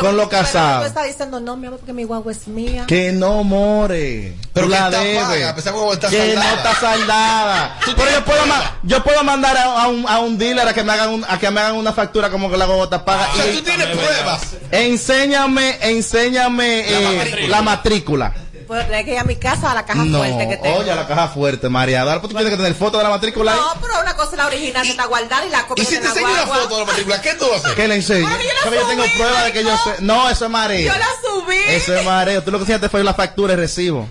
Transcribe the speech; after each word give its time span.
con 0.00 0.16
lo 0.16 0.28
casado. 0.28 0.80
Tú 0.80 0.86
estás 0.88 1.06
diciendo 1.06 1.40
no, 1.40 1.56
mi 1.56 1.66
amor, 1.66 1.78
porque 1.78 1.92
mi 1.92 2.04
guagua 2.04 2.32
es 2.32 2.46
mía. 2.48 2.84
Que 2.86 3.12
no 3.12 3.44
more. 3.44 4.34
Pero 4.52 4.66
Tú 4.66 4.70
la 4.72 4.86
está 4.88 4.98
paga, 4.98 5.54
pesar 5.54 5.72
que 5.74 5.92
está 5.92 6.08
que 6.08 6.16
saldada. 6.18 6.50
no 6.50 6.56
está 6.56 6.74
saldada. 6.74 7.78
Pero 7.96 8.10
yo 8.10 8.24
puedo, 8.24 8.42
yo 8.82 9.04
puedo 9.04 9.24
mandar 9.24 9.56
a, 9.56 9.82
a 9.82 9.88
un, 9.88 10.08
a 10.08 10.18
un 10.20 10.38
dealer 10.38 10.66
a 10.68 10.74
que 10.74 10.82
me 10.84 10.92
hagan 10.92 11.10
un- 11.10 11.24
a 11.28 11.38
que 11.38 11.50
me 11.50 11.60
hagan 11.60 11.76
una 11.76 11.92
factura 11.92 12.30
como 12.30 12.50
que 12.50 12.56
la 12.56 12.66
guagua 12.66 12.84
está 12.84 13.04
paga. 13.04 13.28
O 13.32 13.36
sea, 13.36 13.46
Y- 13.52 13.56
tú 13.56 13.62
tienes 13.62 13.86
pruebas. 13.86 14.40
enséñame, 14.70 15.78
enséñame 15.82 16.84
La 16.90 16.98
eh, 16.98 17.16
matrícula. 17.16 17.48
la 17.48 17.62
matrícula. 17.62 18.34
Pues 18.68 18.86
tener 18.86 19.04
que 19.06 19.12
ir 19.14 19.18
a 19.18 19.24
mi 19.24 19.36
casa 19.36 19.70
a 19.72 19.74
la 19.74 19.86
caja 19.86 20.04
No, 20.04 20.18
fuerte 20.18 20.46
que 20.46 20.56
tengo. 20.58 20.76
oye, 20.76 20.94
la 20.94 21.08
caja 21.08 21.28
fuerte, 21.28 21.68
María. 21.70 22.02
Ahora 22.02 22.20
pues 22.20 22.30
tú 22.30 22.36
tienes 22.36 22.50
que 22.52 22.56
tener 22.58 22.74
foto 22.74 22.98
de 22.98 23.04
la 23.04 23.08
matrícula 23.10 23.52
ahí. 23.54 23.58
No, 23.58 23.80
pero 23.80 23.98
una 24.00 24.14
cosa 24.14 24.32
es 24.32 24.36
la 24.36 24.46
original 24.46 24.82
que 24.82 24.90
está 24.90 25.06
guardada 25.06 25.46
y 25.46 25.50
la 25.50 25.66
copia 25.66 25.82
Y 25.82 25.86
si 25.86 25.94
de 25.94 26.00
te 26.00 26.04
la 26.04 26.10
enseño 26.10 26.28
una 26.30 26.46
foto 26.46 26.74
de 26.74 26.80
la 26.80 26.86
matrícula, 26.86 27.20
¿qué 27.22 27.34
tú 27.34 27.46
vas 27.50 27.54
a 27.64 27.64
hacer? 27.64 27.74
Que 27.76 27.88
le 27.88 27.94
enseñe. 27.96 28.26
Ay, 28.26 28.46
yo 28.64 28.74
yo 28.74 28.86
tengo 28.86 29.02
subí, 29.04 29.12
prueba 29.16 29.42
de 29.44 29.52
que 29.52 29.64
yo 29.64 29.76
sé. 29.78 29.94
No, 30.00 30.28
eso 30.28 30.44
es 30.44 30.50
mareo. 30.50 30.92
Yo 30.92 30.98
la 30.98 31.06
subí. 31.22 31.56
Eso 31.68 31.96
es 31.96 32.04
mareo. 32.04 32.42
Tú 32.44 32.50
lo 32.50 32.58
que 32.58 32.62
enseñaste 32.64 32.88
fue 32.90 33.02
la 33.02 33.14
factura 33.14 33.54
y 33.54 33.56
recibo. 33.56 34.06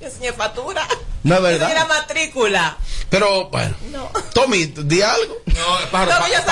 Yo 0.00 0.06
enseñé 0.06 0.32
factura. 0.32 0.86
No 1.24 1.34
es 1.34 1.40
Yo 1.40 1.42
verdad. 1.44 1.62
enseñé 1.68 1.80
la 1.80 1.86
matrícula. 1.94 2.76
Pero, 3.10 3.48
bueno. 3.50 3.74
No. 3.90 4.08
Tommy, 4.32 4.66
di 4.66 5.02
algo. 5.02 5.34
No, 5.46 5.90
pájaro, 5.90 6.12
No, 6.12 6.18
pa- 6.18 6.28
ya 6.30 6.44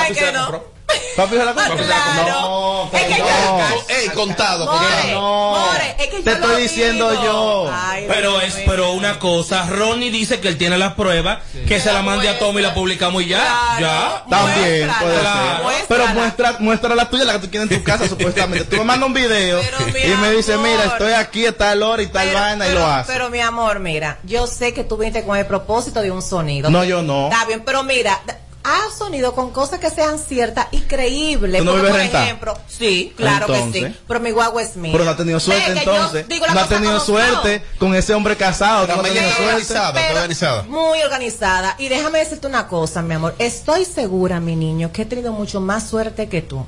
papi 1.16 1.36
se 1.36 1.44
la 1.44 1.54
compró. 1.54 1.76
Papi, 1.76 1.82
¿se 1.82 1.88
la 1.88 1.96
compró? 2.04 2.24
claro. 2.24 2.40
No, 2.40 2.90
Es 2.98 3.02
que 3.04 3.18
no. 3.20 3.60
Ey, 3.88 4.08
contado. 4.10 4.64
More, 4.66 4.78
contado. 4.78 5.12
no. 5.12 5.50
more, 5.60 5.96
es 5.98 6.06
que 6.08 6.16
yo 6.18 6.22
Te 6.24 6.30
lo 6.38 6.46
estoy 6.46 6.62
diciendo 6.62 7.10
digo. 7.10 7.22
yo. 7.24 7.70
Ay, 7.72 8.04
Pero 8.08 8.40
es, 8.40 8.54
mío. 8.56 8.64
pero 8.68 8.92
una 8.92 9.18
cosa, 9.18 9.66
Ronnie 9.68 10.10
dice 10.10 10.40
que 10.40 10.48
él 10.48 10.56
tiene 10.58 10.78
las 10.78 10.95
pruebas, 10.95 11.40
que 11.66 11.80
se 11.80 11.92
la 11.92 12.02
mande 12.02 12.28
a 12.28 12.38
Tommy 12.38 12.60
y 12.60 12.62
la 12.62 12.74
publicamos 12.74 13.22
y 13.22 13.26
ya, 13.28 13.38
Claro. 13.78 13.80
ya. 13.80 14.24
También 14.30 14.86
Muéstrala, 14.86 14.98
puede 15.00 15.20
claro. 15.20 15.40
ser. 15.54 15.62
muéstrala. 15.62 15.86
Pero 15.88 16.06
muestra, 16.20 16.56
muestra 16.60 16.95
la 16.95 17.10
tuya, 17.10 17.24
la 17.24 17.32
que 17.34 17.38
tú 17.40 17.50
quieres 17.50 17.70
en 17.70 17.78
tu 17.78 17.84
casa, 17.84 18.09
supuestamente. 18.09 18.64
Tú 18.64 18.76
me 18.76 18.84
mandas 18.84 19.06
un 19.09 19.14
video 19.14 19.60
Pero, 19.60 19.78
mi 19.92 20.00
y 20.12 20.16
me 20.16 20.30
dices, 20.32 20.54
amor. 20.54 20.68
mira, 20.68 20.84
estoy 20.84 21.12
aquí 21.12 21.46
a 21.46 21.56
tal 21.56 21.82
hora 21.82 22.02
y 22.02 22.06
tal 22.06 22.26
Pero- 22.28 22.40
vaina 22.40 22.68
y 22.68 22.72
lo 22.72 22.87
haces. 22.87 23.06
Pero 23.12 23.30
mi 23.30 23.40
amor, 23.40 23.80
mira, 23.80 24.18
yo 24.24 24.46
sé 24.46 24.72
que 24.72 24.84
tú 24.84 24.96
viniste 24.96 25.24
con 25.24 25.37
el 25.37 25.46
propósito 25.46 26.00
de 26.02 26.10
un 26.10 26.22
sonido. 26.22 26.70
No, 26.70 26.84
yo 26.84 27.02
no. 27.02 27.28
Está 27.30 27.45
bien, 27.46 27.62
pero 27.65 27.82
mira, 27.82 28.20
haz 28.62 28.98
sonido 28.98 29.34
con 29.34 29.50
cosas 29.50 29.78
que 29.80 29.90
sean 29.90 30.18
ciertas 30.18 30.66
y 30.70 30.80
creíbles. 30.80 31.58
¿Tú 31.60 31.64
no 31.64 31.72
Porque, 31.72 31.88
por 31.88 32.00
ejemplo, 32.00 32.58
sí, 32.68 33.12
claro 33.16 33.46
que 33.46 33.70
sí. 33.72 33.86
Pero 34.06 34.20
mi 34.20 34.30
guagua 34.30 34.62
es 34.62 34.76
mía. 34.76 34.92
Pero 34.92 35.04
no 35.04 35.10
ha 35.10 35.16
tenido 35.16 35.40
suerte 35.40 35.72
entonces. 35.72 36.26
No 36.52 36.60
ha 36.60 36.68
tenido 36.68 37.00
suerte 37.00 37.62
con 37.78 37.94
ese 37.94 38.14
hombre 38.14 38.36
casado. 38.36 38.86
Pero 38.86 38.96
no 38.96 39.02
has 39.02 39.08
Amelia 39.10 39.22
tenido 39.22 39.30
está 39.30 39.42
suerte. 39.42 39.72
organizada, 39.72 39.88
está 39.88 40.00
Pero 40.00 40.14
organizada. 40.16 40.62
Muy 40.64 41.02
organizada. 41.02 41.76
Y 41.78 41.88
déjame 41.88 42.18
decirte 42.18 42.46
una 42.46 42.68
cosa, 42.68 43.02
mi 43.02 43.14
amor. 43.14 43.34
Estoy 43.38 43.84
segura, 43.84 44.40
mi 44.40 44.56
niño, 44.56 44.92
que 44.92 45.02
he 45.02 45.06
tenido 45.06 45.32
mucho 45.32 45.60
más 45.60 45.88
suerte 45.88 46.28
que 46.28 46.42
tú. 46.42 46.64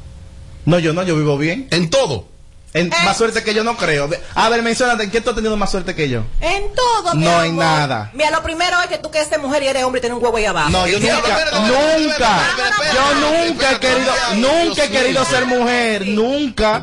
No, 0.64 0.78
yo 0.78 0.92
no, 0.92 1.02
yo 1.02 1.16
vivo 1.16 1.36
bien. 1.38 1.68
En 1.70 1.90
todo. 1.90 2.31
En-. 2.74 2.90
Más 3.04 3.16
suerte 3.18 3.42
que 3.42 3.52
yo 3.54 3.64
no 3.64 3.76
creo. 3.76 4.08
A 4.34 4.48
ver, 4.48 4.62
mencionate, 4.62 5.04
¿en 5.04 5.10
qué 5.10 5.20
tú 5.20 5.30
has 5.30 5.36
tenido 5.36 5.56
más 5.56 5.70
suerte 5.70 5.94
que 5.94 6.08
yo? 6.08 6.24
En 6.40 6.72
todo, 6.74 7.14
mi 7.14 7.24
No 7.24 7.30
amor. 7.32 7.42
hay 7.44 7.52
nada. 7.52 8.10
Mira, 8.14 8.30
lo 8.30 8.42
primero 8.42 8.80
es 8.80 8.86
que 8.88 8.98
tú 8.98 9.10
que 9.10 9.18
eres 9.20 9.38
mujer 9.40 9.62
y 9.62 9.66
eres 9.68 9.84
hombre 9.84 9.98
y 9.98 10.00
tienes 10.00 10.16
un 10.16 10.24
huevo 10.24 10.36
ahí 10.38 10.46
abajo. 10.46 10.70
No, 10.70 10.86
yo 10.86 10.98
nunca, 10.98 11.16
nunca, 11.66 12.40
yo 12.94 13.14
nunca 13.48 13.72
he 13.72 13.78
querido, 13.78 14.12
nunca 14.36 14.84
he 14.84 14.88
querido 14.90 15.24
ser 15.24 15.46
mujer, 15.46 16.06
nunca. 16.08 16.80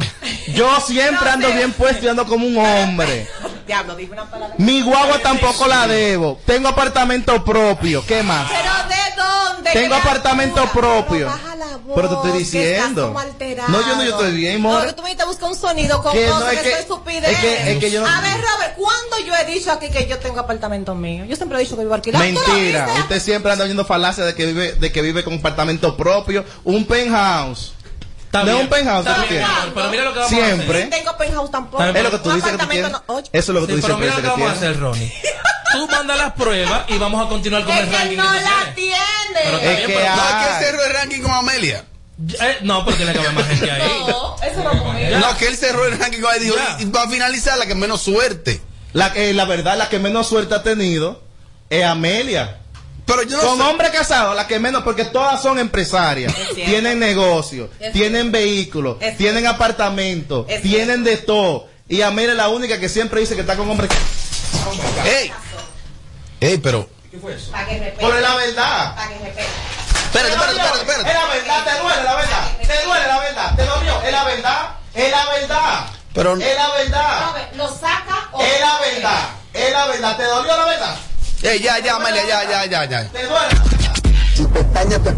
Yo 0.54 0.80
siempre 0.82 1.30
ando 1.30 1.48
bien 1.52 1.72
puesto 1.74 2.06
y 2.06 2.10
ando 2.10 2.26
como 2.26 2.46
un 2.46 2.58
hombre. 2.58 3.28
Diablo, 3.70 3.96
dije 3.96 4.12
una 4.12 4.26
palabra. 4.26 4.56
Mi 4.58 4.82
guagua 4.82 5.20
tampoco 5.20 5.68
la 5.68 5.86
debo. 5.86 6.40
Tengo 6.44 6.70
apartamento 6.70 7.46
propio. 7.46 8.04
¿Qué 8.04 8.24
más? 8.24 8.50
¿Pero 8.50 8.72
de 8.90 9.22
dónde? 9.22 9.70
Tengo 9.74 9.94
apartamento 9.94 10.66
propio. 10.72 11.28
Pero 11.28 11.30
baja 11.30 11.56
la 11.56 11.78
voz, 11.78 11.96
Pero 11.96 12.08
te 12.10 12.16
estoy 12.16 12.32
que 12.32 12.38
diciendo. 12.40 12.88
estás 12.88 13.06
como 13.06 13.20
alterado. 13.20 13.70
No, 13.70 13.82
yo 13.82 13.96
no, 13.96 14.04
yo 14.04 14.10
estoy 14.10 14.32
bien, 14.36 14.60
more. 14.60 14.80
No, 14.80 14.88
que 14.88 14.94
tú 14.94 15.04
me 15.04 15.10
dijiste 15.10 15.26
buscar 15.28 15.50
un 15.50 15.56
sonido 15.56 16.02
con 16.02 16.14
Que 16.14 16.26
no, 16.26 16.34
cosas 16.34 16.54
es 16.54 16.60
que, 16.62 16.72
estupidez. 16.80 17.30
es 17.32 17.38
que- 17.38 17.72
es 17.74 17.78
que 17.78 17.92
yo 17.92 18.02
no- 18.02 18.08
A 18.08 18.22
ver, 18.22 18.42
Robert, 18.42 18.76
¿cuándo 18.76 19.20
yo 19.28 19.36
he 19.36 19.46
dicho 19.46 19.72
aquí 19.72 19.90
que 19.92 20.08
yo 20.08 20.18
tengo 20.18 20.40
apartamento 20.40 20.96
mío? 20.96 21.26
Yo 21.26 21.36
siempre 21.36 21.60
he 21.60 21.62
dicho 21.62 21.76
que 21.76 21.84
vivo 21.84 21.94
alquilado. 21.94 22.26
¿Tú 22.26 22.32
lo 22.34 22.48
Mentira. 22.48 22.88
Usted 23.02 23.22
siempre 23.22 23.52
anda 23.52 23.66
oyendo 23.66 23.86
falacia 23.86 24.26
de 24.26 24.34
que 24.34 24.48
vive, 24.48 24.72
de 24.74 24.92
que 24.92 25.04
vive 25.04 25.24
con 25.24 25.36
apartamento 25.36 25.96
propio, 25.96 26.44
un 26.64 26.86
penthouse. 26.86 27.74
Está 28.30 28.40
No 28.40 28.46
bien, 28.46 28.58
un 28.58 28.68
penthouse, 28.70 29.08
está 29.08 29.16
¿tú 29.24 29.28
bien, 29.28 29.44
Pero 29.74 29.90
mira 29.90 30.04
lo 30.04 30.14
que 30.14 30.20
vamos 30.20 30.30
Siempre. 30.32 30.82
a 30.82 30.86
No 30.86 30.90
tengo 30.92 31.18
penthouse 31.18 31.52
tampoco. 31.52 31.84
Es 31.84 32.04
lo 32.04 32.12
que 32.12 32.18
tú 32.20 32.30
Un 32.30 32.36
dices 32.36 32.52
que 32.52 32.58
tú 32.60 32.68
tienes. 32.68 32.92
no- 32.92 33.04
oye. 33.08 33.30
Eso 33.34 33.52
es 33.52 33.56
lo 33.56 33.62
que 33.62 33.74
tú 33.74 33.74
hacer. 33.74 33.76
Sí, 33.76 33.76
dices 33.76 33.86
pero 33.88 33.98
mira 33.98 34.12
lo 34.12 34.16
que 34.18 34.22
que 34.22 34.30
vamos 34.30 34.50
a 34.50 34.52
hacer, 34.54 34.80
Ronnie. 34.80 35.14
Tú 35.72 35.88
mandas 35.88 36.18
las 36.18 36.34
pruebas 36.34 36.82
y 36.90 36.98
vamos 37.00 37.26
a 37.26 37.30
continuar 37.30 37.64
con 37.64 37.74
Es 37.74 37.80
el 37.84 37.90
que 37.90 37.98
ranking. 37.98 38.18
no 38.18 38.24
tú 38.28 38.34
la 38.36 38.40
tienes. 38.42 38.76
tiene. 38.76 39.40
Pero 39.44 39.58
Es 39.58 39.64
bien, 39.64 39.76
que 39.88 39.94
pero- 39.94 40.16
No 40.16 40.22
hay 40.22 40.46
que 40.46 40.52
el 40.86 40.94
ranking 40.94 41.22
con 41.22 41.32
Amelia. 41.32 41.84
Eh, 42.42 42.58
no, 42.62 42.86
pero 42.86 42.98
tiene 42.98 43.14
que 43.14 43.20
haber 43.20 43.32
más 43.34 43.48
gente 43.48 43.72
ahí. 43.72 43.82
No, 44.08 44.36
eso 44.44 44.64
no 44.64 44.84
conmigo. 44.84 45.18
No, 45.20 45.38
que 45.38 45.48
él 45.48 45.58
cerró 45.58 45.86
el 45.86 45.98
ranking 45.98 46.22
con 46.22 46.32
y 46.80 46.86
va 46.86 47.04
a 47.04 47.10
finalizar 47.10 47.58
la 47.58 47.66
que 47.66 47.74
menos 47.76 48.02
suerte. 48.02 48.62
La, 48.94 49.12
que 49.14 49.34
la 49.34 49.46
verdad, 49.46 49.76
la 49.78 49.90
que 49.90 49.98
menos 50.00 50.28
suerte 50.28 50.54
ha 50.54 50.62
tenido 50.62 51.22
es 51.70 51.84
Amelia. 51.84 52.59
Pero 53.10 53.24
yo 53.24 53.38
no 53.38 53.44
Con 53.44 53.58
sé. 53.58 53.64
hombre 53.64 53.90
casado, 53.92 54.34
la 54.36 54.46
que 54.48 54.60
menos, 54.60 54.84
porque 54.84 55.04
todas 55.06 55.42
son 55.42 55.58
empresarias, 55.60 56.34
tienen 56.54 57.00
negocios, 57.00 57.70
Es 57.80 57.92
tienen 57.92 58.32
vehículos, 58.32 58.98
Es 59.02 59.18
tienen 59.18 59.48
apartamentos, 59.48 60.46
Es 60.48 60.62
tienen 60.62 61.04
de 61.04 61.18
todo. 61.18 61.68
Y 61.88 62.02
Amelia 62.04 62.32
es 62.32 62.38
la 62.38 62.50
única 62.50 62.80
que 62.80 62.88
siempre 62.88 63.20
dice 63.20 63.34
que 63.36 63.42
está 63.42 63.58
con 63.58 63.70
hombres. 63.70 63.90
Ey. 65.06 65.32
Ey, 66.40 66.58
pero. 66.60 66.88
Para 67.52 67.66
que 67.66 67.80
respete. 67.80 68.02
Por 68.06 68.14
la 68.22 68.36
verdad. 68.36 68.96
Para 68.96 69.08
que 69.10 69.16
respete. 69.20 69.48
Espérate, 70.06 70.32
espérate, 70.34 70.56
espérate, 70.56 70.78
Es 70.78 70.82
espérate. 70.82 71.14
la 71.14 71.26
verdad, 71.26 71.66
te 71.66 71.82
duele 71.82 72.04
la 72.04 72.16
verdad. 72.16 72.58
Te 72.62 72.86
duele 72.86 73.08
la 73.08 73.20
verdad. 73.20 73.56
Te 73.56 73.66
dolió. 73.66 74.02
Es 74.04 74.12
la 74.12 74.24
verdad. 74.24 74.70
Es 74.94 75.12
la 75.12 75.26
verdad. 75.30 75.86
Pero- 76.14 76.34
Es 76.36 76.56
la 76.56 76.70
verdad. 76.72 77.48
¿lo 77.56 77.68
saca 77.70 78.30
o 78.34 78.42
Es 78.44 78.60
la 78.60 78.80
verdad. 78.80 79.30
Es 79.54 79.72
la 79.72 79.86
verdad. 79.88 80.18
¿Te 80.18 80.24
dolió 80.24 80.58
la 80.58 80.66
verdad? 80.66 80.96
Ey, 81.42 81.60
ya, 81.62 81.80
ya, 81.80 81.96
Amelia, 81.96 82.28
ya, 82.28 82.44
ya, 82.50 82.66
ya, 82.66 82.86
ya. 82.86 83.10
¿Te 83.12 83.24
duele? 83.26 83.56
No, 84.40 84.44
no, 84.44 84.98
no, 85.00 85.12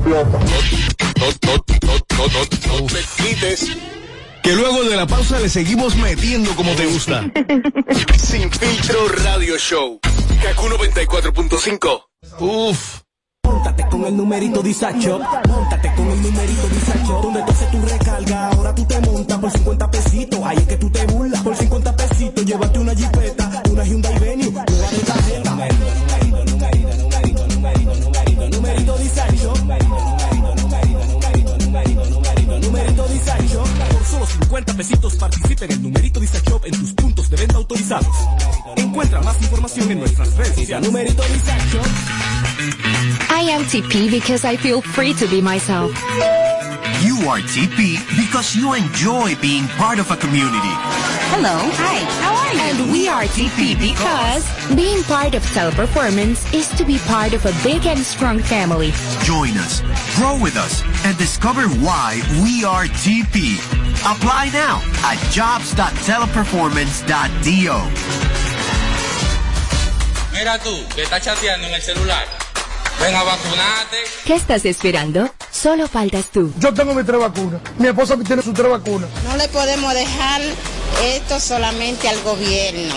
no, 1.78 2.28
no, 2.28 2.80
no 2.80 2.86
te 2.86 3.24
quites. 3.24 3.66
Que 4.44 4.56
luego 4.56 4.84
de 4.84 4.96
la 4.96 5.08
pausa 5.08 5.40
le 5.40 5.50
seguimos 5.50 5.96
metiendo 5.96 6.56
como 6.56 6.74
te 6.74 6.86
gusta. 6.86 7.24
Sin 8.18 8.52
filtro 8.52 9.08
radio 9.24 9.58
show. 9.58 10.00
Kaku 10.44 10.68
94.5. 10.68 12.04
Uf. 12.40 13.02
Móntate 13.44 13.88
con 13.90 14.06
el 14.06 14.16
numerito 14.16 14.62
Disacho. 14.62 15.20
Móntate 15.48 15.92
con 15.96 16.10
el 16.12 16.22
numerito 16.22 16.68
Disacho. 16.68 17.22
Donde 17.22 17.42
tú 17.44 17.52
haces 17.52 17.72
tu 17.72 17.81
recarga, 17.81 18.48
ahora 18.50 18.76
tú 18.76 18.86
te 18.86 19.00
montas 19.02 19.40
por 19.40 19.52
50 19.52 19.92
pesitos. 19.92 20.40
Ahí 20.44 20.58
es 20.58 20.68
que 20.68 20.78
tú 20.78 20.90
te 20.92 21.06
burlas. 21.08 21.42
Por 21.42 21.56
50 21.56 21.96
pesitos, 21.96 22.46
llévate 22.46 22.80
una 22.80 22.96
jipeta, 22.96 23.64
una 23.70 23.84
Hyundai 23.84 24.20
50 34.51 34.73
pesitos 34.73 35.16
participa 35.16 35.63
en 35.63 35.72
el 35.72 35.81
numerito 35.81 36.19
Disacho 36.19 36.59
en 36.66 36.78
tus 36.78 36.91
puntos 36.91 37.29
de 37.29 37.38
venta 37.38 37.56
autorizados. 37.56 38.13
Encuentra 38.75 39.22
más 39.22 39.41
información 39.41 39.89
en 39.91 40.00
nuestras 40.00 40.35
redes 40.35 40.56
sociales. 40.56 40.91
Numerito 40.91 41.23
Disacho. 41.23 41.81
I 43.29 43.50
am 43.50 43.63
TP 43.63 44.12
because 44.12 44.44
I 44.44 44.57
feel 44.57 44.81
free 44.81 45.13
to 45.13 45.25
be 45.28 45.41
myself. 45.41 45.91
You 47.22 47.30
are 47.30 47.38
TP 47.38 48.02
because 48.18 48.56
you 48.56 48.74
enjoy 48.74 49.36
being 49.36 49.68
part 49.78 50.00
of 50.00 50.09
a 50.09 50.18
community. 50.18 50.74
Hello. 51.30 51.70
Hi. 51.78 52.00
How 52.18 52.34
are 52.34 52.52
you? 52.52 52.59
And 52.82 52.92
we 52.92 53.08
are 53.08 53.26
TP 53.26 53.78
because 53.78 54.50
being 54.76 55.04
part 55.04 55.36
of 55.36 55.44
Teleperformance 55.54 56.52
is 56.52 56.68
to 56.70 56.84
be 56.84 56.98
part 57.06 57.34
of 57.34 57.46
a 57.46 57.54
big 57.62 57.86
and 57.86 58.00
strong 58.00 58.40
family. 58.40 58.92
Join 59.22 59.56
us, 59.58 59.84
grow 60.18 60.36
with 60.42 60.58
us, 60.58 60.81
and 61.06 61.16
discover 61.20 61.70
why 61.86 62.20
we 62.42 62.66
are 62.66 62.86
TP. 62.86 63.60
Apply 64.02 64.50
now 64.52 64.81
at 65.06 65.20
jobs.teleperformance.do. 65.30 67.78
Mira 70.34 70.57
tú, 70.57 70.74
que 70.95 71.04
estás 71.04 71.22
chateando 71.22 71.68
en 71.68 71.75
el 71.75 71.81
celular. 71.84 72.41
Ven 73.01 73.15
a 73.15 73.24
vacunarte. 73.24 73.98
¿Qué 74.25 74.36
estás 74.36 74.63
esperando? 74.65 75.33
Solo 75.50 75.88
faltas 75.88 76.27
tú. 76.27 76.53
Yo 76.59 76.71
tengo 76.74 76.94
mis 76.94 77.06
tres 77.06 77.19
vacunas. 77.19 77.59
Mi 77.80 77.88
esposa 77.88 78.15
tiene 78.18 78.44
sus 78.44 78.53
tres 78.53 78.69
vacunas. 78.69 79.09
No 79.24 79.36
le 79.38 79.48
podemos 79.48 79.94
dejar 79.94 80.42
esto 81.03 81.39
solamente 81.39 82.07
al 82.07 82.21
gobierno, 82.21 82.94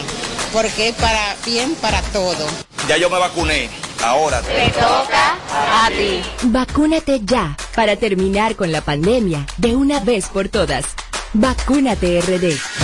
porque 0.53 0.89
es 0.89 0.95
para 0.97 1.35
bien 1.47 1.75
para 1.77 2.03
todo. 2.03 2.47
Ya 2.87 2.99
yo 2.99 3.09
me 3.09 3.19
vacuné. 3.19 3.71
Ahora. 4.03 4.43
Te 4.43 4.69
toca 4.73 5.39
a 5.57 5.89
ti. 5.89 6.23
Vacúnate 6.43 7.21
ya 7.25 7.57
para 7.75 7.97
terminar 7.97 8.57
con 8.57 8.73
la 8.73 8.83
pandemia 8.83 9.47
de 9.57 9.75
una 9.75 10.01
vez 10.01 10.27
por 10.27 10.49
todas. 10.51 10.85
Vacúnate 11.33 12.21
RD. 12.21 12.84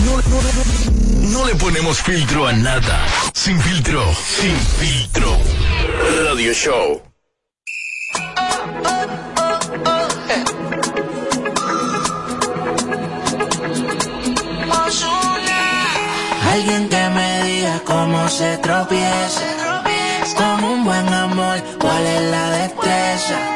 No, 0.03 1.45
le 1.45 1.55
ponemos 1.55 2.01
filtro 2.01 2.47
a 2.47 2.53
nada. 2.53 3.05
Sin 3.33 3.59
filtro, 3.61 4.03
sin 4.15 4.55
filtro. 4.79 5.37
Radio 6.25 6.53
Show. 6.53 7.01
Alguien 16.51 16.89
que 16.89 17.09
me 17.09 17.43
diga 17.43 17.81
cómo 17.85 18.27
se 18.29 18.57
tropieza. 18.57 19.41
Con 20.35 20.63
un 20.63 20.83
buen 20.83 21.07
amor, 21.13 21.61
cuál 21.79 22.05
es 22.05 22.21
la 22.31 22.49
destreza. 22.51 23.51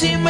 Pasó? 0.00 0.06
Si 0.06 0.29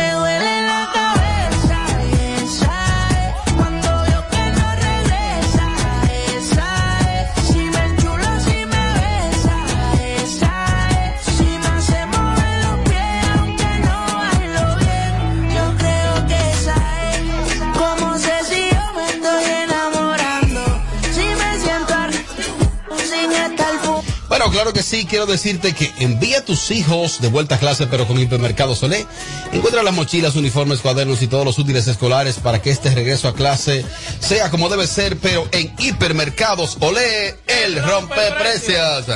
Bueno, 24.51 24.63
claro 24.63 24.73
que 24.73 24.83
sí, 24.83 25.07
quiero 25.09 25.27
decirte 25.27 25.75
que 25.75 25.93
envía 26.01 26.39
a 26.39 26.45
tus 26.45 26.73
hijos 26.73 27.21
de 27.21 27.29
vuelta 27.29 27.55
a 27.55 27.59
clase, 27.59 27.87
pero 27.87 28.09
con 28.09 28.19
Hipermercado 28.19 28.75
Solé. 28.75 29.07
Encuentra 29.53 29.85
las 29.85 29.95
mochilas, 29.95 30.35
uniformes, 30.35 30.81
cuadernos 30.81 31.23
y 31.23 31.29
todos 31.29 31.45
los 31.45 31.57
útiles 31.61 31.87
escolares 31.87 32.41
para 32.41 32.61
que 32.61 32.71
este 32.71 32.93
regreso 32.93 33.29
a 33.29 33.35
clase 33.35 33.85
sea 34.19 34.51
como 34.51 34.69
debe 34.69 34.89
ser, 34.89 35.19
pero 35.19 35.47
en 35.53 35.73
Hipermercados 35.79 36.79
Olé, 36.81 37.39
el 37.47 37.81
rompe 37.81 38.21
precios. 38.41 39.07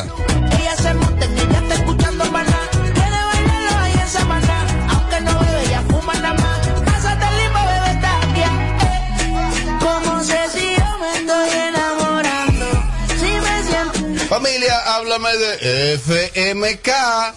FMK. 15.61 16.89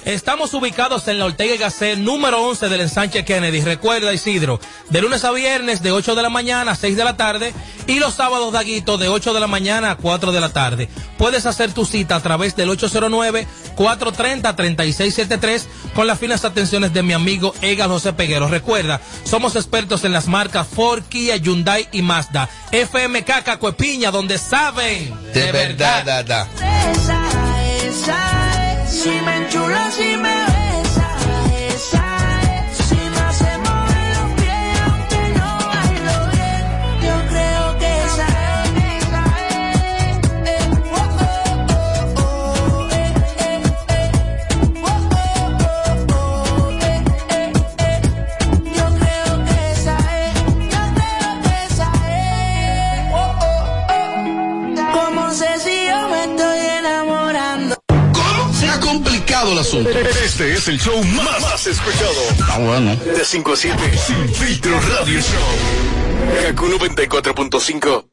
Estamos 0.06 0.54
ubicados 0.54 1.08
en 1.08 1.20
la 1.20 1.26
Ortega 1.26 1.56
y 1.56 1.58
Gasset, 1.58 1.98
número 1.98 2.42
11 2.42 2.70
del 2.70 2.82
ensanche 2.82 3.26
Kennedy. 3.26 3.62
Recuerda, 3.62 4.14
Isidro, 4.14 4.60
de 4.90 5.02
lunes 5.02 5.24
a 5.24 5.32
viernes 5.32 5.82
de 5.82 5.92
8 5.92 6.16
de 6.16 6.22
la 6.22 6.30
mañana 6.30 6.72
a 6.72 6.76
6 6.76 6.98
de 6.98 7.04
la 7.04 7.18
tarde 7.18 7.54
y 7.88 8.00
los 8.00 8.16
sábados, 8.16 8.54
Daguito, 8.54 8.98
de 8.98 9.08
8 9.08 9.34
de 9.34 9.40
la 9.40 9.48
mañana 9.48 9.92
a 9.92 9.96
4 9.96 10.32
de 10.32 10.42
la 10.42 10.50
tarde. 10.50 10.90
Puedes 11.18 11.46
hacer 11.46 11.74
tu 11.74 11.86
cita 11.86 12.16
a 12.16 12.22
través 12.22 12.56
del 12.56 12.70
809-430-3673 12.70 15.64
con 15.94 16.08
las 16.08 16.20
finas 16.20 16.46
atenciones 16.46 16.94
de 16.94 17.04
mi 17.04 17.14
amigo 17.14 17.54
Egal 17.62 17.90
José 17.90 18.14
Peguero. 18.14 18.48
Recuerda, 18.48 19.02
somos 19.24 19.56
expertos 19.56 20.04
en 20.04 20.14
las 20.14 20.28
marcas 20.28 20.68
Ford, 20.68 21.04
Kia, 21.10 21.38
Hyundai 21.38 21.88
y 21.92 22.02
Mazda. 22.02 22.50
FMK 22.72 23.44
Cacuepiña, 23.44 24.12
donde 24.12 24.38
saben 24.38 25.14
De 25.34 25.52
verdad, 25.52 26.06
da, 26.06 26.24
da. 26.24 26.48
Si 28.86 29.10
me 29.10 29.38
enchulo, 29.38 29.92
si 29.92 30.16
me 30.16 30.37
complicado 59.48 59.52
el 59.52 59.60
asunto. 59.60 59.90
Este 59.90 60.54
es 60.54 60.68
el 60.68 60.80
show 60.80 61.04
más, 61.04 61.42
más 61.42 61.68
escuchado. 61.68 62.14
Ah, 62.50 62.60
bueno. 62.60 62.96
De 62.96 63.24
5 63.24 63.54
a 63.54 63.56
7. 63.56 63.98
Sin 63.98 64.30
filtro 64.34 64.80
radio 64.80 65.20
show. 65.20 66.44
Kaku 66.44 66.66
94.5. 66.68 68.06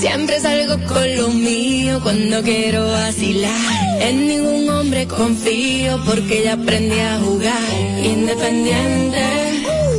Siempre 0.00 0.40
salgo 0.40 0.86
con 0.86 1.16
lo 1.16 1.28
mío 1.28 2.00
cuando 2.02 2.42
quiero 2.42 2.86
vacilar. 2.90 4.00
En 4.00 4.28
ningún 4.28 4.68
hombre 4.68 5.06
confío 5.06 6.02
porque 6.04 6.44
ya 6.44 6.54
aprendí 6.54 6.98
a 6.98 7.18
jugar. 7.18 7.72
Independiente, 8.02 9.24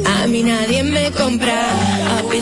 a 0.05 0.27
mí 0.27 0.43
nadie 0.43 0.83
me 0.83 1.11
compra. 1.11 1.65
Papi 2.23 2.41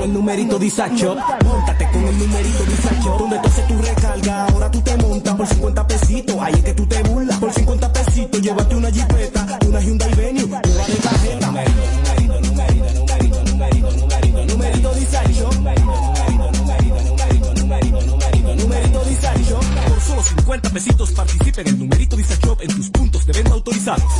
Con 0.00 0.08
el 0.08 0.14
numerito 0.14 0.58
Disacho. 0.58 1.14
Móntate 1.44 1.90
con 1.92 2.02
el 2.02 2.18
numerito 2.18 2.64
Disacho. 2.64 3.16
Donde 3.18 3.38
tú 3.38 3.48
haces 3.48 3.66
tu 3.66 3.76
recarga, 3.82 4.46
ahora 4.46 4.70
tú 4.70 4.80
te 4.80 4.96
montas 4.96 5.34
por 5.34 5.46
50 5.46 5.86
pesitos. 5.86 6.36
Ahí 6.40 6.54
es 6.54 6.64
que 6.64 6.72
tú 6.72 6.86
te 6.86 7.02
burlas. 7.02 7.38
Por 7.38 7.52
50 7.52 7.92
pesitos, 7.92 8.40
llévate 8.40 8.76
una 8.76 8.90
jipeta, 8.90 9.58
una 9.66 9.78
Hyundai 9.78 10.14
Venue, 10.14 10.46
nueva 10.46 10.62
de 10.62 10.94
tarjeta. 10.94 11.46
Numerito, 11.48 12.40
numerito, 12.40 12.90
numerito, 12.94 13.42
numerito, 13.44 13.92
numerito, 13.92 14.46
numerito, 14.46 14.94
Disacho. 14.94 15.50
Numerito 18.56 19.04
Disacho. 19.04 19.60
Por 19.86 20.00
solo 20.00 20.22
50 20.22 20.70
pesitos 20.70 21.10
participa 21.10 21.60
en 21.60 21.68
el 21.68 21.78
numerito 21.78 22.16
Disacho 22.16 22.56
en 22.58 22.74
tus 22.74 22.88
puntos 22.88 23.26
de 23.26 23.34
venta 23.34 23.52
autorizados. 23.52 24.10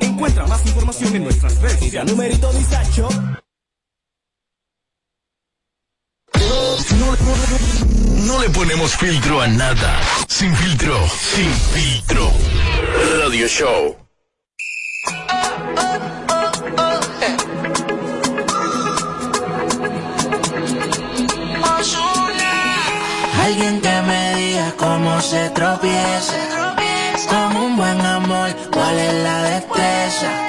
Encuentra 0.00 0.46
más 0.46 0.64
información 0.64 1.16
en 1.16 1.24
nuestras 1.24 1.60
redes. 1.60 2.06
Numerito 2.06 2.50
Disacho. 2.54 3.10
No 6.98 8.40
le 8.40 8.50
ponemos 8.50 8.96
filtro 8.96 9.40
a 9.40 9.46
nada. 9.46 10.00
Sin 10.26 10.54
filtro, 10.56 10.94
sin 11.08 11.50
filtro. 11.72 12.32
Radio 13.20 13.46
Show. 13.46 13.96
Alguien 23.44 23.80
que 23.80 24.02
me 24.02 24.34
diga 24.36 24.74
cómo 24.76 25.20
se 25.20 25.50
tropieza. 25.50 26.34
Con 27.28 27.56
un 27.56 27.76
buen 27.76 28.00
amor, 28.00 28.54
cuál 28.72 28.98
es 28.98 29.14
la 29.22 29.42
destreza. 29.44 30.48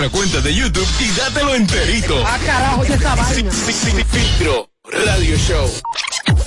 Nuestra 0.00 0.18
cuenta 0.18 0.40
de 0.40 0.54
YouTube 0.54 0.88
y 0.98 1.10
dátelo 1.18 1.54
enterito. 1.54 2.14
Ah, 2.24 2.38
carajo, 2.44 2.84
¿y 2.86 2.92
esta 2.92 3.14
vaina? 3.14 3.52
Sí, 3.52 3.72
sí, 3.72 3.90
sí, 3.90 4.04
Filtro 4.04 4.70
Radio 4.84 5.36
Show. 5.36 5.68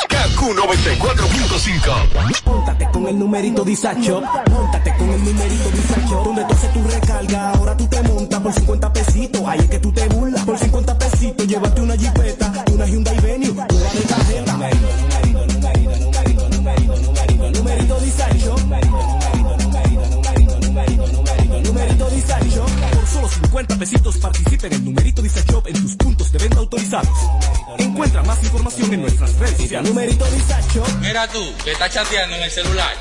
KQ 0.09 0.41
94.5. 0.41 2.45
Móntate 2.45 2.89
con 2.91 3.07
el 3.07 3.19
numerito 3.19 3.63
Disacho. 3.63 4.23
Móntate 4.49 4.95
con 4.97 5.09
el 5.09 5.23
numerito 5.23 5.69
Disacho. 5.69 6.23
Donde 6.23 6.43
tú 6.45 6.53
haces 6.53 6.73
tu 6.73 6.83
recarga, 6.83 7.51
ahora 7.51 7.77
tú 7.77 7.87
te 7.87 8.01
montas 8.01 8.41
por 8.41 8.53
50 8.53 8.93
pesitos. 8.93 9.41
Ahí 9.45 9.59
es 9.59 9.69
que 9.69 9.77
tú 9.79 9.91
te 9.91 10.07
burlas. 10.07 10.43
Por 10.45 10.57
50 10.57 10.97
pesitos, 10.97 11.47
lleva 23.67 24.31
Consulta 24.31 24.67
en 24.67 24.73
el 24.73 24.85
numerito 24.85 25.21
Dice 25.21 25.43
Shop 25.49 25.67
en 25.67 25.81
tus 25.81 25.95
puntos 25.95 26.31
de 26.31 26.37
venta 26.39 26.57
autorizados. 26.57 27.09
Encuentra 27.77 28.23
más 28.23 28.43
información 28.43 28.93
en 28.93 29.01
nuestras 29.01 29.33
redes 29.39 29.57
sociales. 29.57 29.89
Numerito 29.89 30.25
Dice 30.25 30.55
Shop. 30.73 30.87
Mira 30.99 31.27
tú, 31.27 31.43
que 31.63 31.71
estás 31.71 31.93
chateando 31.93 32.35
en 32.35 32.43
el 32.43 32.51
celular. 32.51 32.93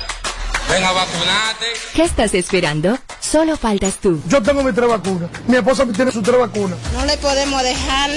Ven 0.69 0.83
a 0.83 0.91
vacunarte. 0.91 1.65
¿Qué 1.93 2.03
estás 2.03 2.33
esperando? 2.33 2.97
Solo 3.19 3.57
faltas 3.57 3.95
tú. 3.95 4.21
Yo 4.27 4.41
tengo 4.41 4.63
mis 4.63 4.73
tres 4.73 4.87
vacunas. 4.87 5.29
Mi 5.47 5.57
esposa 5.57 5.85
tiene 5.93 6.11
sus 6.11 6.23
tres 6.23 6.39
vacunas. 6.39 6.77
No 6.93 7.05
le 7.05 7.17
podemos 7.17 7.61
dejar 7.61 8.09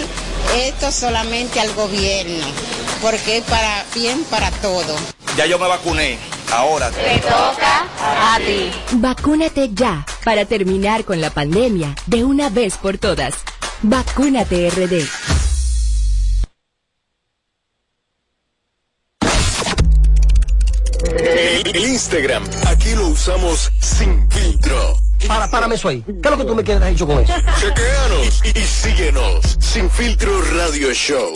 esto 0.57 0.93
solamente 0.93 1.59
al 1.61 1.73
gobierno, 1.75 2.47
porque 3.03 3.39
es 3.39 3.45
para 3.45 3.85
bien 3.95 4.25
para 4.31 4.51
todo. 4.53 4.97
Ya 5.37 5.47
yo 5.47 5.59
me 5.59 5.67
vacuné. 5.67 6.19
Ahora 6.53 6.91
Te 6.91 7.19
toca 7.21 7.87
a 8.01 8.39
ti. 8.39 8.71
Vacúnate 8.93 9.71
ya 9.73 10.05
para 10.25 10.45
terminar 10.45 11.05
con 11.05 11.21
la 11.21 11.31
pandemia 11.31 11.95
de 12.07 12.25
una 12.25 12.51
vez 12.51 12.77
por 12.77 12.99
todas. 12.99 13.35
Vacúnate 13.83 14.71
RD. 14.71 15.07
El 21.19 21.77
Instagram, 21.77 22.45
aquí 22.67 22.95
lo 22.95 23.09
usamos 23.09 23.71
sin 23.81 24.29
filtro. 24.31 25.06
Para, 25.27 25.51
párame 25.51 25.75
eso 25.75 25.89
ahí. 25.89 26.03
¿Qué 26.03 26.13
es 26.23 26.31
lo 26.31 26.37
que 26.37 26.45
tú 26.45 26.55
me 26.55 26.63
quieres 26.63 26.89
dicho 26.89 27.07
con 27.07 27.19
eso? 27.19 27.33
Chequeanos 27.61 28.43
y, 28.45 28.59
y 28.59 28.63
síguenos. 28.63 29.57
Sin 29.61 29.91
filtro 29.91 30.41
radio 30.43 30.93
show. 30.93 31.33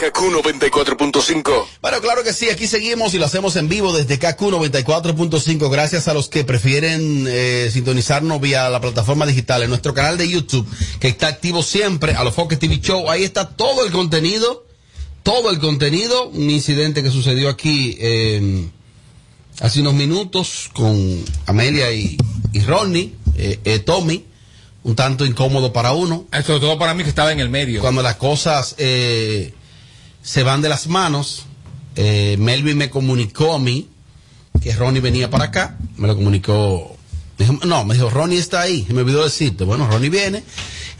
Kaku 0.00 0.30
94.5. 0.30 1.66
Bueno, 1.82 2.00
claro 2.00 2.24
que 2.24 2.32
sí, 2.32 2.48
aquí 2.48 2.66
seguimos 2.66 3.12
y 3.14 3.18
lo 3.18 3.26
hacemos 3.26 3.56
en 3.56 3.68
vivo 3.68 3.92
desde 3.92 4.18
KQ 4.18 4.40
94.5. 4.40 5.70
Gracias 5.70 6.08
a 6.08 6.14
los 6.14 6.28
que 6.28 6.44
prefieren 6.44 7.26
eh, 7.28 7.68
sintonizarnos 7.70 8.40
vía 8.40 8.68
la 8.70 8.80
plataforma 8.80 9.26
digital 9.26 9.62
en 9.62 9.68
nuestro 9.68 9.92
canal 9.92 10.16
de 10.16 10.28
YouTube, 10.28 10.66
que 11.00 11.08
está 11.08 11.28
activo 11.28 11.62
siempre, 11.62 12.14
a 12.14 12.24
los 12.24 12.34
Focus 12.34 12.58
TV 12.58 12.80
Show. 12.80 13.10
Ahí 13.10 13.24
está 13.24 13.50
todo 13.50 13.84
el 13.84 13.92
contenido, 13.92 14.64
todo 15.22 15.50
el 15.50 15.58
contenido. 15.58 16.28
Un 16.28 16.50
incidente 16.50 17.02
que 17.02 17.10
sucedió 17.10 17.48
aquí 17.48 17.96
eh, 18.00 18.68
hace 19.60 19.80
unos 19.80 19.94
minutos 19.94 20.70
con 20.72 21.24
Amelia 21.46 21.92
y, 21.92 22.16
y 22.52 22.60
Ronnie, 22.60 23.14
eh, 23.36 23.60
eh, 23.64 23.78
Tommy. 23.80 24.26
Un 24.82 24.96
tanto 24.96 25.26
incómodo 25.26 25.74
para 25.74 25.92
uno. 25.92 26.24
Sobre 26.32 26.60
todo 26.60 26.78
para 26.78 26.94
mí 26.94 27.02
que 27.02 27.10
estaba 27.10 27.32
en 27.32 27.40
el 27.40 27.50
medio. 27.50 27.82
Cuando 27.82 28.00
las 28.00 28.16
cosas 28.16 28.76
eh, 28.78 29.52
se 30.22 30.42
van 30.42 30.62
de 30.62 30.70
las 30.70 30.86
manos, 30.86 31.44
eh, 31.96 32.36
Melvin 32.38 32.78
me 32.78 32.90
comunicó 32.90 33.54
a 33.54 33.58
mí 33.58 33.88
que 34.62 34.72
Ronnie 34.74 35.00
venía 35.00 35.30
para 35.30 35.44
acá, 35.44 35.76
me 35.96 36.06
lo 36.06 36.16
comunicó, 36.16 36.96
dijo, 37.38 37.58
no, 37.64 37.84
me 37.84 37.94
dijo, 37.94 38.10
Ronnie 38.10 38.38
está 38.38 38.60
ahí, 38.62 38.86
me 38.90 39.00
olvidó 39.00 39.24
decirte, 39.24 39.64
bueno, 39.64 39.86
Ronnie 39.86 40.10
viene, 40.10 40.42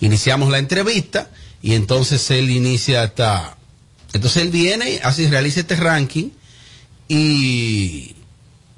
iniciamos 0.00 0.50
la 0.50 0.58
entrevista 0.58 1.30
y 1.62 1.74
entonces 1.74 2.30
él 2.30 2.50
inicia 2.50 3.04
esta, 3.04 3.56
entonces 4.12 4.42
él 4.42 4.50
viene, 4.50 5.00
así 5.02 5.26
realiza 5.26 5.60
este 5.60 5.76
ranking 5.76 6.30
y, 7.08 8.14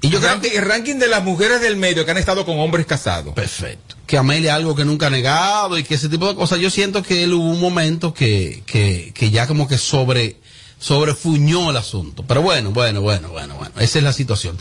y 0.03 0.09
yo 0.09 0.19
creo 0.19 0.33
ranking, 0.33 0.49
el 0.53 0.65
ranking 0.65 0.95
de 0.95 1.07
las 1.07 1.23
mujeres 1.23 1.61
del 1.61 1.77
medio 1.77 2.03
que 2.03 2.11
han 2.11 2.17
estado 2.17 2.45
con 2.45 2.59
hombres 2.59 2.85
casados. 2.85 3.33
Perfecto. 3.33 3.95
Que 4.05 4.17
Amelia 4.17 4.53
algo 4.53 4.75
que 4.75 4.83
nunca 4.83 5.07
ha 5.07 5.09
negado 5.09 5.77
y 5.77 5.85
que 5.85 5.95
ese 5.95 6.09
tipo 6.09 6.27
de 6.27 6.35
cosas. 6.35 6.59
Yo 6.59 6.69
siento 6.69 7.01
que 7.01 7.23
él 7.23 7.33
hubo 7.33 7.49
un 7.49 7.61
momento 7.61 8.13
que, 8.13 8.63
que, 8.65 9.13
que 9.15 9.31
ya 9.31 9.47
como 9.47 9.65
que 9.65 9.77
sobre, 9.77 10.35
sobrefuñó 10.77 11.69
el 11.69 11.77
asunto. 11.77 12.25
Pero 12.27 12.41
bueno, 12.41 12.71
bueno, 12.71 12.99
bueno, 12.99 13.29
bueno, 13.29 13.55
bueno. 13.55 13.73
Esa 13.79 13.99
es 13.99 14.03
la 14.03 14.11
situación. 14.11 14.57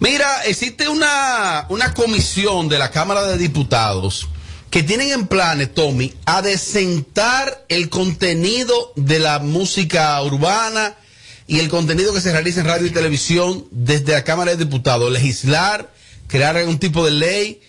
Mira, 0.00 0.42
existe 0.44 0.88
una, 0.88 1.66
una 1.68 1.94
comisión 1.94 2.68
de 2.68 2.80
la 2.80 2.90
Cámara 2.90 3.22
de 3.22 3.38
Diputados 3.38 4.26
que 4.70 4.82
tienen 4.82 5.12
en 5.12 5.28
planes, 5.28 5.72
Tommy, 5.72 6.12
a 6.26 6.42
desentar 6.42 7.64
el 7.68 7.88
contenido 7.90 8.92
de 8.96 9.20
la 9.20 9.38
música 9.38 10.20
urbana 10.20 10.96
y 11.46 11.58
el 11.58 11.68
contenido 11.68 12.14
que 12.14 12.20
se 12.20 12.32
realiza 12.32 12.60
en 12.60 12.66
radio 12.66 12.86
y 12.86 12.90
televisión 12.90 13.66
desde 13.70 14.12
la 14.12 14.24
Cámara 14.24 14.52
de 14.52 14.64
Diputados, 14.64 15.12
legislar, 15.12 15.92
crear 16.26 16.56
algún 16.56 16.78
tipo 16.78 17.04
de 17.04 17.10
ley, 17.10 17.60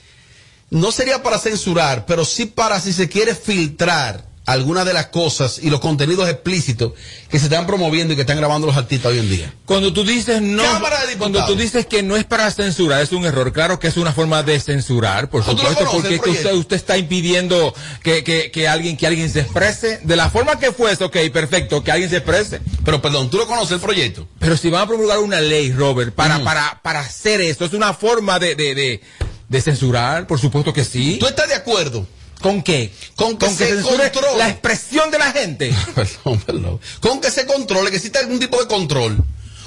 no 0.70 0.92
sería 0.92 1.22
para 1.22 1.40
censurar, 1.40 2.06
pero 2.06 2.26
sí 2.26 2.46
para 2.46 2.80
si 2.80 2.94
se 2.94 3.10
quiere 3.10 3.36
filtrar 3.36 4.26
algunas 4.46 4.86
de 4.86 4.94
las 4.94 5.08
cosas 5.08 5.60
y 5.62 5.70
los 5.70 5.80
contenidos 5.80 6.30
explícitos 6.30 6.94
que 7.30 7.40
se 7.40 7.46
están 7.46 7.66
promoviendo 7.66 8.14
y 8.14 8.16
que 8.16 8.22
están 8.22 8.38
grabando 8.38 8.68
los 8.68 8.78
artistas 8.78 9.12
hoy 9.12 9.20
en 9.20 9.30
día. 9.30 9.54
Cuando 9.66 9.92
tú 9.92 10.04
dices 10.04 10.42
no, 10.42 10.64
Cámara 10.64 11.06
de 11.06 11.18
cuando 11.18 11.44
tú 11.46 11.56
dices 11.56 11.86
que 11.88 12.04
no 12.04 12.16
es 12.16 12.26
para 12.26 12.50
censurar, 12.52 13.02
es 13.02 13.12
un 13.12 13.26
error. 13.26 13.52
Claro 13.54 13.80
que 13.80 13.88
es 13.88 13.98
una 13.98 14.14
forma 14.14 14.44
de 14.44 14.60
censurar, 14.60 15.30
por 15.30 15.44
¿Tú 15.44 15.52
lo 15.52 15.58
supuesto, 15.58 15.86
porque 15.92 16.30
usted, 16.30 16.54
usted 16.54 16.76
está 16.76 16.98
impidiendo 16.98 17.74
que, 18.04 18.24
que, 18.24 18.52
que 18.52 18.68
alguien 18.68 18.98
que 18.98 19.08
alguien 19.08 19.30
se 19.30 19.42
exprese 19.42 20.00
de 20.04 20.16
la 20.16 20.30
forma 20.30 20.60
que 20.60 20.72
fuese, 20.72 21.04
ok, 21.04 21.18
perfecto, 21.34 21.84
que 21.84 21.92
alguien 21.92 22.10
se 22.10 22.18
exprese. 22.18 22.62
Pero 22.84 23.02
perdón, 23.02 23.30
¿tú 23.30 23.38
lo 23.38 23.48
conoces 23.48 23.72
el 23.72 23.80
proyecto? 23.80 24.28
Pero 24.40 24.56
si 24.58 24.70
van 24.70 24.84
a 24.84 24.88
promulgar 24.88 25.20
una 25.20 25.42
ley, 25.42 25.72
Robert, 25.72 26.14
para, 26.14 26.44
para, 26.44 26.82
para 26.84 27.00
hacer 27.00 27.42
eso, 27.42 27.66
es 27.66 27.74
una 27.74 27.94
forma 27.94 28.38
de, 28.38 28.56
de, 28.56 28.76
de, 28.76 29.02
de 29.50 29.62
censurar, 29.62 30.28
por 30.28 30.40
supuesto 30.40 30.72
que 30.72 30.86
sí. 30.86 31.18
¿Tú 31.20 31.26
estás 31.26 31.48
de 31.48 31.56
acuerdo? 31.56 32.06
¿Con 32.46 32.62
qué? 32.62 32.94
Con 33.16 33.40
que 33.40 33.50
se 33.50 33.70
censure 33.70 34.12
controle. 34.12 34.38
la 34.38 34.50
expresión 34.50 35.10
de 35.10 35.18
la 35.18 35.32
gente. 35.32 35.74
perdón, 35.96 36.40
perdón. 36.42 36.80
Con 37.00 37.20
que 37.20 37.32
se 37.32 37.48
controle, 37.48 37.90
que 37.90 37.96
exista 37.96 38.20
algún 38.20 38.40
tipo 38.40 38.62
de 38.62 38.68
control. 38.68 39.18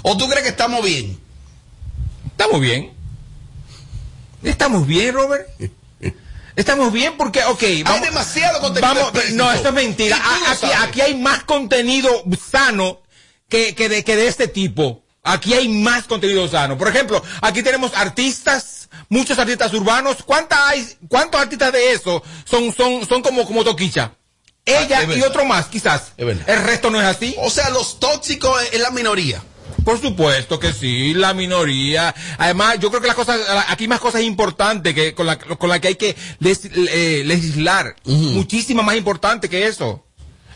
¿O 0.02 0.16
tú 0.16 0.28
crees 0.28 0.44
que 0.44 0.50
estamos 0.50 0.84
bien? 0.84 1.18
Estamos 2.30 2.60
bien. 2.60 2.92
Estamos 4.44 4.86
bien, 4.86 5.12
Robert. 5.12 5.48
Estamos 6.54 6.92
bien 6.92 7.16
porque, 7.16 7.42
ok, 7.46 7.62
Hay 7.84 8.00
demasiado 8.00 8.60
contenido 8.60 8.94
Vamos, 8.94 9.30
no, 9.32 9.50
esto 9.50 9.70
es 9.70 9.74
mentira. 9.74 10.16
Aquí, 10.82 11.00
hay 11.00 11.16
más 11.16 11.42
contenido 11.42 12.08
sano 12.48 13.00
que, 13.48 13.74
que, 13.74 13.88
de, 13.88 14.04
que 14.04 14.14
de 14.14 14.28
este 14.28 14.46
tipo. 14.46 15.02
Aquí 15.32 15.54
hay 15.54 15.68
más 15.68 16.04
contenido 16.04 16.46
sano. 16.48 16.76
Por 16.78 16.88
ejemplo, 16.88 17.22
aquí 17.42 17.62
tenemos 17.62 17.92
artistas, 17.94 18.88
muchos 19.08 19.38
artistas 19.38 19.72
urbanos. 19.74 20.16
¿Cuántas 20.24 20.58
hay, 20.60 20.88
¿Cuántos 21.08 21.40
artistas 21.40 21.72
de 21.72 21.92
eso 21.92 22.22
son, 22.44 22.72
son, 22.74 23.06
son 23.06 23.22
como, 23.22 23.44
como 23.46 23.64
Toquicha? 23.64 24.12
Ella 24.64 24.98
Ah, 25.00 25.02
es 25.10 25.16
y 25.16 25.22
otro 25.22 25.44
más, 25.44 25.66
quizás. 25.66 26.12
El 26.18 26.62
resto 26.62 26.90
no 26.90 27.00
es 27.00 27.06
así. 27.06 27.34
O 27.38 27.50
sea, 27.50 27.70
los 27.70 27.98
tóxicos 28.00 28.62
es- 28.72 28.80
la 28.80 28.90
minoría. 28.90 29.42
Por 29.84 30.00
supuesto 30.00 30.58
que 30.58 30.72
sí, 30.74 31.14
la 31.14 31.32
minoría. 31.32 32.14
Además, 32.36 32.78
yo 32.78 32.90
creo 32.90 33.00
que 33.00 33.06
las 33.06 33.16
cosas, 33.16 33.40
aquí 33.68 33.84
hay 33.84 33.88
más 33.88 34.00
cosas 34.00 34.22
importantes 34.22 34.94
que 34.94 35.14
con 35.14 35.24
la, 35.26 35.38
con 35.38 35.68
la 35.70 35.80
que 35.80 35.88
hay 35.88 35.94
que 35.94 36.14
les- 36.40 36.66
eh, 36.74 37.22
legislar. 37.24 37.96
Muchísimas 38.04 38.84
más 38.84 38.96
importante 38.96 39.48
que 39.48 39.66
eso. 39.66 40.04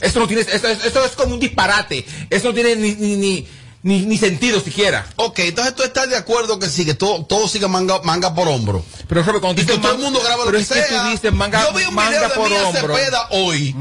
Eso 0.01 0.19
no 0.19 0.27
tiene, 0.27 0.43
eso, 0.43 0.69
es- 0.69 0.85
eso 0.85 1.05
es 1.05 1.13
como 1.13 1.35
un 1.35 1.41
disparate. 1.41 2.05
Eso 2.29 2.49
no 2.49 2.55
tiene 2.55 2.77
ni, 2.77 2.95
ni, 2.97 3.17
ni, 3.17 3.49
ni, 3.83 4.01
ni 4.07 4.17
sentido 4.19 4.61
siquiera. 4.61 5.07
Ok, 5.17 5.41
entonces 5.41 5.75
tú 5.75 5.83
estás 5.83 6.09
de 6.09 6.17
acuerdo 6.17 6.59
que 6.59 6.69
sí, 6.69 6.85
que 6.85 6.95
todo, 6.95 7.25
todo 7.25 7.49
siga 7.49 7.69
manga, 7.69 8.01
manga 8.03 8.35
por 8.35 8.47
hombro. 8.49 8.85
Pero 9.09 9.23
Robert, 9.23 9.41
cuando 9.41 9.61
Y 9.61 9.65
tú 9.65 9.73
que 9.75 9.79
todo 9.81 9.93
el 9.93 9.99
mundo 9.99 10.21
graba 10.25 10.45
lo 10.45 10.53
que 10.53 10.59
es 10.59 10.69
que 10.69 10.75
sea. 10.83 11.03
tú 11.05 11.09
dices 11.11 11.33
manga- 11.33 11.65
Yo 11.71 11.77
vi 11.77 11.85
un 11.85 11.95
manga 11.95 12.11
video 12.11 12.29
de 12.29 12.35
por 12.35 12.51
Mía 12.51 12.67
hombro. 12.69 12.97
Cepeda 12.97 13.27
hoy. 13.31 13.75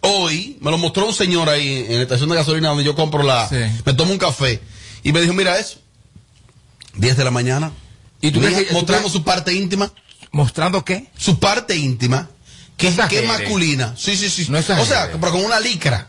Hoy, 0.00 0.56
me 0.60 0.70
lo 0.70 0.78
mostró 0.78 1.06
un 1.06 1.12
señor 1.14 1.48
ahí 1.48 1.84
en 1.88 1.96
la 1.96 2.02
estación 2.02 2.28
de 2.28 2.36
gasolina 2.36 2.68
donde 2.68 2.84
yo 2.84 2.94
compro 2.94 3.22
la... 3.22 3.48
Me 3.84 3.92
tomo 3.94 4.12
un 4.12 4.18
café. 4.18 4.60
Y 5.02 5.12
me 5.12 5.20
dijo, 5.20 5.32
mira 5.34 5.58
eso. 5.58 5.78
10 6.94 7.16
de 7.16 7.24
la 7.24 7.30
mañana. 7.30 7.72
¿Y 8.20 8.30
tú 8.30 8.40
crees 8.40 8.66
que- 8.68 8.72
mostrando 8.72 9.08
tú 9.08 9.12
su 9.18 9.24
parte 9.24 9.52
íntima. 9.52 9.90
¿Mostrando 10.30 10.84
qué? 10.84 11.06
Su 11.16 11.38
parte 11.40 11.74
íntima. 11.76 12.28
Que, 12.76 12.88
es 12.88 12.96
masculina. 13.26 13.94
Sí, 13.96 14.16
sí, 14.16 14.30
sí. 14.30 14.46
No 14.48 14.58
o 14.58 14.62
sea, 14.62 15.10
pero 15.20 15.32
con 15.32 15.44
una 15.44 15.58
licra. 15.58 16.08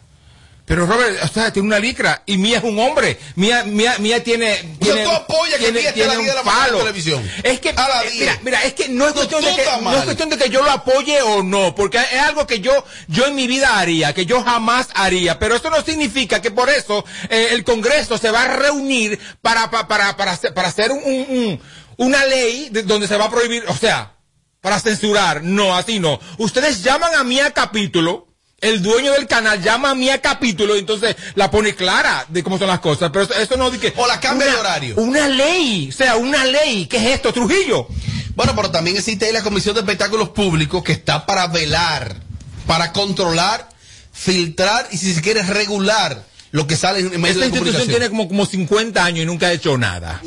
Pero 0.70 0.86
Robert, 0.86 1.18
o 1.24 1.28
sea, 1.28 1.52
tiene 1.52 1.68
una 1.68 1.80
licra 1.80 2.22
y 2.28 2.38
Mía 2.38 2.60
es 2.60 2.64
un 2.64 2.78
hombre. 2.78 3.18
Mía, 3.34 3.64
Mía, 3.66 3.96
Mía 3.98 4.24
tiene, 4.24 4.54
O 4.54 4.86
sea, 4.86 4.94
tiene, 4.94 5.04
tú 5.04 5.10
apoyas 5.10 5.58
que 5.60 5.72
Mía 5.72 5.90
esté 5.90 6.04
a 6.06 6.12
un 6.12 6.18
10 6.20 6.28
de 6.28 6.34
la 6.36 6.44
mañana 6.44 6.68
en 6.68 6.78
televisión. 6.78 7.32
Es 7.42 7.60
que, 7.60 7.70
A 7.76 8.04
eh, 8.04 8.10
10. 8.12 8.20
mira, 8.20 8.40
mira, 8.44 8.64
es 8.64 8.74
que 8.76 8.88
no 8.88 9.06
es 9.08 9.10
No, 9.10 9.16
cuestión 9.16 9.44
de 9.44 9.56
que, 9.56 9.66
no 9.82 9.98
es 9.98 10.04
cuestión 10.04 10.30
de 10.30 10.38
que 10.38 10.50
yo 10.52 10.62
lo 10.62 10.70
apoye 10.70 11.24
o 11.24 11.42
no, 11.42 11.74
porque 11.74 11.98
es 11.98 12.20
algo 12.22 12.46
que 12.46 12.60
yo, 12.60 12.86
yo 13.08 13.26
en 13.26 13.34
mi 13.34 13.48
vida 13.48 13.80
haría, 13.80 14.14
que 14.14 14.28
yo 14.28 14.44
jamás 14.44 14.90
haría. 14.94 15.40
Pero 15.40 15.56
eso 15.56 15.72
no 15.72 15.82
significa 15.82 16.40
que 16.40 16.52
por 16.52 16.70
eso 16.70 17.04
eh, 17.32 17.48
el 17.50 17.64
Congreso 17.64 18.20
se 18.20 18.30
va 18.30 18.44
a 18.44 18.48
reunir 18.56 19.20
para, 19.42 19.72
para, 19.72 19.88
para, 19.88 20.16
para 20.18 20.34
hacer, 20.34 20.54
para 20.54 20.68
hacer 20.68 20.92
un, 20.92 21.02
un- 21.04 21.26
un- 21.30 21.62
una 21.98 22.26
ley 22.26 22.70
de- 22.70 22.84
donde 22.84 23.08
se 23.08 23.18
va 23.18 23.26
a 23.26 23.32
prohibir, 23.32 23.64
o 23.68 23.76
sea, 23.76 24.14
para 24.62 24.80
censurar. 24.80 25.42
No, 25.42 25.76
así 25.76 26.00
no. 26.00 26.20
Ustedes 26.38 26.84
llaman 26.84 27.16
a 27.16 27.24
mí 27.24 27.40
a 27.40 27.50
capítulo. 27.50 28.29
El 28.62 28.82
dueño 28.82 29.14
del 29.14 29.28
canal 29.28 29.62
llama 29.62 29.92
a 29.92 29.96
mí 29.96 30.10
a 30.10 30.22
capítulo 30.22 30.76
y 30.76 30.80
entonces 30.80 31.16
la 31.36 31.50
pone 31.50 31.76
clara 31.76 32.26
de 32.28 32.44
cómo 32.44 32.58
son 32.58 32.68
las 32.68 32.80
cosas. 32.80 33.10
Pero 33.12 33.26
eso, 33.26 33.34
eso 33.36 33.58
no 33.58 33.72
de 33.72 33.80
que. 33.80 33.94
O 33.96 34.06
la 34.08 34.20
cambia 34.20 34.48
de 34.48 34.56
horario. 34.56 34.96
Una 34.98 35.28
ley. 35.28 35.90
O 35.90 35.92
sea, 35.92 36.18
una 36.18 36.46
ley. 36.46 36.88
¿Qué 36.88 36.98
es 36.98 37.16
esto, 37.16 37.32
Trujillo? 37.32 37.88
Bueno, 38.36 38.54
pero 38.56 38.72
también 38.72 38.96
existe 38.98 39.26
ahí 39.26 39.34
la 39.34 39.44
Comisión 39.44 39.76
de 39.76 39.82
Espectáculos 39.82 40.30
Públicos 40.30 40.84
que 40.84 40.94
está 40.94 41.26
para 41.26 41.48
velar, 41.48 42.16
para 42.66 42.94
controlar, 42.94 43.68
filtrar 44.14 44.88
y 44.92 44.98
si 44.98 45.14
se 45.14 45.22
quiere 45.22 45.44
regular 45.44 46.24
lo 46.52 46.66
que 46.66 46.76
sale 46.76 47.00
en 47.00 47.10
medios 47.10 47.30
Esta 47.30 47.40
de 47.42 47.46
institución 47.48 47.86
comunicación. 47.86 47.90
tiene 47.90 48.10
como, 48.10 48.28
como 48.28 48.46
50 48.46 49.04
años 49.04 49.24
y 49.24 49.26
nunca 49.26 49.48
ha 49.48 49.52
hecho 49.54 49.78
nada. 49.78 50.22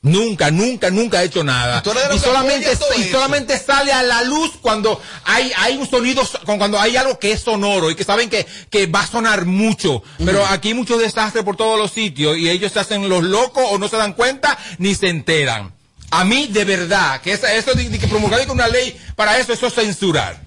Nunca, 0.00 0.52
nunca, 0.52 0.90
nunca 0.90 1.18
ha 1.18 1.24
hecho 1.24 1.42
nada. 1.42 1.82
Y 2.14 2.18
solamente, 2.20 2.68
y 2.96 3.02
eso. 3.02 3.10
solamente 3.10 3.58
sale 3.58 3.92
a 3.92 4.04
la 4.04 4.22
luz 4.22 4.52
cuando 4.60 5.02
hay, 5.24 5.50
hay 5.56 5.76
un 5.76 5.90
sonido, 5.90 6.22
cuando 6.44 6.78
hay 6.80 6.96
algo 6.96 7.18
que 7.18 7.32
es 7.32 7.40
sonoro 7.42 7.90
y 7.90 7.96
que 7.96 8.04
saben 8.04 8.30
que, 8.30 8.46
que 8.70 8.86
va 8.86 9.00
a 9.00 9.06
sonar 9.08 9.44
mucho. 9.44 10.02
Pero 10.24 10.46
aquí 10.46 10.68
hay 10.68 10.74
muchos 10.74 11.00
desastres 11.00 11.44
por 11.44 11.56
todos 11.56 11.76
los 11.78 11.90
sitios 11.90 12.36
y 12.38 12.48
ellos 12.48 12.70
se 12.72 12.78
hacen 12.78 13.08
los 13.08 13.24
locos 13.24 13.64
o 13.70 13.78
no 13.78 13.88
se 13.88 13.96
dan 13.96 14.12
cuenta 14.12 14.56
ni 14.78 14.94
se 14.94 15.08
enteran. 15.08 15.74
A 16.12 16.24
mí, 16.24 16.46
de 16.46 16.64
verdad, 16.64 17.20
que 17.20 17.32
esa- 17.32 17.52
eso 17.52 17.74
de, 17.74 17.88
de 17.88 17.98
que 17.98 18.06
promulgar 18.06 18.48
una 18.50 18.68
ley 18.68 18.96
para 19.16 19.36
eso, 19.38 19.52
eso 19.52 19.66
es 19.66 19.74
censurar. 19.74 20.40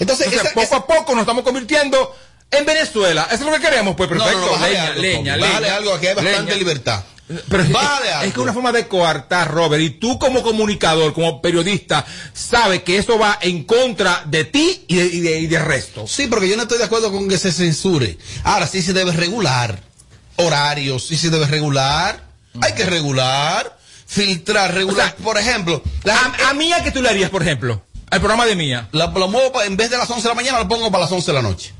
Entonces, 0.00 0.32
esa- 0.32 0.50
poco 0.52 0.74
a 0.76 0.86
poco 0.86 1.12
nos 1.14 1.22
estamos 1.22 1.44
convirtiendo 1.44 2.14
en 2.50 2.66
Venezuela. 2.66 3.28
Eso 3.30 3.44
es 3.44 3.50
lo 3.50 3.52
que 3.52 3.60
queremos, 3.60 3.94
pues 3.96 4.10
No, 4.10 4.16
no, 4.16 4.24
perfecto. 4.24 4.56
no, 4.58 4.66
leña, 4.66 4.86
algo, 4.88 5.00
leña, 5.00 5.36
leña. 5.36 5.76
algo, 5.76 5.94
aquí 5.94 6.06
hay 6.08 6.14
bastante 6.14 6.42
Leña. 6.42 6.54
libertad. 6.56 7.04
Pero 7.48 7.62
es, 7.62 7.72
Bájale 7.72 8.28
es- 8.28 8.34
que 8.34 8.40
una 8.40 8.52
forma 8.52 8.70
de 8.72 8.86
coartar, 8.86 9.50
Robert, 9.50 9.82
y 9.82 9.90
tú 9.90 10.18
como 10.18 10.42
comunicador, 10.42 11.12
como 11.12 11.42
periodista, 11.42 12.06
sabes 12.32 12.82
que 12.84 12.98
eso 12.98 13.18
va 13.18 13.38
en 13.42 13.64
contra 13.64 14.22
de 14.26 14.44
ti 14.44 14.84
y 14.86 14.96
de, 14.96 15.04
y 15.06 15.20
de- 15.20 15.40
y 15.40 15.46
del 15.48 15.64
resto. 15.64 16.06
Sí, 16.06 16.28
porque 16.28 16.48
yo 16.48 16.56
no 16.56 16.62
estoy 16.62 16.78
de 16.78 16.84
acuerdo 16.84 17.10
con 17.10 17.28
que 17.28 17.36
se 17.38 17.50
censure. 17.52 18.16
Ahora 18.44 18.66
sí 18.68 18.80
se 18.80 18.92
debe 18.92 19.10
regular 19.12 19.80
horarios, 20.36 21.06
sí 21.06 21.16
se 21.16 21.30
debe 21.30 21.46
regular. 21.46 22.24
Hay 22.60 22.72
que 22.74 22.84
regular, 22.84 23.76
filtrar, 24.06 24.72
regular. 24.74 25.14
por 25.16 25.36
ejemplo, 25.38 25.82
a, 26.10 26.50
a 26.50 26.54
Mía, 26.54 26.82
¿qué 26.82 26.90
tú 26.90 27.02
le 27.02 27.08
harías, 27.08 27.30
por 27.30 27.42
ejemplo? 27.42 27.82
Al 28.08 28.20
programa 28.20 28.46
de 28.46 28.54
Mía. 28.54 28.88
La, 28.92 29.06
lo 29.08 29.28
muevo 29.28 29.50
pa- 29.52 29.66
en 29.66 29.76
vez 29.76 29.90
de 29.90 29.98
las 29.98 30.08
11 30.08 30.22
de 30.22 30.28
la 30.28 30.34
mañana, 30.34 30.58
lo 30.60 30.68
pongo 30.68 30.90
para 30.92 31.02
las 31.04 31.12
11 31.12 31.26
de 31.26 31.34
la 31.34 31.42
noche. 31.42 31.72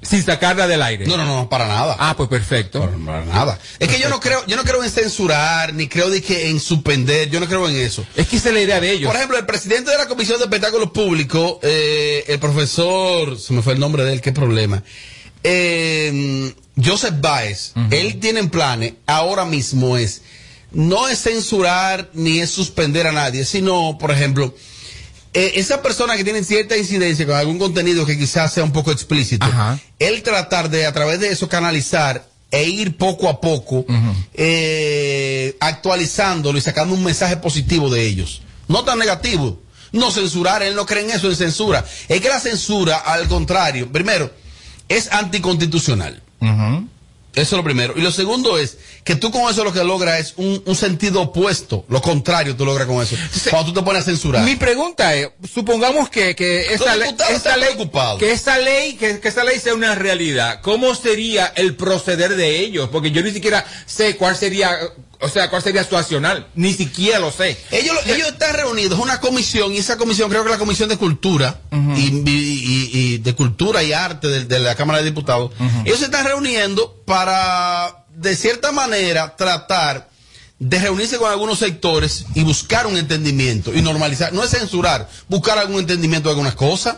Sin 0.00 0.22
sacarla 0.22 0.68
del 0.68 0.80
aire. 0.80 1.06
No, 1.06 1.16
no, 1.16 1.24
no, 1.24 1.48
para 1.48 1.66
nada. 1.66 1.96
Ah, 1.98 2.14
pues 2.16 2.28
perfecto. 2.28 2.80
Para, 2.80 2.96
para 3.04 3.24
nada. 3.24 3.58
Es 3.80 3.88
que 3.88 3.98
yo 3.98 4.08
no 4.08 4.20
creo, 4.20 4.46
yo 4.46 4.56
no 4.56 4.62
creo 4.62 4.82
en 4.84 4.90
censurar, 4.90 5.74
ni 5.74 5.88
creo 5.88 6.08
de 6.08 6.22
que 6.22 6.50
en 6.50 6.60
suspender, 6.60 7.28
yo 7.30 7.40
no 7.40 7.46
creo 7.46 7.68
en 7.68 7.76
eso. 7.76 8.06
Es 8.14 8.28
que 8.28 8.36
esa 8.36 8.48
es 8.48 8.54
la 8.54 8.60
idea 8.60 8.80
de 8.80 8.92
ellos. 8.92 9.08
Por 9.08 9.16
ejemplo, 9.16 9.36
el 9.36 9.44
presidente 9.46 9.90
de 9.90 9.98
la 9.98 10.06
Comisión 10.06 10.38
de 10.38 10.44
Espectáculos 10.44 10.90
Públicos, 10.90 11.58
eh, 11.62 12.24
el 12.28 12.38
profesor, 12.38 13.38
se 13.38 13.52
me 13.52 13.60
fue 13.62 13.72
el 13.72 13.80
nombre 13.80 14.04
de 14.04 14.12
él, 14.12 14.20
qué 14.20 14.30
problema. 14.32 14.82
Eh, 15.42 16.54
Joseph 16.82 17.14
Baez, 17.20 17.72
él 17.90 18.20
tiene 18.20 18.40
en 18.40 18.50
planes, 18.50 18.94
ahora 19.06 19.44
mismo 19.44 19.96
es, 19.96 20.22
no 20.70 21.08
es 21.08 21.22
censurar 21.22 22.10
ni 22.12 22.38
es 22.38 22.50
suspender 22.50 23.06
a 23.06 23.12
nadie, 23.12 23.44
sino, 23.44 23.98
por 23.98 24.10
ejemplo, 24.10 24.54
eh, 25.38 25.52
esa 25.54 25.80
persona 25.82 26.16
que 26.16 26.24
tiene 26.24 26.42
cierta 26.42 26.76
incidencia 26.76 27.24
con 27.24 27.36
algún 27.36 27.60
contenido 27.60 28.04
que 28.04 28.18
quizás 28.18 28.52
sea 28.52 28.64
un 28.64 28.72
poco 28.72 28.90
explícito, 28.90 29.46
él 30.00 30.22
tratar 30.24 30.68
de 30.68 30.84
a 30.84 30.92
través 30.92 31.20
de 31.20 31.28
eso 31.28 31.48
canalizar 31.48 32.26
e 32.50 32.64
ir 32.68 32.96
poco 32.96 33.28
a 33.28 33.40
poco 33.40 33.86
eh, 34.34 35.56
actualizándolo 35.60 36.58
y 36.58 36.60
sacando 36.60 36.94
un 36.94 37.04
mensaje 37.04 37.36
positivo 37.36 37.88
de 37.88 38.04
ellos. 38.04 38.42
No 38.66 38.82
tan 38.82 38.98
negativo. 38.98 39.60
No 39.92 40.10
censurar, 40.10 40.62
él 40.64 40.74
no 40.74 40.84
cree 40.84 41.04
en 41.04 41.10
eso, 41.10 41.30
en 41.30 41.36
censura. 41.36 41.84
Es 42.08 42.20
que 42.20 42.28
la 42.28 42.40
censura, 42.40 42.96
al 42.96 43.28
contrario, 43.28 43.90
primero, 43.92 44.30
es 44.88 45.10
anticonstitucional. 45.12 46.20
Eso 47.34 47.54
es 47.54 47.58
lo 47.58 47.64
primero. 47.64 47.94
Y 47.96 48.00
lo 48.00 48.10
segundo 48.10 48.58
es 48.58 48.78
que 49.04 49.14
tú 49.14 49.30
con 49.30 49.48
eso 49.50 49.62
lo 49.62 49.72
que 49.72 49.84
logras 49.84 50.18
es 50.18 50.34
un, 50.36 50.62
un 50.64 50.74
sentido 50.74 51.22
opuesto. 51.22 51.84
Lo 51.88 52.00
contrario 52.02 52.56
tú 52.56 52.64
logras 52.64 52.86
con 52.86 53.02
eso. 53.02 53.16
Cuando 53.50 53.72
tú 53.72 53.80
te 53.80 53.84
pones 53.84 54.02
a 54.02 54.04
censurar. 54.04 54.44
Mi 54.44 54.56
pregunta 54.56 55.14
es, 55.14 55.28
supongamos 55.52 56.08
que, 56.08 56.34
que 56.34 56.66
Los 56.78 56.96
ley, 56.96 57.14
que 58.18 58.32
esa 58.32 58.58
ley, 58.58 58.94
que, 58.94 59.20
que 59.20 59.28
esa 59.28 59.44
ley 59.44 59.58
sea 59.60 59.74
una 59.74 59.94
realidad, 59.94 60.60
¿cómo 60.62 60.94
sería 60.94 61.52
el 61.54 61.76
proceder 61.76 62.34
de 62.34 62.58
ellos? 62.60 62.88
Porque 62.90 63.10
yo 63.10 63.22
ni 63.22 63.30
siquiera 63.30 63.64
sé 63.86 64.16
cuál 64.16 64.36
sería, 64.36 64.76
o 65.20 65.28
sea, 65.28 65.50
cuál 65.50 65.62
sería 65.62 65.82
su 65.84 65.96
accional, 65.96 66.46
ni 66.54 66.72
siquiera 66.74 67.18
lo 67.18 67.32
sé. 67.32 67.58
Ellos, 67.70 67.96
ellos 68.06 68.28
están 68.28 68.54
reunidos, 68.54 68.98
una 68.98 69.20
comisión, 69.20 69.72
y 69.72 69.78
esa 69.78 69.96
comisión, 69.96 70.30
creo 70.30 70.44
que 70.44 70.50
la 70.50 70.58
Comisión 70.58 70.88
de 70.88 70.96
Cultura, 70.96 71.60
y, 71.72 72.06
y- 72.06 72.22
y- 72.26 72.90
y 72.92 73.18
de 73.18 73.34
Cultura 73.34 73.82
y 73.82 73.92
Arte 73.92 74.28
de, 74.28 74.44
de 74.44 74.58
la 74.60 74.74
Cámara 74.76 74.98
de 75.00 75.04
Diputados, 75.06 75.50
ellos 75.84 75.98
se 75.98 76.04
están 76.06 76.24
reuniendo 76.24 77.02
para, 77.04 78.04
de 78.14 78.36
cierta 78.36 78.70
manera, 78.72 79.34
tratar 79.36 80.08
de 80.60 80.78
reunirse 80.80 81.18
con 81.18 81.30
algunos 81.30 81.58
sectores 81.60 82.24
y 82.34 82.42
buscar 82.42 82.86
un 82.86 82.96
entendimiento 82.96 83.72
y 83.74 83.80
normalizar, 83.82 84.32
no 84.32 84.42
es 84.44 84.50
censurar, 84.50 85.08
buscar 85.28 85.58
algún 85.58 85.80
entendimiento 85.80 86.28
de 86.28 86.32
algunas 86.32 86.54
cosas. 86.54 86.96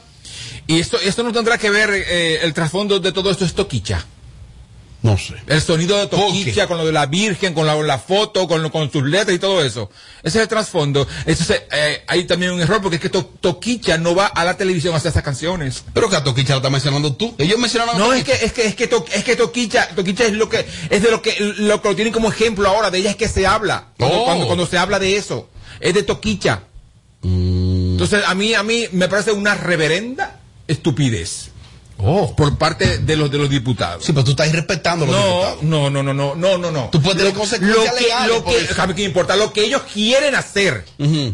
Y 0.67 0.79
esto, 0.79 0.99
esto 1.01 1.23
no 1.23 1.33
tendrá 1.33 1.59
que 1.59 1.69
ver, 1.71 1.91
eh, 1.93 2.41
el 2.43 2.55
trasfondo 2.55 3.01
de 3.01 3.13
todo 3.13 3.31
esto 3.31 3.45
es 3.45 3.55
toquicha. 3.55 4.05
No 5.03 5.17
sé. 5.17 5.33
El 5.47 5.63
sonido 5.63 5.97
de 5.97 6.09
Toquicha, 6.09 6.67
con 6.67 6.77
lo 6.77 6.85
de 6.85 6.93
la 6.93 7.07
Virgen, 7.07 7.55
con 7.55 7.67
la, 7.67 7.75
la 7.75 7.99
foto, 7.99 8.47
con, 8.47 8.63
lo- 8.63 8.71
con 8.71 8.93
sus 8.93 9.03
letras 9.05 9.35
y 9.35 9.39
todo 9.39 9.65
eso. 9.65 9.89
Ese 10.23 10.37
es 10.39 10.43
el 10.43 10.49
trasfondo. 10.49 11.09
Entonces, 11.25 11.63
eh, 11.73 12.03
hay 12.07 12.25
también 12.25 12.53
un 12.53 12.61
error 12.61 12.83
porque 12.83 12.97
es 12.97 13.03
que 13.03 13.09
To- 13.09 13.25
Toquicha 13.41 13.97
no 13.97 14.15
va 14.15 14.27
a 14.27 14.45
la 14.45 14.59
televisión 14.59 14.93
a 14.93 14.99
hacer 14.99 15.11
esas 15.13 15.23
canciones. 15.23 15.85
Pero 15.95 16.11
que 16.11 16.17
a 16.17 16.23
Toquicha 16.23 16.53
lo 16.53 16.59
estás 16.59 16.71
mencionando 16.71 17.15
tú. 17.15 17.35
Ellos 17.39 17.59
mencionaron 17.59 17.97
a 17.97 17.99
No, 17.99 18.13
es 18.13 18.25
que, 18.25 18.33
es 18.45 18.53
que, 18.53 18.67
es 18.67 18.75
que, 18.75 18.89
To- 18.89 19.07
es 19.15 19.25
que 19.25 19.37
Toquicha, 19.37 19.89
Toquicha 19.97 20.25
es 20.27 20.33
lo 20.35 20.51
que, 20.51 20.67
es 20.91 21.03
de 21.03 21.11
lo 21.11 21.23
que, 21.23 21.35
lo 21.59 21.81
que 21.81 21.89
lo 21.89 21.95
tienen 21.95 22.13
como 22.13 22.29
ejemplo 22.29 22.69
ahora, 22.69 22.91
de 22.91 22.99
ella 22.99 23.11
es 23.11 23.17
que 23.17 23.29
se 23.29 23.47
habla. 23.47 23.87
Cuando, 23.97 24.19
Oh. 24.21 24.25
cuando, 24.27 24.47
cuando 24.47 24.67
se 24.67 24.77
habla 24.77 24.99
de 24.99 25.17
eso. 25.17 25.49
Es 25.81 25.95
de 25.95 26.03
Toquicha. 26.03 26.65
Mm. 27.23 27.93
Entonces, 27.93 28.23
a 28.27 28.35
mí, 28.35 28.53
a 28.53 28.63
mí 28.63 28.87
me 28.93 29.09
parece 29.09 29.33
una 29.33 29.55
reverenda 29.55 30.41
estupidez. 30.69 31.50
Por 32.37 32.59
parte 32.59 32.99
de 32.99 33.17
los 33.17 33.31
de 33.31 33.39
los 33.39 33.49
diputados. 33.51 34.03
Oh. 34.03 34.07
Sí, 34.07 34.13
pero 34.13 34.25
tú 34.25 34.31
estás 34.33 34.49
irrespetando 34.49 35.05
a 35.05 35.09
los 35.09 35.17
no, 35.17 35.27
diputados. 35.27 35.63
No, 35.63 35.91
no, 35.91 36.03
no, 36.03 36.15
no, 36.15 36.35
no, 36.35 36.59
no, 36.59 36.71
no. 36.71 36.89
Tú 36.91 37.01
puedes 37.01 37.19
tener 37.19 37.33
Lo- 37.33 37.39
consecuencias 37.39 37.87
lo 37.87 37.95
que, 37.97 38.03
legales 38.05 38.29
Lo 38.37 38.45
que, 38.45 38.57
eso. 38.59 38.75
¿sabe 38.75 38.95
qué 38.95 39.03
importa? 39.05 39.37
Lo 39.37 39.53
que 39.53 39.65
ellos 39.65 39.83
quieren 39.93 40.35
hacer, 40.35 40.85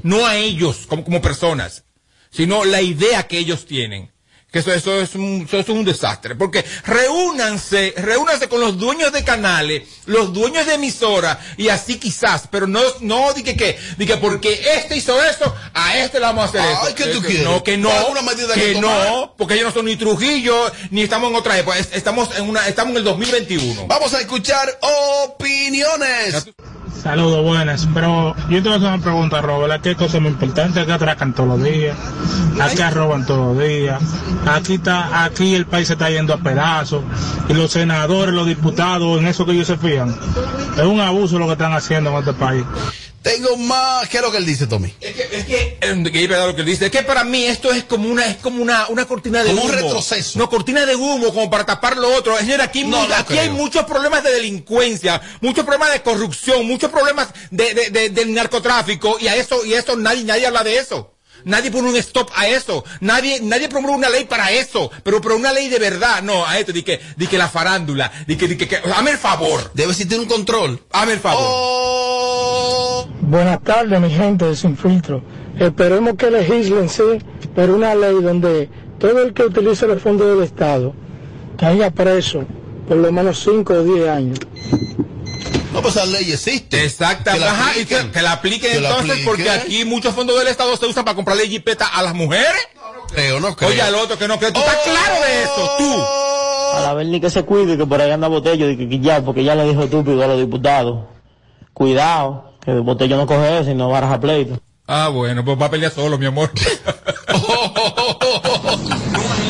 no 0.02 0.26
a 0.26 0.36
ellos 0.36 0.86
como, 0.86 1.04
como 1.04 1.22
personas, 1.22 1.84
sino 2.30 2.64
la 2.64 2.82
idea 2.82 3.26
que 3.28 3.38
ellos 3.38 3.66
tienen. 3.66 4.10
Que 4.52 4.60
eso, 4.60 4.72
eso, 4.72 5.00
es 5.00 5.14
un, 5.16 5.44
eso 5.46 5.58
es 5.58 5.68
un 5.68 5.84
desastre. 5.84 6.34
Porque 6.34 6.64
reúnanse, 6.84 7.92
reúnanse 7.96 8.48
con 8.48 8.60
los 8.60 8.78
dueños 8.78 9.12
de 9.12 9.24
canales, 9.24 9.82
los 10.06 10.32
dueños 10.32 10.64
de 10.66 10.74
emisoras, 10.74 11.38
y 11.56 11.68
así 11.68 11.98
quizás, 11.98 12.44
pero 12.50 12.66
no, 12.66 12.80
no, 13.00 13.32
di 13.34 13.42
que, 13.42 13.56
que, 13.56 13.78
di 13.98 14.06
que 14.06 14.16
porque 14.16 14.60
este 14.76 14.96
hizo 14.96 15.22
eso, 15.22 15.52
a 15.74 15.98
este 15.98 16.20
le 16.20 16.26
vamos 16.26 16.44
a 16.44 16.48
hacer 16.48 16.60
Ay, 16.60 16.76
eso. 16.86 16.94
¿qué 16.94 17.04
tú 17.06 17.20
quieres? 17.22 17.42
No, 17.44 17.62
que 17.62 17.76
no, 17.76 17.90
¿Alguna 17.90 18.22
medida 18.22 18.54
que 18.54 18.72
que 18.74 18.80
no, 18.80 19.34
porque 19.36 19.54
ellos 19.54 19.66
no 19.66 19.72
son 19.74 19.86
ni 19.86 19.96
Trujillo, 19.96 20.70
ni 20.90 21.02
estamos 21.02 21.28
en 21.30 21.36
otra 21.36 21.58
época, 21.58 21.76
es- 21.78 21.90
estamos 21.92 22.34
en 22.38 22.48
una, 22.48 22.66
estamos 22.68 22.92
en 22.92 22.98
el 22.98 23.04
2021. 23.04 23.86
Vamos 23.88 24.14
a 24.14 24.20
escuchar 24.20 24.78
opiniones. 24.80 26.46
Saludos, 26.92 27.42
buenas. 27.44 27.88
Pero 27.94 28.34
yo 28.48 28.62
te 28.62 28.68
voy 28.68 28.72
a 28.72 28.76
hacer 28.76 28.88
una 28.88 28.98
pregunta, 28.98 29.40
Robert. 29.40 29.72
¿A 29.72 29.80
qué 29.80 29.94
cosa 29.94 30.16
es 30.16 30.22
muy 30.22 30.32
importante? 30.32 30.80
¿A 30.80 30.86
qué 30.86 30.92
atracan 30.92 31.32
todos 31.32 31.48
los 31.48 31.62
días? 31.62 31.96
¿A 32.60 32.68
qué 32.68 32.90
roban 32.90 33.26
todos 33.26 33.56
los 33.56 33.64
días? 33.66 34.00
Aquí 34.46 34.74
está, 34.74 35.24
aquí 35.24 35.54
el 35.54 35.66
país 35.66 35.88
se 35.88 35.94
está 35.94 36.10
yendo 36.10 36.34
a 36.34 36.38
pedazos. 36.38 37.02
Y 37.48 37.54
los 37.54 37.70
senadores, 37.70 38.34
los 38.34 38.46
diputados, 38.46 39.20
en 39.20 39.26
eso 39.26 39.44
que 39.46 39.52
ellos 39.52 39.66
se 39.66 39.76
fían. 39.76 40.14
Es 40.76 40.84
un 40.84 41.00
abuso 41.00 41.38
lo 41.38 41.46
que 41.46 41.52
están 41.52 41.72
haciendo 41.72 42.10
en 42.10 42.16
este 42.16 42.32
país. 42.32 42.64
Tengo 43.32 43.56
más. 43.56 44.08
¿Qué 44.08 44.18
es 44.18 44.22
lo 44.22 44.30
que 44.30 44.38
él 44.38 44.46
dice, 44.46 44.66
Tommy? 44.66 44.94
Es 45.00 45.14
que, 45.14 45.22
es 45.32 45.44
que, 45.46 45.78
que 46.12 46.22
es 46.22 46.28
verdad 46.28 46.46
lo 46.46 46.54
que 46.54 46.60
él 46.60 46.66
dice, 46.66 46.86
es 46.86 46.90
que 46.92 47.02
para 47.02 47.24
mí 47.24 47.44
esto 47.44 47.72
es 47.72 47.82
como 47.84 48.08
una, 48.08 48.24
es 48.26 48.36
como 48.36 48.62
una, 48.62 48.86
una 48.88 49.04
cortina 49.06 49.42
de 49.42 49.50
Como 49.50 49.62
humo. 49.62 49.70
un 49.72 49.76
retroceso. 49.78 50.38
No, 50.38 50.48
cortina 50.48 50.86
de 50.86 50.94
humo, 50.94 51.34
como 51.34 51.50
para 51.50 51.66
tapar 51.66 51.96
lo 51.96 52.14
otro. 52.14 52.36
Señor, 52.38 52.60
aquí, 52.60 52.84
No, 52.84 52.98
mu- 53.02 53.08
no 53.08 53.14
aquí 53.14 53.24
creo. 53.34 53.40
hay 53.42 53.50
muchos 53.50 53.84
problemas 53.84 54.22
de 54.22 54.30
delincuencia, 54.30 55.20
muchos 55.40 55.64
problemas 55.64 55.92
de 55.92 56.02
corrupción, 56.02 56.66
muchos 56.66 56.90
problemas 56.90 57.28
de, 57.50 57.74
de- 57.74 57.90
de- 57.90 58.10
del 58.10 58.32
narcotráfico, 58.32 59.16
y 59.20 59.26
a 59.28 59.34
eso, 59.36 59.64
y 59.64 59.74
eso 59.74 59.96
nadie, 59.96 60.22
nadie 60.24 60.46
habla 60.46 60.62
de 60.62 60.78
eso. 60.78 61.12
Nadie 61.44 61.70
pone 61.70 61.88
un 61.90 61.96
stop 61.96 62.28
a 62.34 62.48
eso. 62.48 62.84
Nadie, 63.00 63.38
nadie 63.40 63.68
promueve 63.68 63.96
una 63.96 64.08
ley 64.08 64.24
para 64.24 64.50
eso. 64.50 64.90
Pero, 65.04 65.20
pero 65.20 65.36
una 65.36 65.52
ley 65.52 65.68
de 65.68 65.78
verdad. 65.78 66.20
No, 66.22 66.44
a 66.44 66.58
esto, 66.58 66.72
di 66.72 66.82
que, 66.82 67.00
di 67.16 67.28
que 67.28 67.38
la 67.38 67.48
farándula, 67.48 68.10
di 68.26 68.36
que, 68.36 68.48
di 68.48 68.56
que, 68.56 68.66
que- 68.66 68.80
el 68.84 69.18
favor. 69.18 69.70
Debe 69.72 69.92
existir 69.92 70.18
un 70.18 70.26
control. 70.26 70.82
Hazme 70.90 71.12
el 71.12 71.20
favor. 71.20 71.44
Oh. 71.48 71.95
Buenas 73.26 73.60
tardes, 73.60 74.00
mi 74.00 74.08
gente 74.08 74.44
de 74.44 74.54
Sin 74.54 74.76
Filtro. 74.76 75.20
Esperemos 75.58 76.14
que 76.14 76.30
legislen, 76.30 76.88
sí, 76.88 77.02
pero 77.56 77.74
una 77.74 77.92
ley 77.96 78.22
donde 78.22 78.70
todo 79.00 79.20
el 79.20 79.34
que 79.34 79.42
utilice 79.42 79.88
los 79.88 80.00
fondos 80.00 80.28
del 80.28 80.44
Estado 80.44 80.94
caiga 81.58 81.90
preso 81.90 82.44
por 82.86 82.98
lo 82.98 83.10
menos 83.10 83.40
5 83.40 83.72
o 83.72 83.82
10 83.82 84.08
años. 84.08 84.38
No, 85.72 85.82
pues 85.82 85.96
esa 85.96 86.06
ley 86.06 86.30
existe. 86.30 86.84
Exactamente. 86.84 87.84
Que 87.84 87.96
que, 87.96 88.10
que 88.12 88.22
la 88.22 88.32
apliquen 88.32 88.70
Que 88.70 88.80
la 88.80 88.90
entonces, 88.90 89.18
porque 89.24 89.50
aquí 89.50 89.84
muchos 89.84 90.14
fondos 90.14 90.38
del 90.38 90.46
Estado 90.46 90.76
se 90.76 90.86
usan 90.86 91.04
para 91.04 91.16
comprarle 91.16 91.48
jipeta 91.48 91.88
a 91.88 92.04
las 92.04 92.14
mujeres. 92.14 92.68
Creo, 93.12 93.40
no 93.40 93.56
creo. 93.56 93.70
Oye, 93.70 93.82
al 93.82 93.96
otro 93.96 94.16
que 94.16 94.28
no 94.28 94.38
cree. 94.38 94.52
¿Tú 94.52 94.60
estás 94.60 94.78
claro 94.84 95.14
de 95.26 95.42
eso? 95.42 95.70
Tú. 95.78 96.76
A 96.76 96.80
la 96.80 96.94
Berni 96.94 97.20
que 97.20 97.30
se 97.30 97.42
cuide, 97.42 97.76
que 97.76 97.86
por 97.86 98.00
ahí 98.00 98.12
anda 98.12 98.28
Botello, 98.28 98.68
de 98.68 98.76
que, 98.76 98.88
que 98.88 99.00
ya, 99.00 99.20
porque 99.20 99.42
ya 99.42 99.56
le 99.56 99.64
dijo 99.64 99.82
estúpido 99.82 100.22
a 100.22 100.28
los 100.28 100.38
diputados. 100.38 101.06
Cuidado, 101.72 102.55
que 102.66 102.72
Botello 102.80 103.16
no 103.16 103.26
coge 103.26 103.60
eso 103.60 103.70
y 103.70 103.74
no 103.74 103.88
baraja 103.88 104.20
pleito. 104.20 104.58
Ah, 104.88 105.08
bueno, 105.08 105.44
pues 105.44 105.60
va 105.60 105.66
a 105.66 105.70
pelear 105.70 105.92
solo, 105.92 106.18
mi 106.18 106.26
amor. 106.26 106.50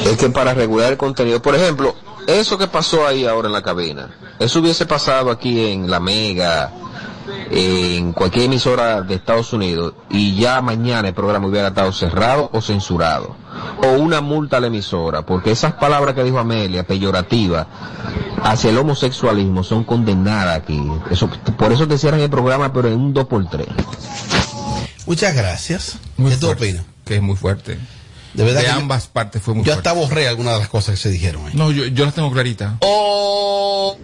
es 0.06 0.16
que 0.16 0.28
para 0.30 0.54
regular 0.54 0.92
el 0.92 0.98
contenido, 0.98 1.40
por 1.42 1.54
ejemplo, 1.54 1.94
eso 2.26 2.58
que 2.58 2.66
pasó 2.66 3.06
ahí 3.06 3.24
ahora 3.26 3.48
en 3.48 3.54
la 3.54 3.62
cabina, 3.62 4.10
eso 4.38 4.60
hubiese 4.60 4.84
pasado 4.86 5.30
aquí 5.30 5.66
en 5.66 5.90
La 5.90 5.98
Mega, 5.98 6.72
en 7.50 8.12
cualquier 8.12 8.46
emisora 8.46 9.02
de 9.02 9.14
Estados 9.14 9.52
Unidos 9.52 9.94
y 10.10 10.36
ya 10.36 10.60
mañana 10.62 11.08
el 11.08 11.14
programa 11.14 11.46
hubiera 11.46 11.68
estado 11.68 11.92
cerrado 11.92 12.50
o 12.52 12.60
censurado. 12.60 13.36
O 13.82 13.92
una 14.00 14.20
multa 14.20 14.58
a 14.58 14.60
la 14.60 14.66
emisora, 14.66 15.24
porque 15.24 15.50
esas 15.50 15.72
palabras 15.74 16.14
que 16.14 16.22
dijo 16.24 16.38
Amelia, 16.38 16.86
peyorativas, 16.86 17.66
hacia 18.42 18.70
el 18.70 18.78
homosexualismo, 18.78 19.64
son 19.64 19.84
condenadas 19.84 20.56
aquí. 20.58 20.80
Eso, 21.10 21.28
por 21.58 21.72
eso 21.72 21.86
te 21.88 21.96
cierran 21.98 22.20
el 22.20 22.30
programa, 22.30 22.72
pero 22.72 22.88
en 22.88 22.94
un 23.00 23.14
2x3. 23.14 23.66
Muchas 25.06 25.34
gracias. 25.34 25.98
Muy 26.16 26.30
¿Qué 26.32 26.36
tú 26.36 26.46
fuerte, 26.46 26.64
opinas? 26.64 26.84
Que 27.04 27.16
es 27.16 27.22
muy 27.22 27.36
fuerte. 27.36 27.78
De 28.34 28.44
verdad 28.44 28.60
de 28.60 28.66
que 28.66 28.72
ambas 28.72 29.06
partes 29.06 29.40
fue 29.40 29.54
muy 29.54 29.64
Yo 29.64 29.72
fuerte. 29.72 29.88
hasta 29.88 29.98
borré 30.00 30.28
algunas 30.28 30.54
de 30.54 30.58
las 30.60 30.68
cosas 30.68 30.96
que 30.96 31.00
se 31.00 31.10
dijeron. 31.10 31.46
ahí. 31.46 31.52
No, 31.54 31.70
yo, 31.70 31.86
yo 31.86 32.04
las 32.04 32.14
tengo 32.14 32.30
clarita. 32.30 32.76
Oh, 32.80 33.96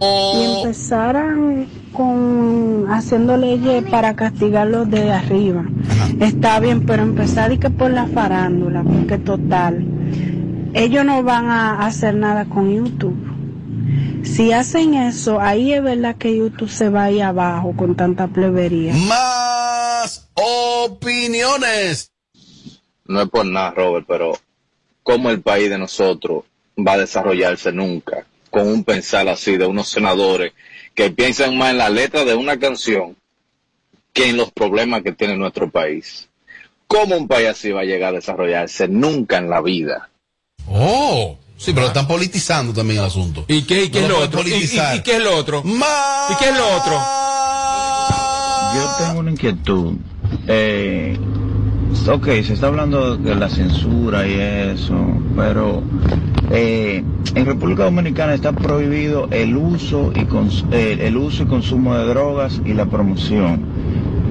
y 0.00 0.44
empezaran 0.44 1.68
con 1.92 2.86
haciendo 2.90 3.36
leyes 3.36 3.84
para 3.90 4.16
castigarlos 4.16 4.88
de 4.90 5.12
arriba. 5.12 5.64
Está 6.20 6.58
bien, 6.60 6.86
pero 6.86 7.02
empezar 7.02 7.52
y 7.52 7.58
que 7.58 7.70
por 7.70 7.90
la 7.90 8.06
farándula, 8.06 8.82
porque 8.82 9.18
total, 9.18 9.84
ellos 10.72 11.04
no 11.04 11.22
van 11.22 11.50
a 11.50 11.86
hacer 11.86 12.14
nada 12.14 12.46
con 12.46 12.72
YouTube. 12.72 13.30
Si 14.24 14.52
hacen 14.52 14.94
eso, 14.94 15.40
ahí 15.40 15.72
es 15.72 15.82
verdad 15.82 16.16
que 16.16 16.36
YouTube 16.36 16.70
se 16.70 16.88
va 16.88 17.04
ahí 17.04 17.20
abajo 17.20 17.74
con 17.76 17.94
tanta 17.94 18.26
plebería. 18.28 18.94
Más 18.94 20.28
opiniones. 20.34 22.12
No 23.06 23.22
es 23.22 23.28
por 23.28 23.44
nada, 23.44 23.72
Robert, 23.72 24.06
pero 24.06 24.38
¿cómo 25.02 25.30
el 25.30 25.40
país 25.42 25.68
de 25.68 25.78
nosotros 25.78 26.44
va 26.78 26.92
a 26.92 26.98
desarrollarse 26.98 27.72
nunca 27.72 28.24
con 28.50 28.68
un 28.68 28.84
pensar 28.84 29.28
así 29.28 29.56
de 29.56 29.66
unos 29.66 29.88
senadores 29.88 30.52
que 30.94 31.10
piensan 31.10 31.56
más 31.56 31.70
en 31.70 31.78
la 31.78 31.88
letra 31.88 32.24
de 32.24 32.34
una 32.34 32.58
canción 32.58 33.16
que 34.12 34.28
en 34.28 34.36
los 34.36 34.50
problemas 34.50 35.02
que 35.02 35.12
tiene 35.12 35.36
nuestro 35.36 35.70
país? 35.70 36.28
¿Cómo 36.86 37.16
un 37.16 37.28
país 37.28 37.48
así 37.48 37.70
va 37.70 37.82
a 37.82 37.84
llegar 37.84 38.12
a 38.12 38.16
desarrollarse 38.16 38.88
nunca 38.88 39.38
en 39.38 39.48
la 39.48 39.60
vida? 39.60 40.10
Oh, 40.66 41.38
sí, 41.56 41.72
pero 41.72 41.86
están 41.86 42.08
politizando 42.08 42.72
también 42.72 42.98
el 43.00 43.06
asunto. 43.06 43.44
¿Y 43.46 43.62
qué, 43.62 43.84
y 43.84 43.90
qué 43.90 44.00
No 44.00 44.06
es 44.06 44.10
lo 44.10 44.18
otro? 44.18 44.42
¿Y, 44.42 44.52
y 44.52 45.02
qué 45.02 45.16
es 45.16 45.22
lo 45.22 45.36
otro? 45.36 45.62
¿Y 45.64 46.36
qué 46.36 46.48
es 46.48 46.56
lo 46.56 46.66
otro? 46.76 47.00
Yo 48.74 48.96
tengo 48.98 49.20
una 49.20 49.30
inquietud. 49.30 49.94
Eh, 50.46 51.16
ok, 52.08 52.26
se 52.26 52.54
está 52.54 52.68
hablando 52.68 53.16
de 53.16 53.34
la 53.34 53.48
censura 53.48 54.26
y 54.26 54.34
eso, 54.34 54.96
pero 55.36 55.82
eh, 56.50 57.04
en 57.34 57.46
República 57.46 57.84
Dominicana 57.84 58.34
está 58.34 58.52
prohibido 58.52 59.28
el 59.30 59.56
uso 59.56 60.12
y 60.14 60.20
cons- 60.26 60.64
eh, 60.72 60.98
el 61.02 61.16
uso 61.16 61.44
y 61.44 61.46
consumo 61.46 61.96
de 61.96 62.04
drogas 62.06 62.60
y 62.64 62.74
la 62.74 62.86
promoción. 62.86 63.64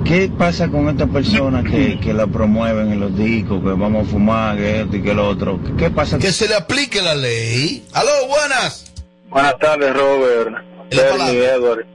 ¿Qué 0.06 0.30
pasa 0.36 0.70
con 0.70 0.88
estas 0.90 1.10
personas 1.10 1.64
que, 1.70 2.00
que 2.02 2.14
la 2.14 2.26
promueven 2.28 2.92
en 2.92 3.00
los 3.00 3.16
discos, 3.18 3.62
que 3.62 3.70
vamos 3.70 4.08
a 4.08 4.12
fumar, 4.12 4.58
que 4.58 4.82
esto 4.82 4.96
y 4.98 5.02
que 5.04 5.14
lo 5.14 5.28
otro? 5.30 5.60
¿Qué, 5.78 5.90
pasa? 5.90 6.18
Que 6.18 6.32
se 6.32 6.48
le 6.48 6.56
aplique 6.56 7.02
la 7.02 7.16
ley. 7.16 7.86
Aló, 7.94 8.10
buenas. 8.28 8.92
Buenas 9.30 9.58
tardes, 9.60 9.94
Robert. 9.96 10.56
Bernie, 10.90 11.46
Edward. 11.46 11.86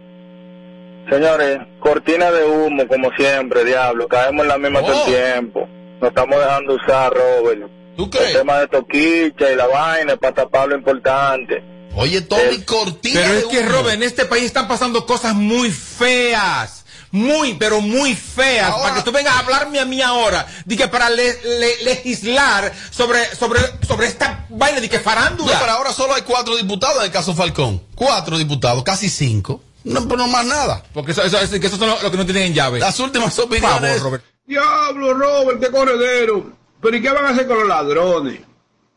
Señores, 1.10 1.58
cortina 1.80 2.30
de 2.30 2.44
humo, 2.44 2.86
como 2.88 3.10
siempre, 3.16 3.64
diablo. 3.64 4.06
Caemos 4.08 4.42
en 4.42 4.48
la 4.48 4.58
misma 4.58 4.80
todo 4.80 5.04
el 5.06 5.12
tiempo. 5.12 5.68
Nos 6.00 6.08
estamos 6.10 6.38
dejando 6.38 6.74
usar, 6.74 7.12
Robert. 7.12 7.62
El 7.96 8.32
tema 8.32 8.58
de 8.58 8.68
Toquicha 8.68 9.50
y 9.52 9.56
la 9.56 9.66
vaina 9.66 10.16
para 10.16 10.34
tapar 10.34 10.68
lo 10.68 10.76
importante. 10.76 11.62
Oye, 11.96 12.20
Tommy, 12.22 12.58
cortina 12.64 13.20
Pero 13.22 13.34
es 13.38 13.44
que. 13.46 13.62
Robert, 13.62 13.94
en 13.94 14.02
este 14.02 14.24
país 14.24 14.44
están 14.44 14.66
pasando 14.66 15.06
cosas 15.06 15.34
muy 15.34 15.70
feas. 15.70 16.80
Muy, 17.12 17.54
pero 17.54 17.80
muy 17.80 18.16
feas. 18.16 18.74
para 18.74 18.96
que 18.96 19.02
tú 19.02 19.12
vengas 19.12 19.34
a 19.34 19.38
hablarme 19.38 19.78
a 19.78 19.84
mí 19.84 20.02
ahora. 20.02 20.44
De 20.64 20.76
que 20.76 20.88
para 20.88 21.08
le- 21.10 21.40
le- 21.60 21.84
legislar 21.84 22.72
sobre, 22.90 23.24
sobre, 23.36 23.60
sobre 23.86 24.08
esta 24.08 24.46
vaina 24.48 24.80
de 24.80 24.88
que 24.90 24.98
farándula. 24.98 25.52
No, 25.52 25.60
pero 25.60 25.72
ahora 25.72 25.92
solo 25.92 26.14
hay 26.14 26.22
cuatro 26.22 26.56
diputados 26.56 26.96
en 26.98 27.04
el 27.04 27.10
caso 27.12 27.32
Falcón. 27.32 27.80
Cuatro 27.94 28.36
diputados, 28.36 28.82
casi 28.82 29.08
cinco. 29.08 29.62
No, 29.84 30.02
pero 30.08 30.16
no 30.16 30.26
más 30.26 30.44
nada. 30.44 30.82
Porque 30.92 31.12
eso, 31.12 31.22
eso, 31.22 31.38
eso- 31.38 31.60
que 31.60 31.66
esos 31.68 31.78
son 31.78 31.90
los, 31.90 32.02
los 32.02 32.10
que 32.10 32.16
no 32.16 32.24
tienen 32.24 32.52
llave. 32.52 32.80
Las 32.80 32.98
últimas 32.98 33.32
Por 33.36 33.44
opiniones. 33.44 33.90
favor, 33.98 34.02
Robert. 34.02 34.24
Diablo, 34.46 35.14
Robert, 35.14 35.60
qué 35.60 35.68
corredero. 35.70 36.52
Pero 36.84 36.96
¿y 36.98 37.02
qué 37.02 37.10
van 37.10 37.24
a 37.24 37.30
hacer 37.30 37.48
con 37.48 37.58
los 37.58 37.66
ladrones? 37.66 38.40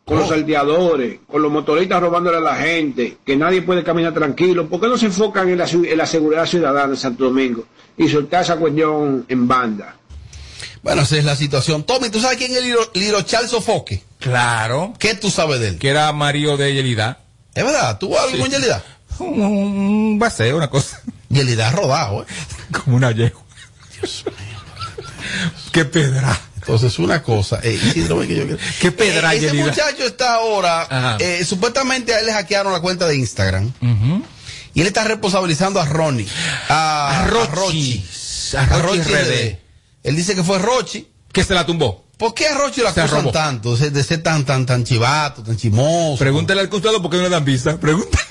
Con 0.05 0.19
los 0.19 0.29
salteadores, 0.29 1.19
con 1.27 1.41
los 1.41 1.51
motoristas 1.51 1.99
robándole 2.01 2.37
a 2.37 2.41
la 2.41 2.55
gente, 2.55 3.17
que 3.25 3.35
nadie 3.35 3.61
puede 3.61 3.83
caminar 3.83 4.13
tranquilo. 4.13 4.69
¿Por 4.69 4.79
qué 4.79 4.87
no 4.87 4.97
se 4.97 5.07
enfocan 5.07 5.49
en 5.49 5.57
la, 5.57 5.65
ciu- 5.65 5.85
en 5.89 5.97
la 5.97 6.05
seguridad 6.05 6.45
ciudadana 6.45 6.91
en 6.93 6.97
Santo 6.97 7.25
Domingo 7.25 7.65
y 7.97 8.07
soltar 8.07 8.43
esa 8.43 8.57
cuestión 8.57 9.25
en 9.27 9.47
banda? 9.47 9.95
Bueno, 10.83 11.01
esa 11.01 11.17
es 11.17 11.25
la 11.25 11.35
situación. 11.35 11.83
Tommy, 11.83 12.09
¿tú 12.09 12.19
sabes 12.21 12.37
quién 12.37 12.51
es 12.55 12.61
Liro, 12.63 12.79
Liro 12.93 13.21
Charles 13.23 13.51
Sofoque? 13.51 14.03
Claro. 14.19 14.93
¿Qué 14.99 15.15
tú 15.15 15.29
sabes 15.29 15.59
de 15.59 15.69
él? 15.69 15.77
Que 15.79 15.89
era 15.89 16.11
marido 16.13 16.55
de 16.55 16.73
Yelida. 16.73 17.19
¿Es 17.55 17.63
verdad? 17.65 17.97
¿Tuvo 17.99 18.17
algo 18.19 18.31
Sí. 18.35 18.41
con 18.41 18.49
Yelida? 18.51 18.83
Un, 19.19 19.41
un 19.41 20.19
baseo, 20.19 20.55
una 20.57 20.69
cosa. 20.69 21.01
Yelida 21.29 21.67
ha 21.69 21.71
rodado, 21.71 22.21
¿eh? 22.23 22.25
Como 22.71 22.95
una 22.97 23.11
yegua. 23.11 23.41
Qué 25.73 25.83
pedra. 25.85 26.37
Entonces, 26.67 26.99
una 26.99 27.23
cosa. 27.23 27.61
Eh, 27.63 27.79
Isidro, 27.81 28.17
ven 28.17 28.27
que 28.27 28.35
yo 28.35 28.43
quiero- 28.45 28.59
Qué 28.81 28.91
pedra, 28.91 29.33
Eh, 29.33 29.37
Ese 29.37 29.53
muchacho 29.53 30.03
está 30.05 30.35
ahora. 30.35 31.15
Eh, 31.19 31.45
supuestamente 31.45 32.13
a 32.13 32.19
él 32.19 32.25
le 32.25 32.33
hackearon 32.33 32.73
la 32.73 32.81
cuenta 32.81 33.07
de 33.07 33.15
Instagram. 33.15 33.71
Y 34.73 34.81
él 34.81 34.87
está 34.87 35.05
responsabilizando 35.05 35.79
a 35.79 35.85
Ronnie. 35.85 36.27
A, 36.69 37.23
A 37.23 37.27
Rochi. 37.27 37.47
a 37.47 38.65
Rochi. 38.65 38.73
A 38.75 38.79
Rochi 38.79 38.99
RD. 38.99 39.13
RD. 39.23 39.59
Él 40.03 40.15
dice 40.15 40.35
que 40.35 40.43
fue 40.43 40.59
Rochi. 40.59 41.07
Que 41.31 41.43
se 41.43 41.53
la 41.53 41.65
tumbó. 41.65 42.05
¿Por 42.17 42.33
qué 42.33 42.47
a 42.47 42.55
Rochi 42.57 42.81
Se 42.81 42.87
acusan 43.01 43.31
tanto? 43.31 43.75
De 43.77 44.03
ser, 44.03 44.21
tan, 44.23 44.43
tan, 44.43 44.65
tan 44.65 44.83
chivato, 44.83 45.41
tan 45.43 45.55
chimoso. 45.55 46.17
Pregúntale 46.19 46.59
al 46.61 46.69
consulado 46.69 47.01
por 47.01 47.09
qué 47.11 47.17
no 47.17 47.23
le 47.23 47.29
dan 47.29 47.45
visa. 47.45 47.79
Pregúntale. 47.79 48.25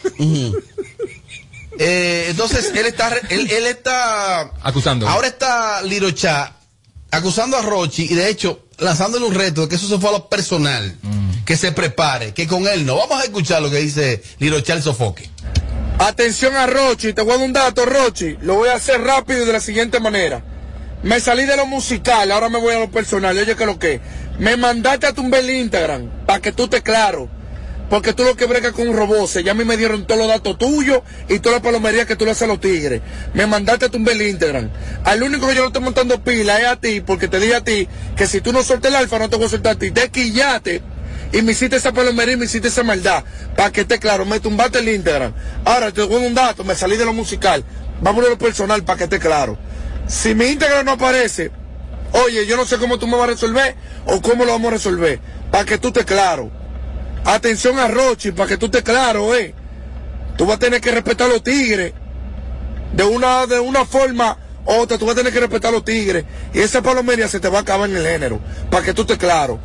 Eh, 1.78 2.26
entonces, 2.30 2.72
él 2.74 2.86
está, 2.86 3.14
él, 3.28 3.50
él 3.50 3.66
está, 3.66 4.50
Acusando. 4.62 5.06
ahora 5.08 5.26
está 5.26 5.82
Lirocha 5.82 6.52
acusando 7.10 7.56
a 7.56 7.62
Rochi 7.62 8.06
y 8.10 8.14
de 8.14 8.28
hecho 8.28 8.66
lanzándole 8.78 9.26
un 9.26 9.34
reto 9.34 9.62
de 9.62 9.68
que 9.68 9.76
eso 9.76 9.88
se 9.88 9.98
fue 9.98 10.10
a 10.10 10.12
lo 10.12 10.28
personal, 10.28 10.96
que 11.44 11.56
se 11.56 11.72
prepare, 11.72 12.34
que 12.34 12.46
con 12.46 12.66
él 12.66 12.84
no. 12.84 12.96
Vamos 12.96 13.20
a 13.20 13.24
escuchar 13.24 13.62
lo 13.62 13.70
que 13.70 13.78
dice 13.78 14.22
el 14.40 14.82
sofoque. 14.82 15.30
Atención 15.98 16.54
a 16.56 16.66
Rochi, 16.66 17.14
te 17.14 17.22
voy 17.22 17.32
a 17.32 17.36
dar 17.36 17.46
un 17.46 17.52
dato, 17.52 17.86
Rochi. 17.86 18.36
Lo 18.42 18.56
voy 18.56 18.68
a 18.68 18.74
hacer 18.74 19.00
rápido 19.00 19.42
y 19.42 19.46
de 19.46 19.52
la 19.52 19.60
siguiente 19.60 19.98
manera. 19.98 20.44
Me 21.02 21.20
salí 21.20 21.46
de 21.46 21.56
lo 21.56 21.66
musical, 21.66 22.30
ahora 22.32 22.48
me 22.48 22.60
voy 22.60 22.74
a 22.74 22.80
lo 22.80 22.90
personal. 22.90 23.36
Oye, 23.38 23.56
que 23.56 23.64
lo 23.64 23.78
que. 23.78 24.00
Me 24.38 24.56
mandaste 24.56 25.06
a 25.06 25.14
tumbar 25.14 25.40
el 25.40 25.50
Instagram, 25.50 26.26
para 26.26 26.40
que 26.40 26.52
tú 26.52 26.64
estés 26.64 26.82
claro. 26.82 27.30
Porque 27.88 28.12
tú 28.12 28.24
lo 28.24 28.36
que 28.36 28.46
bregas 28.46 28.72
con 28.72 28.88
un 28.88 28.96
robot, 28.96 29.30
ya 29.42 29.52
a 29.52 29.54
mí 29.54 29.64
me 29.64 29.76
dieron 29.76 30.06
todos 30.06 30.20
los 30.20 30.28
datos 30.28 30.58
tuyos 30.58 31.02
y 31.28 31.38
toda 31.38 31.56
la 31.56 31.62
palomería 31.62 32.04
que 32.04 32.16
tú 32.16 32.24
le 32.24 32.32
haces 32.32 32.42
a 32.42 32.46
los 32.46 32.60
tigres. 32.60 33.00
Me 33.32 33.46
mandaste 33.46 33.86
a 33.86 33.88
tumbar 33.88 34.14
el 34.14 34.22
Instagram. 34.22 34.70
Al 35.04 35.22
único 35.22 35.46
que 35.46 35.54
yo 35.54 35.60
no 35.60 35.68
estoy 35.68 35.82
montando 35.82 36.22
pila 36.22 36.58
es 36.60 36.66
a 36.66 36.76
ti, 36.76 37.00
porque 37.00 37.28
te 37.28 37.38
dije 37.38 37.54
a 37.54 37.62
ti 37.62 37.88
que 38.16 38.26
si 38.26 38.40
tú 38.40 38.52
no 38.52 38.64
sueltas 38.64 38.90
el 38.90 38.96
alfa, 38.96 39.18
no 39.20 39.28
te 39.28 39.36
voy 39.36 39.46
a 39.46 39.48
soltar 39.50 39.76
a 39.76 39.78
ti. 39.78 39.92
Te 39.92 40.08
quillate 40.08 40.82
y 41.32 41.42
me 41.42 41.52
hiciste 41.52 41.76
esa 41.76 41.92
palomería 41.92 42.34
y 42.34 42.36
me 42.36 42.46
hiciste 42.46 42.68
esa 42.68 42.82
maldad. 42.82 43.22
Para 43.56 43.70
que 43.70 43.82
esté 43.82 44.00
claro, 44.00 44.24
me 44.26 44.40
tumbaste 44.40 44.80
el 44.80 44.88
Instagram. 44.88 45.32
Ahora 45.64 45.92
te 45.92 46.00
doy 46.00 46.26
un 46.26 46.34
dato, 46.34 46.64
me 46.64 46.74
salí 46.74 46.96
de 46.96 47.04
lo 47.04 47.12
musical. 47.12 47.64
Vamos 48.00 48.26
a 48.26 48.30
lo 48.30 48.38
personal 48.38 48.82
para 48.84 48.98
que 48.98 49.04
esté 49.04 49.20
claro. 49.20 49.56
Si 50.08 50.34
mi 50.34 50.46
Instagram 50.46 50.86
no 50.86 50.92
aparece, 50.92 51.52
oye, 52.12 52.46
yo 52.46 52.56
no 52.56 52.64
sé 52.64 52.78
cómo 52.78 52.98
tú 52.98 53.06
me 53.06 53.16
vas 53.16 53.24
a 53.24 53.32
resolver 53.32 53.76
o 54.06 54.20
cómo 54.20 54.44
lo 54.44 54.52
vamos 54.52 54.68
a 54.68 54.74
resolver. 54.74 55.20
Para 55.52 55.64
que 55.64 55.78
tú 55.78 55.88
estés 55.88 56.04
claro. 56.04 56.50
Atención 57.26 57.78
a 57.78 57.88
Rochi, 57.88 58.30
para 58.30 58.48
que 58.48 58.56
tú 58.56 58.66
estés 58.66 58.82
claro, 58.82 59.34
eh. 59.34 59.52
Tú 60.38 60.46
vas 60.46 60.56
a 60.56 60.60
tener 60.60 60.80
que 60.80 60.92
respetar 60.92 61.28
a 61.28 61.32
los 61.32 61.42
tigres. 61.42 61.92
De 62.92 63.02
una, 63.04 63.46
de 63.46 63.58
una 63.58 63.84
forma 63.84 64.38
u 64.64 64.72
otra, 64.72 64.96
tú 64.96 65.06
vas 65.06 65.14
a 65.14 65.18
tener 65.18 65.32
que 65.32 65.40
respetar 65.40 65.70
a 65.70 65.72
los 65.72 65.84
tigres. 65.84 66.24
Y 66.54 66.60
esa 66.60 66.82
palomería 66.82 67.26
se 67.26 67.40
te 67.40 67.48
va 67.48 67.58
a 67.58 67.62
acabar 67.62 67.90
en 67.90 67.96
el 67.96 68.06
género. 68.06 68.40
Para 68.70 68.84
que 68.84 68.94
tú 68.94 69.02
estés 69.02 69.18
claro. 69.18 69.58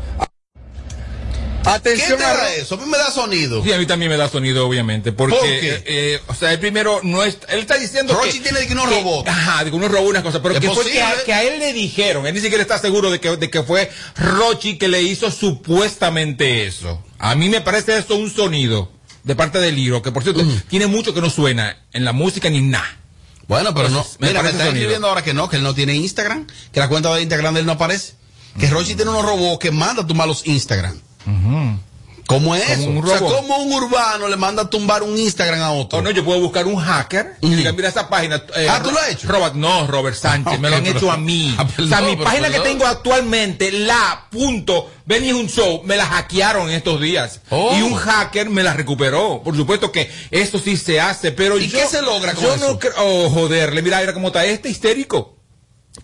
¿Qué 1.63 1.69
Atención 1.69 2.17
te 2.17 2.25
a 2.25 2.35
da 2.35 2.55
eso? 2.55 2.73
A 2.73 2.77
mí 2.79 2.85
me 2.89 2.97
da 2.97 3.11
sonido. 3.11 3.63
Sí, 3.63 3.71
a 3.71 3.77
mí 3.77 3.85
también 3.85 4.09
me 4.09 4.17
da 4.17 4.27
sonido, 4.27 4.67
obviamente. 4.67 5.11
Porque, 5.11 5.35
¿Por 5.35 5.45
qué? 5.45 5.69
eh, 5.69 5.83
eh, 5.85 6.19
o 6.27 6.33
sea, 6.33 6.51
él 6.53 6.59
primero 6.59 7.01
no 7.03 7.23
es, 7.23 7.37
él 7.49 7.59
está 7.59 7.77
diciendo 7.77 8.15
Rochi 8.15 8.39
que, 8.39 8.49
tiene 8.49 8.65
que 8.65 8.73
unos 8.73 8.89
robots. 8.89 9.29
Ajá, 9.29 9.63
de 9.63 9.69
que 9.69 9.75
uno 9.75 9.87
robó 9.87 10.09
unas 10.09 10.23
cosas, 10.23 10.41
pero 10.41 10.59
que 10.59 10.69
fue 10.71 10.89
que 10.89 11.01
a, 11.03 11.13
que 11.23 11.33
a 11.33 11.43
él 11.43 11.59
le 11.59 11.73
dijeron, 11.73 12.25
él 12.25 12.33
ni 12.33 12.39
siquiera 12.39 12.63
está 12.63 12.79
seguro 12.79 13.11
de 13.11 13.19
que, 13.19 13.37
de 13.37 13.51
que 13.51 13.61
fue 13.61 13.91
Rochi 14.15 14.79
que 14.79 14.87
le 14.87 15.03
hizo 15.03 15.29
supuestamente 15.29 16.65
eso. 16.65 17.03
A 17.21 17.35
mí 17.35 17.49
me 17.49 17.61
parece 17.61 17.97
eso 17.97 18.15
un 18.15 18.29
sonido 18.29 18.91
de 19.23 19.35
parte 19.35 19.59
del 19.59 19.75
Liro, 19.75 20.01
que 20.01 20.11
por 20.11 20.23
cierto, 20.23 20.43
tiene 20.69 20.87
mucho 20.87 21.13
que 21.13 21.21
no 21.21 21.29
suena 21.29 21.77
en 21.93 22.03
la 22.03 22.13
música 22.13 22.49
ni 22.49 22.61
nada. 22.61 22.97
Bueno, 23.47 23.73
pero 23.75 23.89
no. 23.89 24.05
Me 24.19 24.29
Mira, 24.29 24.39
me 24.41 24.49
parece 24.49 24.51
está 24.53 24.65
sonido. 24.65 24.69
escribiendo 24.81 25.07
ahora 25.07 25.23
que 25.23 25.33
no, 25.33 25.47
que 25.47 25.57
él 25.57 25.63
no 25.63 25.75
tiene 25.75 25.93
Instagram, 25.95 26.47
que 26.71 26.79
la 26.79 26.89
cuenta 26.89 27.13
de 27.13 27.21
Instagram 27.21 27.53
de 27.53 27.59
él 27.59 27.65
no 27.65 27.73
aparece. 27.73 28.13
Que 28.59 28.67
Rochi 28.69 28.95
tiene 28.95 29.11
unos 29.11 29.23
robots 29.23 29.59
que 29.59 29.71
manda 29.71 30.01
a 30.03 30.07
tomar 30.07 30.27
los 30.27 30.45
Instagram. 30.47 30.99
¿Cómo 32.31 32.55
es 32.55 32.69
eso? 32.69 32.85
Como 32.85 32.99
un 32.99 33.05
o 33.05 33.07
sea. 33.07 33.19
¿cómo 33.19 33.57
un 33.57 33.73
urbano 33.73 34.27
le 34.27 34.35
manda 34.37 34.63
a 34.63 34.69
tumbar 34.69 35.03
un 35.03 35.17
Instagram 35.17 35.61
a 35.61 35.71
otro? 35.71 35.99
O 35.99 36.01
no, 36.01 36.11
yo 36.11 36.23
puedo 36.25 36.39
buscar 36.39 36.65
un 36.65 36.77
hacker 36.77 37.35
y 37.41 37.49
diga, 37.55 37.71
mira 37.73 37.89
esa 37.89 38.09
página. 38.09 38.43
eh, 38.55 38.67
Ah, 38.69 38.81
¿tú 38.83 38.91
lo 38.91 38.99
has 38.99 39.09
hecho? 39.09 39.27
Robert, 39.27 39.55
no, 39.55 39.87
Robert 39.87 40.15
Sánchez, 40.15 40.59
me 40.59 40.69
lo 40.69 40.77
han 40.77 40.83
pero- 40.83 40.97
hecho 40.97 41.11
a 41.11 41.17
mí. 41.17 41.55
Ah, 41.59 41.67
o 41.77 41.87
sea, 41.87 42.01
mi 42.01 42.11
pero 42.13 42.23
página 42.23 42.47
que 42.47 42.53
perdón. 42.53 42.67
tengo 42.67 42.85
actualmente, 42.87 43.71
la 43.71 44.27
punto, 44.31 44.89
Benny 45.05 45.29
es 45.29 45.33
un 45.35 45.47
show, 45.49 45.81
me 45.83 45.97
la 45.97 46.05
hackearon 46.05 46.69
en 46.69 46.75
estos 46.75 46.99
días. 47.01 47.41
Oh. 47.49 47.75
Y 47.77 47.81
un 47.81 47.95
hacker 47.95 48.49
me 48.49 48.63
la 48.63 48.73
recuperó. 48.73 49.41
Por 49.43 49.55
supuesto 49.55 49.91
que 49.91 50.09
esto 50.31 50.59
sí 50.59 50.77
se 50.77 50.99
hace, 51.01 51.31
pero 51.31 51.57
¿Y 51.59 51.67
yo- 51.67 51.79
qué 51.79 51.85
se 51.87 52.01
logra 52.01 52.33
con 52.33 52.43
yo 52.43 52.55
eso? 52.55 52.67
no 52.71 52.79
creo, 52.79 52.93
oh, 52.97 53.29
joderle, 53.29 53.81
mira, 53.81 53.99
mira 53.99 54.13
cómo 54.13 54.27
está 54.27 54.45
este 54.45 54.69
histérico. 54.69 55.37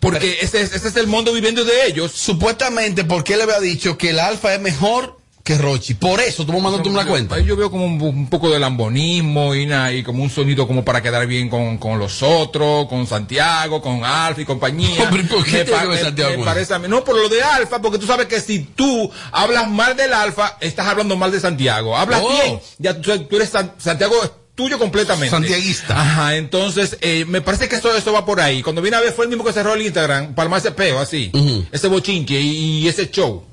Porque 0.01 0.39
ese, 0.41 0.61
es- 0.61 0.73
ese 0.73 0.89
es 0.89 0.95
el 0.97 1.07
mundo 1.07 1.31
viviendo 1.31 1.63
de 1.63 1.87
ellos. 1.87 2.11
Supuestamente, 2.11 3.05
porque 3.05 3.33
él 3.33 3.39
le 3.39 3.43
había 3.45 3.59
dicho 3.61 3.97
que 3.97 4.09
el 4.09 4.19
alfa 4.19 4.53
es 4.53 4.59
mejor 4.59 5.16
que 5.47 5.57
Rochi. 5.57 5.93
Por 5.93 6.19
eso 6.19 6.45
tú 6.45 6.51
me 6.51 6.59
mandaste 6.59 6.89
una 6.89 7.05
cuenta. 7.05 7.39
Yo 7.39 7.55
veo 7.55 7.71
como 7.71 7.85
un, 7.85 8.01
un 8.01 8.29
poco 8.29 8.49
de 8.49 8.59
lambonismo 8.59 9.55
y, 9.55 9.65
na- 9.65 9.93
y 9.93 10.03
como 10.03 10.21
un 10.21 10.29
sonido 10.29 10.67
como 10.67 10.83
para 10.83 11.01
quedar 11.01 11.25
bien 11.25 11.47
con, 11.49 11.77
con 11.77 11.97
los 11.99 12.21
otros, 12.21 12.87
con 12.87 13.07
Santiago, 13.07 13.81
con 13.81 14.03
Alfa 14.03 14.41
y 14.41 14.45
compañía. 14.45 15.03
Hombre, 15.03 15.23
¿por 15.23 15.45
qué 15.45 15.63
Me 15.63 15.87
me- 15.87 15.97
Santiago 15.97 16.37
me 16.37 16.43
parece 16.45 16.73
a 16.73 16.79
mí. 16.79 16.87
No, 16.89 17.03
por 17.05 17.15
lo 17.15 17.29
de 17.29 17.41
Alfa, 17.41 17.81
porque 17.81 17.97
tú 17.97 18.05
sabes 18.05 18.27
que 18.27 18.41
si 18.41 18.59
tú 18.59 19.09
hablas 19.31 19.69
mal 19.69 19.95
del 19.95 20.11
Alfa, 20.13 20.57
estás 20.59 20.85
hablando 20.87 21.15
mal 21.15 21.31
de 21.31 21.39
Santiago. 21.39 21.95
Hablas 21.97 22.21
Oh. 22.23 22.29
bien, 22.29 22.59
ya 22.79 22.99
tú, 22.99 23.17
tú 23.19 23.35
eres 23.37 23.49
San- 23.49 23.71
Santiago 23.77 24.15
tuyo 24.53 24.77
completamente. 24.77 25.29
Santiaguista. 25.29 25.99
Ajá, 26.01 26.35
entonces 26.35 26.97
eh, 27.01 27.23
me 27.25 27.41
parece 27.41 27.69
que 27.69 27.75
eso, 27.77 27.95
eso 27.95 28.11
va 28.11 28.25
por 28.25 28.41
ahí. 28.41 28.61
Cuando 28.63 28.81
vine 28.81 28.97
a 28.97 29.01
ver 29.01 29.13
fue 29.13 29.23
el 29.25 29.29
mismo 29.29 29.45
que 29.45 29.53
cerró 29.53 29.75
el 29.75 29.81
Instagram, 29.83 30.33
palma 30.35 30.57
ese 30.57 30.71
peo 30.71 30.99
así, 30.99 31.31
ese 31.71 31.87
bochinche 31.87 32.39
y, 32.41 32.79
y 32.79 32.87
ese 32.89 33.09
show. 33.11 33.43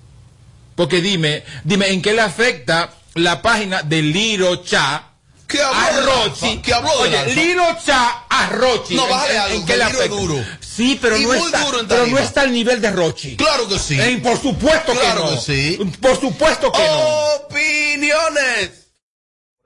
Porque 0.75 1.01
dime, 1.01 1.45
dime, 1.65 1.89
¿en 1.93 2.03
qué 2.03 2.13
le 2.13 2.21
afecta 2.23 2.91
la 3.15 3.41
página 3.43 3.83
de 3.83 4.03
Liro 4.03 4.57
Cha 4.57 5.11
¿Qué 5.47 5.61
habló 5.63 5.79
a 5.79 5.93
del 5.93 6.05
Rochi? 6.07 6.57
¿Qué 6.63 6.75
habló 6.75 6.91
Oye, 7.01 7.17
Alfa? 7.19 7.35
Liro 7.35 7.63
Cha 7.85 8.25
a 8.29 8.49
Rochi. 8.49 8.95
No, 8.97 9.05
¿en- 9.05 9.11
bájale 9.11 9.35
en- 9.35 9.41
algo, 9.41 9.55
en 9.55 9.67
que 9.67 9.73
qué 9.73 9.77
le 9.79 9.85
afecta? 9.85 10.09
duro. 10.17 10.35
Sí, 10.61 10.99
pero 11.01 11.19
no 11.19 11.33
está, 11.35 11.65
pero 11.87 12.07
no 12.09 12.19
está 12.19 12.41
al 12.41 12.53
nivel 12.53 12.81
de 12.81 12.91
Rochi. 12.91 13.37
Claro 13.37 13.69
que 13.69 13.79
sí. 13.79 14.01
Eh, 14.01 14.19
por 14.23 14.37
supuesto 14.41 14.93
que 14.93 14.99
Claro 14.99 15.25
no. 15.27 15.31
que 15.31 15.37
sí. 15.37 15.79
Por 16.01 16.19
supuesto 16.19 16.73
que 16.73 16.79
no. 16.83 17.47
Opiniones. 17.47 18.89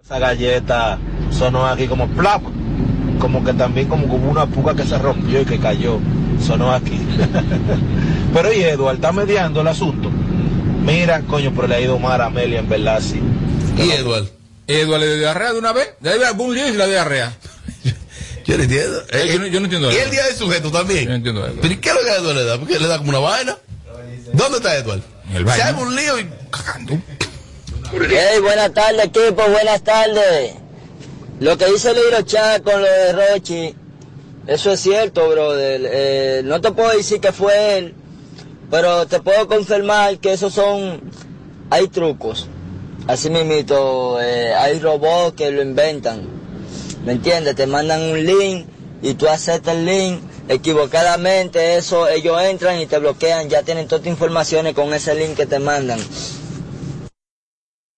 Esa 0.04 0.18
galleta 0.18 0.98
sonó 1.30 1.66
aquí 1.66 1.86
como 1.86 2.08
plap, 2.08 2.42
como 3.20 3.42
que 3.44 3.54
también 3.54 3.88
como 3.88 4.08
como 4.08 4.30
una 4.30 4.46
puga 4.46 4.74
que 4.74 4.84
se 4.84 4.98
rompió 4.98 5.40
y 5.40 5.44
que 5.46 5.58
cayó, 5.60 6.00
sonó 6.44 6.72
aquí. 6.72 6.98
pero 8.34 8.52
y 8.52 8.62
Eduardo 8.62 8.92
está 8.96 9.12
mediando 9.12 9.60
el 9.62 9.68
asunto. 9.68 10.10
Mira, 10.88 11.20
coño, 11.20 11.52
pero 11.54 11.68
le 11.68 11.74
ha 11.74 11.80
ido 11.80 11.98
mal 11.98 12.18
a 12.22 12.26
Amelia 12.26 12.60
en 12.60 12.68
verdad, 12.68 13.02
sí. 13.02 13.20
¿Y 13.76 13.90
Eduardo? 13.90 14.30
Eduardo 14.66 15.04
le 15.04 15.06
dio 15.08 15.18
diarrea 15.18 15.52
de 15.52 15.58
una 15.58 15.74
vez. 15.74 15.90
Debe 16.00 16.14
haber 16.16 16.28
algún 16.28 16.54
lío 16.54 16.66
y 16.66 16.72
la 16.72 16.86
diarrea. 16.86 17.36
Yo 18.46 18.56
no 18.56 18.62
entiendo. 18.62 19.02
Eh, 19.10 19.28
yo, 19.30 19.38
no, 19.38 19.46
yo 19.46 19.60
no 19.60 19.66
entiendo 19.66 19.92
Y 19.92 19.96
el 19.96 20.10
día 20.10 20.24
del 20.24 20.34
sujeto 20.34 20.70
también. 20.70 21.04
Yo 21.04 21.10
no 21.10 21.16
entiendo 21.16 21.46
eso. 21.46 21.56
¿Pero 21.60 21.74
y 21.74 21.76
qué 21.76 21.90
es 21.90 21.94
lo 21.94 22.00
que 22.00 22.10
a 22.10 22.14
Eduardo 22.14 22.34
le 22.34 22.44
da? 22.46 22.58
Porque 22.58 22.78
le 22.78 22.88
da 22.88 22.96
como 22.96 23.10
una 23.10 23.18
vaina. 23.18 23.58
¿Dónde 24.32 24.56
está 24.56 24.74
Eduardo? 24.78 25.04
En 25.28 25.36
el 25.36 25.44
baño. 25.44 25.56
Se 25.56 25.68
haga 25.68 25.78
un 25.78 25.94
lío 25.94 26.18
y 26.18 26.30
cagando. 26.50 26.98
Hey, 27.92 28.40
buenas 28.40 28.72
tardes, 28.72 29.04
equipo, 29.04 29.42
buenas 29.50 29.82
tardes. 29.82 30.54
Lo 31.40 31.58
que 31.58 31.66
dice 31.66 31.92
Liro 31.92 32.22
Chat 32.22 32.62
con 32.62 32.80
lo 32.80 32.88
de 32.88 33.12
Rochi, 33.12 33.74
eso 34.46 34.72
es 34.72 34.80
cierto, 34.80 35.28
brother. 35.28 35.82
Eh, 35.84 36.42
no 36.44 36.62
te 36.62 36.72
puedo 36.72 36.96
decir 36.96 37.20
que 37.20 37.32
fue 37.32 37.76
él, 37.76 37.94
pero 38.70 39.06
te 39.06 39.20
puedo 39.20 39.48
confirmar 39.48 40.18
que 40.18 40.32
esos 40.32 40.54
son. 40.54 41.00
Hay 41.70 41.88
trucos. 41.88 42.48
Así 43.06 43.30
mismito, 43.30 44.20
eh, 44.20 44.54
hay 44.54 44.78
robots 44.80 45.34
que 45.36 45.50
lo 45.50 45.62
inventan. 45.62 46.26
¿Me 47.04 47.12
entiendes? 47.12 47.56
Te 47.56 47.66
mandan 47.66 48.02
un 48.02 48.24
link 48.24 48.66
y 49.02 49.14
tú 49.14 49.28
aceptas 49.28 49.74
el 49.74 49.86
link. 49.86 50.20
Equivocadamente, 50.48 51.76
eso 51.76 52.08
ellos 52.08 52.40
entran 52.42 52.80
y 52.80 52.86
te 52.86 52.98
bloquean. 52.98 53.48
Ya 53.50 53.62
tienen 53.62 53.86
todas 53.86 54.04
las 54.04 54.12
informaciones 54.12 54.74
con 54.74 54.92
ese 54.94 55.14
link 55.14 55.36
que 55.36 55.46
te 55.46 55.58
mandan. 55.58 56.00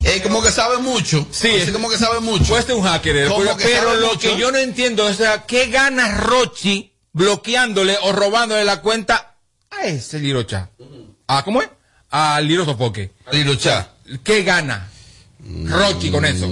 Eh, 0.03 0.21
como 0.23 0.41
que 0.41 0.51
sabe 0.51 0.77
mucho. 0.77 1.25
Sí, 1.31 1.49
Así 1.61 1.71
como 1.71 1.89
que 1.89 1.97
sabe 1.97 2.19
mucho. 2.19 2.59
Ser 2.59 2.75
un 2.75 2.83
hacker, 2.83 3.15
pero, 3.15 3.57
que 3.57 3.63
pero 3.63 3.83
sabe 3.89 4.01
lo 4.01 4.07
mucho. 4.07 4.19
que 4.19 4.37
yo 4.37 4.51
no 4.51 4.57
entiendo 4.57 5.07
es, 5.07 5.15
o 5.15 5.23
sea, 5.23 5.45
¿qué 5.45 5.67
gana 5.67 6.17
Rochi 6.17 6.93
bloqueándole 7.13 7.97
o 8.03 8.11
robándole 8.11 8.63
la 8.65 8.81
cuenta 8.81 9.28
a 9.71 9.85
ese 9.85 10.19
Lirocha? 10.19 10.69
¿A 11.27 11.43
cómo 11.43 11.61
es? 11.61 11.69
A 12.11 12.39
Liro 12.41 12.65
Sofoque. 12.65 13.11
Lirocha. 13.31 13.89
¿Qué 14.23 14.43
gana 14.43 14.87
Rochi 15.65 16.11
con 16.11 16.25
eso? 16.25 16.47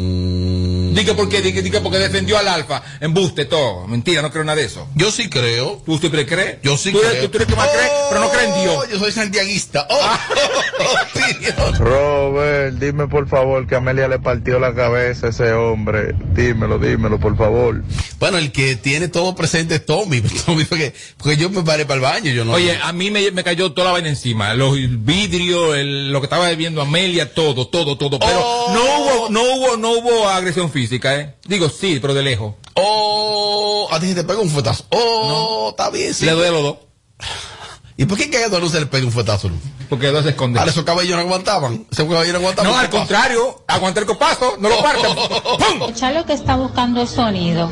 Diga 0.98 1.14
porque, 1.16 1.42
diga, 1.42 1.62
diga 1.62 1.82
porque 1.82 2.00
defendió 2.00 2.38
al 2.40 2.48
Alfa, 2.48 2.82
embuste 3.00 3.46
todo. 3.46 3.88
Mentira, 3.88 4.22
no 4.24 4.32
creo 4.32 4.44
nada 4.44 4.56
de 4.58 4.66
eso. 4.66 4.88
Yo 4.96 5.12
sí 5.12 5.30
creo. 5.30 5.82
¿Tú 5.86 5.98
siempre 6.00 6.26
crees? 6.26 6.58
Yo 6.64 6.76
sí 6.76 6.92
¿Tú 6.92 7.00
eres, 7.00 7.12
creo. 7.12 7.30
tú 7.30 7.38
eres 7.38 7.48
que 7.48 7.56
más 7.56 7.70
crees, 7.70 7.92
pero 8.10 8.22
no 8.22 8.30
crees 8.32 8.48
en 8.50 8.62
Dios. 8.64 8.76
Oh, 8.80 8.86
Yo 8.92 9.00
soy 9.00 9.12
santiaguista. 9.12 9.88
Oh, 9.90 10.00
opinión. 11.14 11.76
Robert, 11.78 12.76
dime 12.80 13.08
por 13.08 13.28
favor 13.28 13.68
que 13.68 13.76
Amelia 13.76 14.08
le 14.08 14.20
partió 14.20 14.60
la 14.60 14.74
cabeza 14.74 15.28
a 15.28 15.30
ese 15.30 15.52
hombre. 15.54 16.16
Dímelo, 16.34 16.80
dímelo, 16.80 17.20
por 17.20 17.38
favor. 17.38 17.84
Bueno, 18.20 18.38
el 18.38 18.52
que 18.52 18.76
tiene 18.76 19.08
todo 19.08 19.36
presente 19.36 19.76
es 19.76 19.86
Tommy. 19.86 20.22
Tommy 20.46 20.66
porque, 20.66 20.94
porque 21.18 21.38
yo 21.38 21.50
me 21.50 21.62
paré 21.64 21.86
para 21.86 21.96
el 21.96 22.02
baño. 22.02 22.32
Yo 22.32 22.46
no. 22.46 22.54
Oye, 22.54 22.78
a 22.82 22.92
mí 22.94 23.12
me, 23.12 23.30
me 23.32 23.44
cayó 23.44 23.72
toda 23.74 23.88
la 23.88 23.92
vaina 23.94 24.10
encima. 24.10 24.54
Los 24.56 24.76
vidrios, 25.06 25.76
el- 25.76 26.12
lo 26.12 26.22
que 26.22 26.26
estaba 26.26 26.48
bebiendo 26.48 26.82
Amelia, 26.82 27.34
todo, 27.34 27.68
todo, 27.68 27.98
todo. 27.98 28.20
Pero 28.20 28.38
Oh. 28.40 28.74
no 28.74 28.82
hubo, 28.84 29.30
no 29.30 29.42
hubo, 29.44 29.78
no 29.78 29.92
hubo 29.92 30.30
agresión 30.30 30.72
física, 30.72 30.87
¿eh? 30.96 31.36
Digo, 31.46 31.70
sí, 31.70 32.00
pero 32.02 32.14
de 32.14 32.24
lejos. 32.24 32.56
Oh, 32.76 33.88
a 33.92 34.00
ti 34.00 34.08
se 34.08 34.16
te 34.16 34.24
pega 34.24 34.40
un 34.40 34.50
fuetazo. 34.50 34.86
Oh, 34.90 35.70
está 35.72 35.90
bien, 35.90 36.14
sí. 36.14 36.26
Le 36.26 36.32
doy 36.32 36.48
a 36.48 36.52
los 36.52 36.64
dos. 36.64 36.78
¿Y 38.00 38.06
por 38.06 38.18
qué 38.18 38.30
que 38.30 38.38
a 38.38 38.46
Eduardo 38.46 38.68
no 38.68 38.72
se 38.72 38.80
le 38.80 38.86
pega 38.86 39.06
un 39.06 39.12
fuetazo? 39.12 39.50
Porque 39.90 40.08
dos 40.08 40.24
se 40.24 40.30
esconde. 40.30 40.60
Ahora 40.60 40.72
esos 40.72 40.84
cabellos 40.84 41.16
no 41.16 41.24
aguantaban. 41.24 41.88
Esos 41.92 42.08
no 42.08 42.20
aguantaban. 42.20 42.72
No, 42.72 42.78
al 42.78 42.90
contrario, 42.90 43.64
aguanta 43.68 44.02
el 44.02 44.06
copazo, 44.06 44.56
no 44.60 44.70
lo 44.70 44.84
parta. 44.84 45.08
¡Pum! 45.80 45.94
Charlo 45.96 46.26
que 46.26 46.34
está 46.34 46.56
buscando 46.56 47.02
el 47.02 47.08
sonido. 47.08 47.72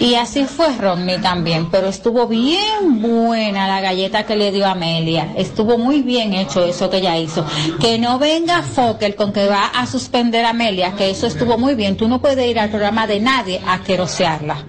Y 0.00 0.16
así 0.16 0.44
fue 0.44 0.76
Rodney 0.76 1.18
también, 1.18 1.70
pero 1.70 1.88
estuvo 1.88 2.26
bien 2.26 3.00
buena 3.00 3.68
la 3.68 3.80
galleta 3.80 4.26
que 4.26 4.36
le 4.36 4.52
dio 4.52 4.66
Amelia. 4.66 5.32
Estuvo 5.36 5.78
muy 5.78 6.02
bien 6.02 6.34
hecho 6.34 6.64
eso 6.64 6.90
que 6.90 6.98
ella 6.98 7.16
hizo. 7.16 7.46
Que 7.80 7.98
no 7.98 8.18
venga 8.18 8.62
Fokker 8.62 9.14
con 9.14 9.32
que 9.32 9.46
va 9.46 9.66
a 9.66 9.86
suspender 9.86 10.44
a 10.44 10.50
Amelia, 10.50 10.94
que 10.94 11.10
eso 11.10 11.26
estuvo 11.26 11.58
muy 11.58 11.74
bien. 11.74 11.96
Tú 11.96 12.08
no 12.08 12.20
puedes 12.20 12.48
ir 12.48 12.58
al 12.58 12.70
programa 12.70 13.06
de 13.06 13.20
nadie 13.20 13.60
a 13.66 13.82
querosearla. 13.82 14.64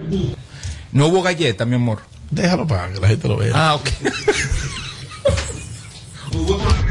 No 0.92 1.08
hubo 1.08 1.22
galleta, 1.22 1.64
mi 1.64 1.74
amor. 1.74 2.00
Déjalo 2.30 2.66
para 2.66 2.92
que 2.92 3.00
la 3.00 3.08
gente 3.08 3.28
lo 3.28 3.36
vea. 3.36 3.52
Ah, 3.54 3.74
ok. 3.74 3.88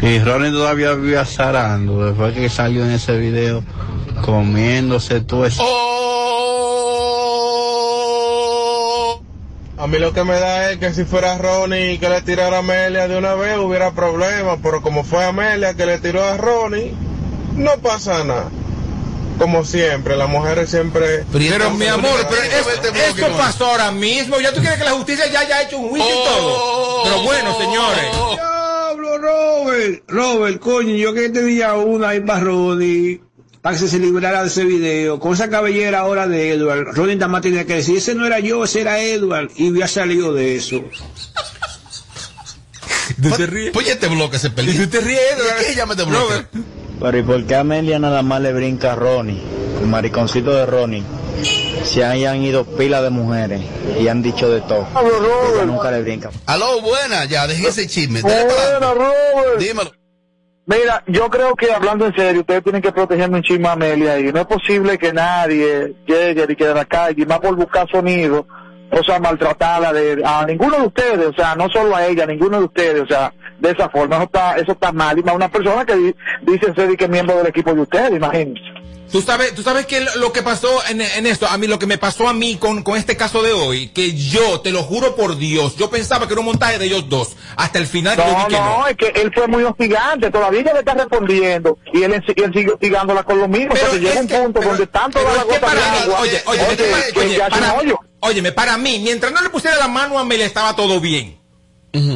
Y 0.01 0.19
Ronnie 0.19 0.51
todavía 0.51 0.93
vive 0.93 1.17
azarando 1.17 2.05
después 2.05 2.33
que 2.33 2.49
salió 2.49 2.85
en 2.85 2.91
ese 2.91 3.17
video 3.17 3.63
comiéndose 4.23 5.21
todo 5.21 5.45
eso. 5.45 5.63
A 9.77 9.87
mí 9.87 9.99
lo 9.99 10.13
que 10.13 10.23
me 10.23 10.39
da 10.39 10.71
es 10.71 10.77
que 10.77 10.93
si 10.93 11.03
fuera 11.03 11.37
Ronnie 11.37 11.93
y 11.93 11.97
que 11.97 12.09
le 12.09 12.21
tirara 12.21 12.57
a 12.57 12.59
Amelia 12.59 13.07
de 13.09 13.17
una 13.17 13.35
vez 13.35 13.57
hubiera 13.57 13.91
problema, 13.91 14.57
pero 14.63 14.81
como 14.81 15.03
fue 15.03 15.23
Amelia 15.25 15.73
que 15.73 15.85
le 15.85 15.97
tiró 15.99 16.23
a 16.23 16.37
Ronnie, 16.37 16.93
no 17.55 17.71
pasa 17.79 18.23
nada. 18.23 18.49
Como 19.37 19.65
siempre, 19.65 20.15
las 20.15 20.29
mujeres 20.29 20.69
siempre... 20.69 21.25
Pero 21.33 21.71
mi 21.71 21.87
amor, 21.87 22.25
pero 22.29 22.41
es- 22.41 22.67
esto 23.09 23.27
pasó 23.37 23.65
ahora 23.65 23.91
mismo. 23.91 24.39
Ya 24.39 24.53
tú 24.53 24.61
quieres 24.61 24.77
que 24.79 24.85
la 24.85 24.91
justicia 24.91 25.25
ya 25.29 25.41
haya 25.41 25.61
hecho 25.63 25.77
un 25.77 25.89
juicio 25.89 26.09
y 26.09 26.23
todo. 26.25 27.03
Pero 27.03 27.21
bueno, 27.23 27.57
señores. 27.59 28.05
Diablo, 28.31 29.17
Robert. 29.17 30.03
Robert, 30.07 30.59
coño, 30.61 30.95
yo 30.95 31.13
que 31.13 31.27
tenía 31.29 31.73
una 31.73 32.09
ahí 32.09 32.21
para 32.21 32.39
Ronnie, 32.39 33.17
para 33.17 33.24
que 33.71 33.87
se 33.87 33.99
librara 33.99 34.41
de 34.41 34.47
ese 34.47 34.63
video. 34.63 35.19
Con 35.19 35.33
esa 35.33 35.49
cabellera 35.49 35.99
ahora 35.99 36.27
de 36.27 36.51
Edward, 36.51 36.95
Ronnie 36.95 37.15
nada 37.15 37.27
más 37.27 37.41
tenía 37.41 37.65
que 37.65 37.75
decir, 37.75 37.97
ese 37.97 38.13
no 38.13 38.25
era 38.25 38.39
yo, 38.39 38.63
ese 38.63 38.81
era 38.81 39.01
Edward. 39.01 39.49
Y 39.55 39.69
había 39.69 39.87
salido 39.87 40.33
de 40.33 40.55
eso. 40.55 40.83
¿Tú 43.21 43.31
te 43.31 43.47
ríes? 43.47 43.71
Pues 43.71 43.87
ya 43.87 43.97
te 43.97 44.07
bloque 44.07 44.37
ese 44.37 44.51
pelín. 44.51 44.77
¿Tú 44.77 44.87
te 44.87 45.01
ríes? 45.01 45.19
¿Y 45.61 45.65
qué 45.65 45.75
ya 45.75 45.85
me 45.85 45.95
te 45.95 46.03
bloquea? 46.03 46.47
Pero 46.99 47.17
¿y 47.17 47.23
por 47.23 47.45
qué 47.45 47.55
Amelia 47.55 47.99
nada 47.99 48.21
más 48.21 48.41
le 48.41 48.53
brinca 48.53 48.93
a 48.93 48.95
Ronnie, 48.95 49.41
el 49.81 49.87
mariconcito 49.87 50.53
de 50.53 50.65
Ronnie? 50.65 51.03
Se 51.83 52.03
hayan 52.03 52.41
ido 52.41 52.65
pila 52.65 53.01
de 53.01 53.09
mujeres 53.09 53.61
y 53.99 54.07
han 54.07 54.21
dicho 54.21 54.49
de 54.49 54.61
todo. 54.61 54.87
Ella 55.53 55.65
nunca 55.65 55.91
le 55.91 56.01
brinca. 56.01 56.31
Aló, 56.45 56.81
buena, 56.81 57.25
ya, 57.25 57.47
deje 57.47 57.67
ese 57.67 57.87
chisme. 57.87 58.19
Adelante. 58.19 58.79
Robert. 58.79 59.59
Dímelo. 59.59 60.04
Mira, 60.67 61.03
yo 61.07 61.29
creo 61.29 61.55
que 61.55 61.71
hablando 61.71 62.07
en 62.07 62.15
serio, 62.15 62.41
ustedes 62.41 62.63
tienen 62.63 62.81
que 62.81 62.91
protegerme 62.91 63.37
un 63.37 63.65
a 63.67 63.73
Amelia 63.73 64.19
y 64.19 64.31
no 64.33 64.39
es 64.39 64.47
posible 64.47 64.97
que 64.97 65.13
nadie 65.13 65.95
llegue 66.07 66.45
y 66.49 66.55
que 66.55 66.65
de 66.67 66.73
la 66.73 66.85
calle, 66.85 67.21
y 67.21 67.25
más 67.25 67.39
por 67.39 67.55
buscar 67.55 67.87
sonido, 67.91 68.47
o 68.91 69.03
sea, 69.03 69.19
maltratarla 69.19 69.93
de, 69.93 70.23
a 70.25 70.43
ninguno 70.45 70.77
de 70.77 70.87
ustedes, 70.87 71.27
o 71.27 71.33
sea, 71.33 71.55
no 71.55 71.69
solo 71.69 71.95
a 71.95 72.07
ella, 72.07 72.23
a 72.23 72.27
ninguno 72.27 72.57
de 72.59 72.65
ustedes, 72.65 73.03
o 73.03 73.07
sea, 73.07 73.31
de 73.59 73.71
esa 73.71 73.89
forma, 73.89 74.15
eso 74.15 74.23
está, 74.25 74.55
eso 74.57 74.71
está 74.71 74.91
mal, 74.91 75.17
y 75.19 75.21
más 75.23 75.35
una 75.35 75.49
persona 75.49 75.85
que 75.85 75.95
di- 75.95 76.15
dice 76.41 76.73
ser 76.73 76.97
que 76.97 77.03
es 77.05 77.09
miembro 77.11 77.37
del 77.37 77.47
equipo 77.47 77.71
de 77.73 77.81
ustedes, 77.81 78.11
imagínense. 78.11 78.61
Tú 79.11 79.21
sabes, 79.21 79.55
tú 79.55 79.63
sabes 79.63 79.85
que 79.85 80.01
lo 80.17 80.33
que 80.33 80.41
pasó 80.41 80.67
en, 80.89 80.99
en 80.99 81.25
esto, 81.25 81.47
a 81.47 81.57
mí 81.57 81.67
lo 81.67 81.79
que 81.79 81.85
me 81.85 81.97
pasó 81.97 82.27
a 82.27 82.33
mí 82.33 82.57
con, 82.57 82.83
con 82.83 82.97
este 82.97 83.15
caso 83.15 83.41
de 83.43 83.53
hoy, 83.53 83.87
que 83.89 84.13
yo, 84.13 84.59
te 84.59 84.71
lo 84.71 84.83
juro 84.83 85.15
por 85.15 85.37
Dios, 85.37 85.77
yo 85.77 85.89
pensaba 85.89 86.27
que 86.27 86.33
era 86.33 86.41
un 86.41 86.47
montaje 86.47 86.77
de 86.79 86.85
ellos 86.87 87.07
dos, 87.07 87.29
hasta 87.55 87.77
el 87.79 87.87
final 87.87 88.15
que 88.17 88.23
yo 88.23 88.31
No, 88.33 88.37
vi 88.39 88.53
que 88.53 88.59
no. 88.59 88.79
no, 88.79 88.87
es 88.87 88.97
que 88.97 89.07
él 89.15 89.31
fue 89.33 89.47
muy 89.47 89.63
hostigante, 89.63 90.29
todavía 90.31 90.63
le 90.73 90.79
está 90.79 90.95
respondiendo, 90.95 91.77
y 91.93 92.03
él, 92.03 92.21
y 92.35 92.41
él 92.41 92.51
sigue 92.53 92.71
hostigándola 92.73 93.23
con 93.23 93.39
lo 93.39 93.47
mismo, 93.47 93.73
Pero 93.73 93.93
llega 93.95 94.19
un 94.19 94.27
que- 94.27 94.35
punto 94.37 94.59
pero- 94.59 94.71
donde 94.71 94.87
tanto 94.87 95.23
da 95.23 95.33
la 95.33 95.43
gota 95.43 95.59
para 95.61 95.73
mí, 95.75 95.97
agua, 96.03 96.19
oye, 96.21 96.41
oye, 96.47 96.61
oye, 96.61 96.67
oye, 96.93 97.13
que 97.13 97.19
oye, 97.19 97.39
para- 97.39 97.73
hoyo. 97.75 97.99
óyeme, 98.19 98.51
para 98.51 98.77
mí, 98.77 98.99
mientras 98.99 99.31
no 99.31 99.39
le 99.41 99.49
pusiera 99.49 99.77
la 99.77 99.87
mano 99.87 100.17
a 100.17 100.21
Amelia, 100.21 100.45
estaba 100.45 100.75
todo 100.75 100.99
bien. 100.99 101.37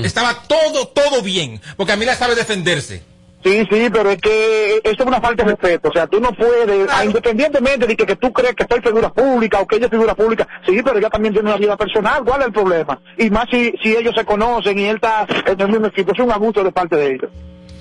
Estaba 0.04 0.44
todo, 0.50 0.90
todo 0.90 1.22
bien. 1.22 1.62
Porque 1.78 1.94
Amelia 1.94 2.14
sabe 2.18 2.36
defenderse. 2.36 3.02
Sí, 3.44 3.66
sí, 3.72 3.90
pero 3.92 4.10
es 4.10 4.18
que 4.22 4.82
eso 4.84 5.04
es 5.04 5.06
una 5.06 5.22
falta 5.22 5.44
de 5.44 5.52
respeto. 5.52 5.90
O 5.90 5.94
sea, 5.94 6.08
tú 6.08 6.20
no 6.20 6.32
puedes, 6.34 6.90
ah, 6.92 7.06
independientemente 7.06 7.88
de 7.88 7.96
que, 7.96 8.06
que 8.06 8.16
tú 8.18 8.34
crees 8.34 8.54
que 8.54 8.66
soy 8.70 8.82
figura 8.82 9.10
pública 9.10 9.62
o 9.62 9.68
que 9.68 9.78
ella 9.78 9.86
es 9.86 9.92
figura 9.92 10.14
pública, 10.14 10.48
sí, 10.66 10.82
pero 10.84 10.98
ella 10.98 11.10
también 11.10 11.34
tiene 11.34 11.50
una 11.50 11.58
vida 11.58 11.78
personal. 11.78 12.24
¿Cuál 12.26 12.42
es 12.42 12.48
el 12.48 12.54
problema? 12.54 13.00
Y 13.18 13.30
más 13.30 13.46
si, 13.50 13.74
si 13.82 13.96
ellos 13.96 14.14
se 14.16 14.26
conocen 14.26 14.78
y 14.78 14.86
él 14.86 14.96
está 14.96 15.26
en 15.46 15.62
el 15.62 15.70
mismo 15.70 15.88
equipo, 15.88 16.12
es 16.12 16.20
un 16.20 16.32
abuso 16.32 16.64
de 16.64 16.72
parte 16.72 16.98
de 16.98 17.14
ellos. 17.14 17.32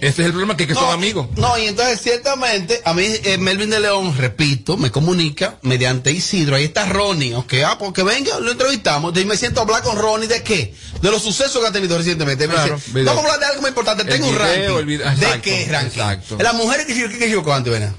Ese 0.01 0.23
es 0.23 0.27
el 0.27 0.31
problema, 0.33 0.57
que, 0.57 0.67
que 0.67 0.75
son 0.75 0.91
amigos. 0.93 1.27
No, 1.37 1.59
y 1.59 1.67
entonces 1.67 2.01
ciertamente 2.01 2.81
a 2.85 2.95
mí 2.95 3.05
eh, 3.25 3.37
Melvin 3.39 3.71
de 3.71 3.81
León, 3.81 4.15
repito, 4.17 4.77
me 4.77 4.91
comunica 4.91 5.59
mediante 5.63 6.13
Isidro, 6.13 6.57
ahí 6.57 6.65
está 6.65 6.87
Ronnie, 6.87 7.35
ok, 7.35 7.55
ah, 7.67 7.77
porque 7.79 8.03
venga, 8.03 8.39
lo 8.41 8.53
entrevistamos, 8.53 9.17
y 9.19 9.25
me 9.25 9.37
siento 9.37 9.61
a 9.61 9.63
hablar 9.65 9.83
con 9.83 9.97
Ronnie 9.99 10.29
de 10.29 10.43
qué, 10.43 10.75
de 11.03 11.11
los 11.11 11.23
sucesos 11.23 11.61
que 11.61 11.69
ha 11.69 11.73
tenido 11.73 11.99
recientemente. 11.99 12.47
Me 12.47 12.55
Claro, 12.55 12.77
dice, 12.77 13.03
vamos 13.05 13.25
a 13.25 13.27
hablar 13.27 13.41
de 13.41 13.47
algo 13.47 13.61
muy 13.63 13.69
importante, 13.71 14.03
El 14.05 14.09
tengo 14.09 14.27
un 14.29 14.35
video, 14.35 14.77
ranking. 14.79 15.01
el 15.01 15.19
¿De 15.21 15.41
qué 15.41 15.67
ranking? 15.71 15.89
exacto. 15.89 16.37
Las 16.41 16.55
mujeres 16.55 16.87
que 16.87 16.95
yo, 16.99 17.09
que, 17.09 17.19
que 17.19 17.31
yo 17.31 17.43
cuánto, 17.43 17.71
ven 17.73 17.93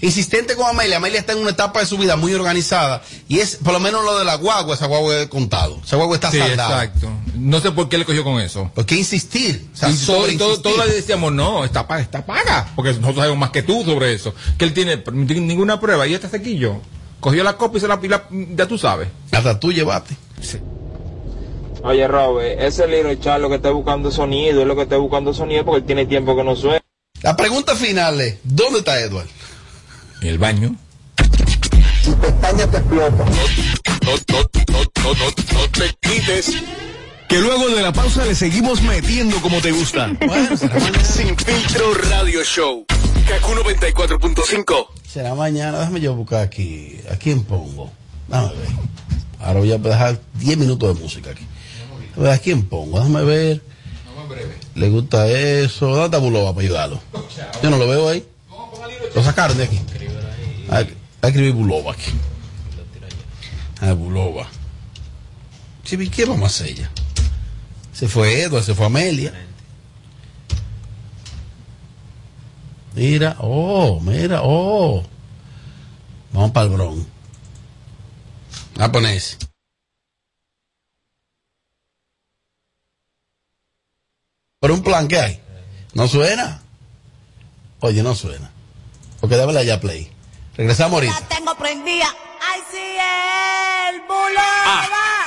Insistente 0.00 0.56
con 0.56 0.66
Amelia, 0.68 0.98
Amelia 0.98 1.20
está 1.20 1.32
en 1.32 1.38
una 1.38 1.50
etapa 1.50 1.80
de 1.80 1.86
su 1.86 1.96
vida 1.96 2.16
muy 2.16 2.34
organizada 2.34 3.02
y 3.28 3.38
es 3.38 3.56
por 3.56 3.72
lo 3.72 3.80
menos 3.80 4.04
lo 4.04 4.18
de 4.18 4.24
la 4.26 4.34
guagua, 4.36 4.74
esa 4.74 4.86
guagua 4.86 5.20
he 5.22 5.28
contado, 5.28 5.80
esa 5.84 5.96
guagua 5.96 6.16
está 6.16 6.30
Sí, 6.30 6.38
saldada. 6.38 6.84
exacto. 6.84 7.08
No 7.34 7.60
sé 7.60 7.70
por 7.72 7.88
qué 7.88 7.96
le 7.98 8.04
cogió 8.04 8.22
con 8.22 8.40
eso. 8.40 8.70
¿Por 8.74 8.84
qué 8.84 8.94
insistir? 8.96 9.68
O 9.72 9.76
sea, 9.76 9.88
y 9.90 9.94
todo, 9.94 10.28
y 10.28 10.36
todo, 10.36 10.48
sobreinsistir. 10.50 10.62
todo 10.62 10.84
le 10.86 10.92
decíamos, 10.94 11.32
no, 11.32 11.64
está, 11.64 11.86
pa- 11.86 12.00
está 12.00 12.24
paga. 12.26 12.70
Porque 12.76 12.90
nosotros 12.92 13.16
sabemos 13.16 13.38
más 13.38 13.50
que 13.50 13.62
tú 13.62 13.84
sobre 13.84 14.12
eso. 14.12 14.34
Que 14.58 14.64
él 14.66 14.74
tiene 14.74 15.02
ninguna 15.40 15.80
prueba. 15.80 16.06
Y 16.06 16.14
este 16.14 16.28
sequillo 16.28 16.76
cogió 17.20 17.42
la 17.44 17.56
copia 17.56 17.78
y 17.78 17.80
se 17.80 17.88
la 17.88 18.00
pila, 18.00 18.24
ya 18.30 18.66
tú 18.66 18.76
sabes. 18.78 19.08
Hasta 19.32 19.58
tú 19.58 19.72
llevaste. 19.72 20.14
Oye, 21.82 22.08
Robert, 22.08 22.60
ese 22.60 22.86
libro 22.88 23.14
Char 23.16 23.40
lo 23.40 23.48
que 23.48 23.56
está 23.56 23.70
buscando 23.70 24.10
sonido, 24.10 24.60
es 24.60 24.66
lo 24.66 24.74
que 24.74 24.82
está 24.82 24.96
buscando 24.96 25.32
sonido 25.32 25.64
porque 25.64 25.80
él 25.80 25.84
tiene 25.86 26.06
tiempo 26.06 26.34
que 26.36 26.42
no 26.42 26.56
suena. 26.56 26.80
La 27.22 27.36
pregunta 27.36 27.74
final 27.76 28.20
es, 28.20 28.38
¿dónde 28.44 28.80
está 28.80 28.98
Edward? 29.00 29.26
En 30.20 30.28
el 30.28 30.38
baño. 30.38 30.74
pestaña 32.20 32.66
te 32.66 32.76
explota. 32.78 33.24
No, 33.24 34.12
no, 34.12 34.38
no, 34.68 34.82
no, 35.02 35.14
no, 35.14 35.58
no 35.58 35.70
te 35.70 35.96
quites. 36.00 36.56
Que 37.28 37.40
luego 37.40 37.68
de 37.68 37.82
la 37.82 37.92
pausa 37.92 38.24
le 38.24 38.34
seguimos 38.34 38.82
metiendo 38.82 39.40
como 39.40 39.60
te 39.60 39.72
gusta. 39.72 40.10
Sin 41.02 41.36
filtro 41.36 41.94
radio 42.10 42.42
show. 42.44 42.86
Kaku 43.28 43.52
94.5. 43.52 44.86
Será 45.06 45.34
mañana, 45.34 45.78
déjame 45.80 46.00
yo 46.00 46.14
buscar 46.14 46.42
aquí. 46.42 47.00
¿A 47.10 47.16
quién 47.16 47.42
pongo? 47.42 47.90
Déjame 48.28 48.54
ver. 48.54 48.68
Ahora 49.40 49.60
voy 49.60 49.72
a 49.72 49.78
dejar 49.78 50.20
10 50.34 50.58
minutos 50.58 50.94
de 50.94 51.02
música 51.02 51.30
aquí. 51.30 51.44
A 52.16 52.20
ver, 52.20 52.32
¿a 52.32 52.38
quién 52.38 52.64
pongo? 52.64 52.98
Déjame 52.98 53.24
ver. 53.24 53.62
Le 54.74 54.90
gusta 54.90 55.26
eso. 55.28 55.86
¿Dónde 55.88 56.04
está 56.04 56.18
Bulova 56.18 56.54
para 56.54 56.64
ayudarlo? 56.64 57.00
Yo 57.62 57.70
no 57.70 57.78
lo 57.78 57.88
veo 57.88 58.08
ahí. 58.08 58.24
Lo 59.14 59.22
sacaron 59.22 59.56
de 59.56 59.64
aquí. 59.64 59.80
A, 60.70 60.78
a 60.78 61.28
escribir 61.28 61.52
Bulova 61.52 61.92
aquí. 61.92 62.12
A 63.80 63.92
Bulova. 63.92 64.48
Sí, 65.84 65.96
¿y 66.00 66.08
¿qué 66.08 66.24
vamos 66.24 66.42
a 66.42 66.46
hacer 66.46 66.74
ya? 66.74 66.90
Se 67.92 68.08
fue 68.08 68.42
Edward, 68.42 68.64
se 68.64 68.74
fue 68.74 68.86
Amelia. 68.86 69.32
Mira, 72.94 73.36
oh, 73.40 74.00
mira, 74.00 74.40
oh. 74.42 75.04
Vamos 76.32 76.50
para 76.50 76.66
el 76.66 76.72
Bron. 76.72 77.06
A 78.78 78.90
poner 78.90 79.16
ese. 79.16 79.36
Por 84.58 84.70
un 84.70 84.82
plan 84.82 85.06
que 85.08 85.18
hay. 85.18 85.40
¿No 85.94 86.08
suena? 86.08 86.60
Oye, 87.80 88.02
no 88.02 88.14
suena. 88.14 88.50
Porque 89.20 89.36
dámela 89.36 89.62
ya 89.62 89.80
play. 89.80 90.10
Regresamos 90.56 90.94
ahorita. 90.94 91.20
tengo 91.28 91.54
prendida. 91.56 92.06
Ay, 92.48 92.60
sí, 92.70 92.96
el 93.90 94.00
bulo. 94.02 94.40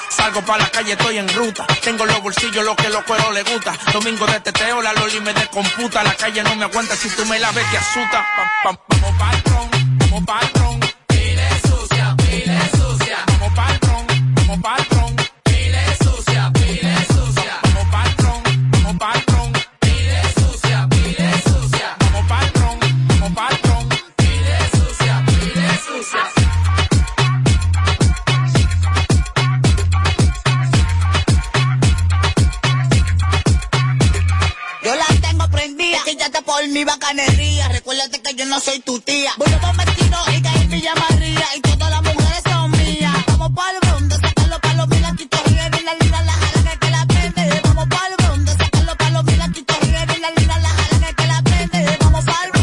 Salgo 0.09 0.41
para 0.41 0.63
la 0.63 0.71
calle, 0.71 0.93
estoy 0.93 1.17
en 1.17 1.29
ruta. 1.29 1.65
Tengo 1.83 2.05
los 2.05 2.21
bolsillos, 2.21 2.63
lo 2.65 2.75
que 2.75 2.89
los 2.89 3.03
cueros 3.03 3.33
le 3.33 3.43
gusta. 3.43 3.77
Domingo 3.93 4.25
de 4.27 4.39
teteo, 4.39 4.81
la 4.81 4.93
loli 4.93 5.19
me 5.21 5.33
descomputa. 5.33 6.03
La 6.03 6.13
calle 6.15 6.43
no 6.43 6.55
me 6.55 6.65
aguanta, 6.65 6.95
si 6.95 7.09
tú 7.09 7.25
me 7.25 7.39
la 7.39 7.51
ves 7.51 7.65
te 7.71 7.77
asusta. 7.77 8.25
Pam, 8.63 8.77
pam, 8.87 9.01
vamos 9.01 9.17
patrón, 9.19 9.69
vamos 9.99 10.25
patrón. 10.25 10.68
Mi 36.71 36.83
bacanería. 36.83 37.67
Recuérdate 37.69 38.21
que 38.21 38.35
yo 38.35 38.45
no 38.45 38.59
soy 38.59 38.79
tu 38.79 38.99
tía. 38.99 39.31
Voy 39.37 39.47
a 39.51 39.71
vestido 39.71 40.17
y 40.35 40.41
caer 40.41 40.61
en 40.61 40.69
Villa 40.69 40.93
María. 40.95 41.45
Y 41.55 41.61
todas 41.61 41.89
las 41.89 42.01
mujeres 42.01 42.43
son 42.43 42.71
mías. 42.71 43.13
Vamos 43.27 43.51
pa'l 43.55 43.77
bronce, 43.81 44.17
sacarlo 44.17 44.59
pa' 44.59 44.73
los 44.73 44.87
milaquitos. 44.87 45.43
Ríe 45.45 45.69
bien 45.69 45.85
la 45.85 45.93
linda, 45.95 46.21
la 46.21 46.33
jala 46.33 46.71
que, 46.71 46.79
que 46.79 46.91
la 46.91 47.05
prende. 47.05 47.61
Vamos 47.63 47.87
pa'l 47.87 48.15
bronce, 48.17 48.51
sacarlo 48.57 48.95
pa' 48.95 49.09
los 49.09 49.23
milaquitos. 49.23 49.79
Ríe 49.81 50.05
bien 50.05 50.21
la 50.21 50.31
linda, 50.31 50.59
la 50.59 50.69
jala 50.69 51.07
que, 51.07 51.15
que 51.15 51.27
la 51.27 51.41
prende. 51.43 51.97
Vamos 52.01 52.25
pa'l 52.25 52.51
bronce. 52.51 52.59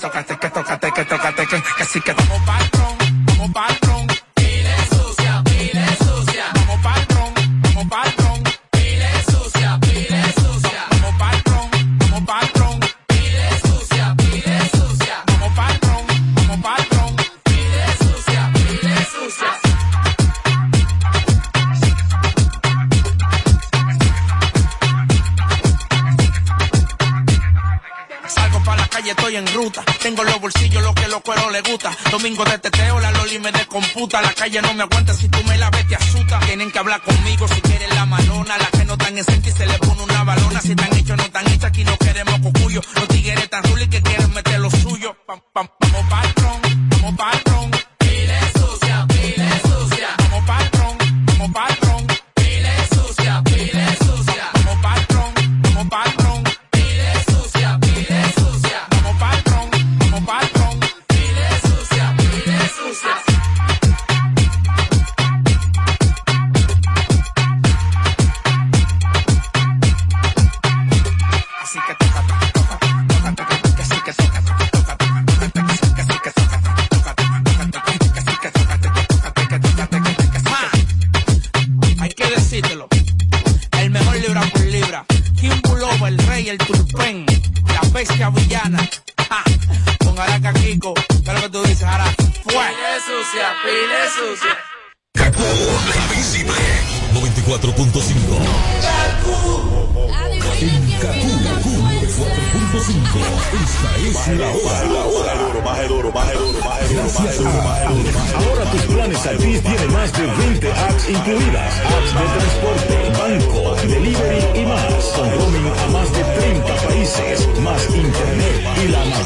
tócate, 0.00 0.38
que 0.38 0.50
tócate, 0.50 0.92
que 0.92 1.04
tócate, 1.04 1.46
que 1.46 1.62
que 1.76 1.84
sí 1.84 2.00
que 2.00 2.14
calle 34.40 34.62
no 34.62 34.72
me 34.72 34.82
aguanta, 34.84 35.09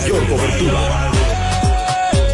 mayor 0.05 0.28
cobertura. 0.28 1.11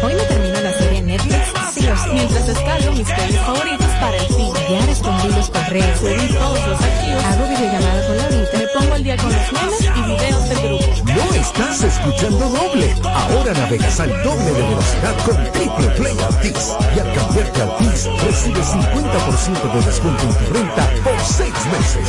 Hoy 0.03 0.13
me 0.13 0.23
termino 0.23 0.59
la 0.59 0.73
serie 0.73 1.01
Netflix 1.01 1.53
Sears 1.73 2.01
mientras 2.11 2.47
descargo 2.47 2.91
mis 2.91 3.07
series 3.07 3.39
favoritos 3.39 3.87
para 4.01 4.17
el 4.17 4.27
fin. 4.27 4.53
Ya 4.69 4.85
respondí 4.85 5.29
los 5.29 5.49
correos, 5.49 5.99
subí 5.99 6.27
todos 6.33 6.67
los 6.67 6.81
archivos, 6.81 7.23
hago 7.23 7.47
videollamada 7.47 8.07
con 8.07 8.17
Laurita, 8.17 8.57
me 8.57 8.67
pongo 8.67 8.93
al 8.95 9.03
día 9.03 9.15
con 9.15 9.31
los 9.31 9.51
memes 9.53 9.81
y 9.83 10.01
videos 10.01 10.49
del 10.49 10.59
grupo. 10.59 10.85
No 11.15 11.33
estás 11.33 11.83
escuchando 11.83 12.49
doble. 12.49 12.93
Ahora 13.05 13.53
navegas 13.53 13.99
al 14.01 14.23
doble 14.23 14.51
de 14.51 14.63
velocidad 14.63 15.15
con 15.25 15.51
Triple 15.53 15.87
Play 15.95 16.17
Altis. 16.27 16.75
Y 16.93 16.99
al 16.99 17.13
cambiarte 17.13 17.61
a 17.61 17.63
Altis, 17.63 18.09
recibes 18.25 18.67
50% 18.67 19.73
de 19.73 19.81
descuento 19.85 20.23
en 20.23 20.33
tu 20.33 20.53
renta 20.53 20.89
por 21.05 21.19
seis 21.21 21.53
meses. 21.71 22.07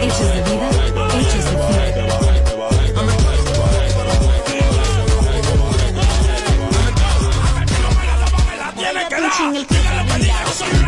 Hechos 0.00 0.28
de 0.34 0.42
vida, 0.42 0.68
hechos 1.18 1.44
de 1.46 1.56
vida. 1.56 1.72
¿Quieres 9.50 10.81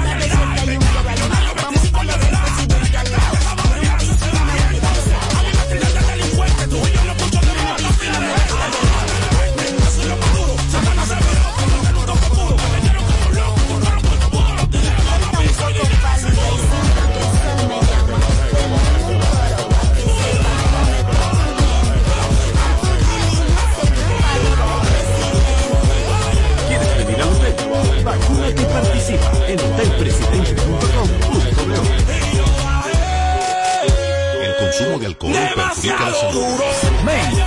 consumo 34.94 34.98
de 34.98 35.06
alcohol 35.06 35.32
perjudica 35.54 36.10
la 36.10 36.14
salud. 36.14 37.43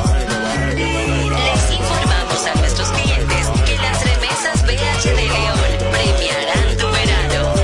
A 2.46 2.54
nuestros 2.60 2.88
clientes 2.90 3.48
que 3.66 3.76
las 3.78 4.04
remesas 4.04 4.62
BH 4.62 5.08
de 5.08 5.24
León 5.24 5.58
premiarán 5.90 6.76
tu 6.78 6.86
verano. 6.86 7.54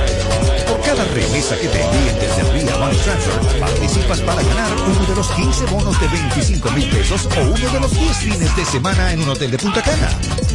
Por 0.67 0.81
cada 0.81 1.05
remesa 1.05 1.55
que 1.57 1.69
te 1.69 1.81
envíen 1.81 2.19
desde 2.19 2.43
Ria 2.51 2.77
Money 2.77 2.97
Transfer, 2.97 3.59
participas 3.59 4.19
para 4.21 4.43
ganar 4.43 4.73
uno 4.73 5.05
de 5.05 5.15
los 5.15 5.31
15 5.31 5.65
bonos 5.67 5.99
de 6.01 6.07
25 6.07 6.71
mil 6.71 6.89
pesos 6.89 7.29
o 7.37 7.41
uno 7.41 7.69
de 7.69 7.79
los 7.79 7.91
10 7.91 8.17
fines 8.17 8.55
de 8.57 8.65
semana 8.65 9.13
en 9.13 9.21
un 9.21 9.29
hotel 9.29 9.51
de 9.51 9.57
Punta 9.57 9.81
Cana. 9.81 10.09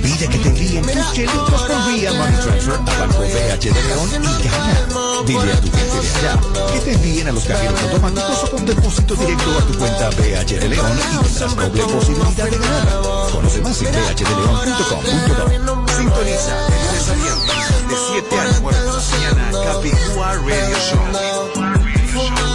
Pide 0.08 0.24
que 0.26 0.38
te 0.38 0.48
envíen 0.48 0.82
tus 0.82 1.12
chelitos 1.12 1.62
con 1.68 1.86
Ria 1.86 2.10
Money 2.14 2.40
Transfer 2.40 2.74
a 2.74 2.78
Banco 2.98 3.18
BH 3.18 3.60
de 3.60 3.70
León 3.84 4.08
y 4.10 4.14
gana. 4.42 4.88
Dile 5.26 5.52
a 5.52 5.60
tu 5.60 5.70
gente 5.70 6.00
de 6.00 6.08
allá 6.16 6.40
que 6.72 6.80
te 6.80 6.92
envíen 6.94 7.28
a 7.28 7.32
los 7.32 7.44
cajeros 7.44 7.78
automáticos 7.82 8.44
o 8.44 8.50
con 8.50 8.64
depósito 8.64 9.14
directo 9.16 9.58
a 9.58 9.66
tu 9.66 9.76
cuenta 9.78 10.08
BH 10.08 10.60
de 10.60 10.68
León 10.70 10.98
y 10.98 11.02
tendrás 11.24 11.54
doble 11.54 11.84
posibilidad 11.84 12.48
de 12.48 12.56
ganar. 12.56 13.02
Conoce 13.32 13.60
más 13.60 13.82
en 13.82 13.92
bhdeleon.com.do. 13.92 15.86
Sintoniza 15.94 16.56
de 16.56 16.80
lunes 16.80 17.08
a 17.08 17.12
viernes 17.12 17.90
de 17.90 17.96
7 18.12 18.38
a 18.38 18.40
9 18.62 18.78
de 18.78 18.84
la 18.86 18.92
mañana 18.92 19.50
Capicúa 19.62 20.36
Radio 20.36 20.78
Show 20.88 21.04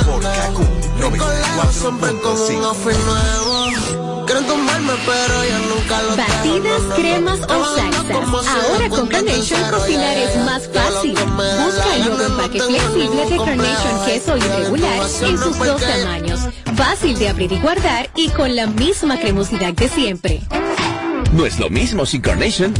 por 0.05 0.23
Kaku 0.23 0.63
94.5. 0.97 3.52
Quieren 4.33 4.49
tomarme, 4.49 4.93
pero 5.05 5.43
yo 5.45 5.75
nunca 5.75 6.01
lo 6.01 6.15
Batidas, 6.15 6.81
cremas 6.95 7.39
o 7.41 7.75
salsas. 7.75 8.47
Ahora 8.47 8.89
con 8.89 9.07
Carnation 9.07 9.61
cocinar 9.69 10.17
es 10.17 10.35
más 10.37 10.67
fácil. 10.73 11.11
Busca 11.13 11.95
el 11.95 12.05
nuevo 12.05 12.23
empaque 12.23 12.59
flexible 12.59 13.25
de 13.29 13.37
Carnation 13.37 14.05
queso 14.07 14.35
irregular 14.37 15.01
en 15.21 15.37
sus 15.37 15.59
dos 15.59 15.79
tamaños. 15.79 16.39
Fácil 16.75 17.19
de 17.19 17.29
abrir 17.29 17.51
y 17.51 17.59
guardar 17.59 18.09
y 18.15 18.29
con 18.29 18.55
la 18.55 18.65
misma 18.65 19.19
cremosidad 19.19 19.73
de 19.73 19.87
siempre. 19.87 20.41
No 21.33 21.45
es 21.45 21.59
lo 21.59 21.69
mismo 21.69 22.03
sin 22.07 22.21
Carnation. 22.21 22.73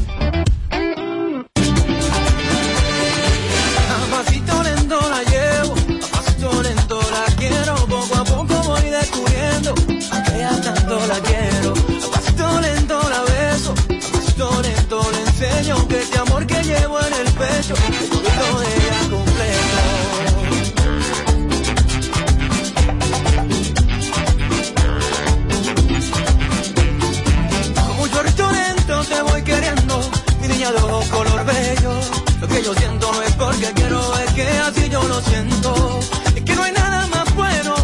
Que 34.36 34.48
así 34.60 34.90
yo 34.90 35.04
lo 35.04 35.22
siento. 35.22 36.00
Es 36.36 36.44
que 36.44 36.56
no 36.56 36.64
hay 36.64 36.72
nada 36.72 37.08
más 37.08 37.36
bueno 37.36 37.76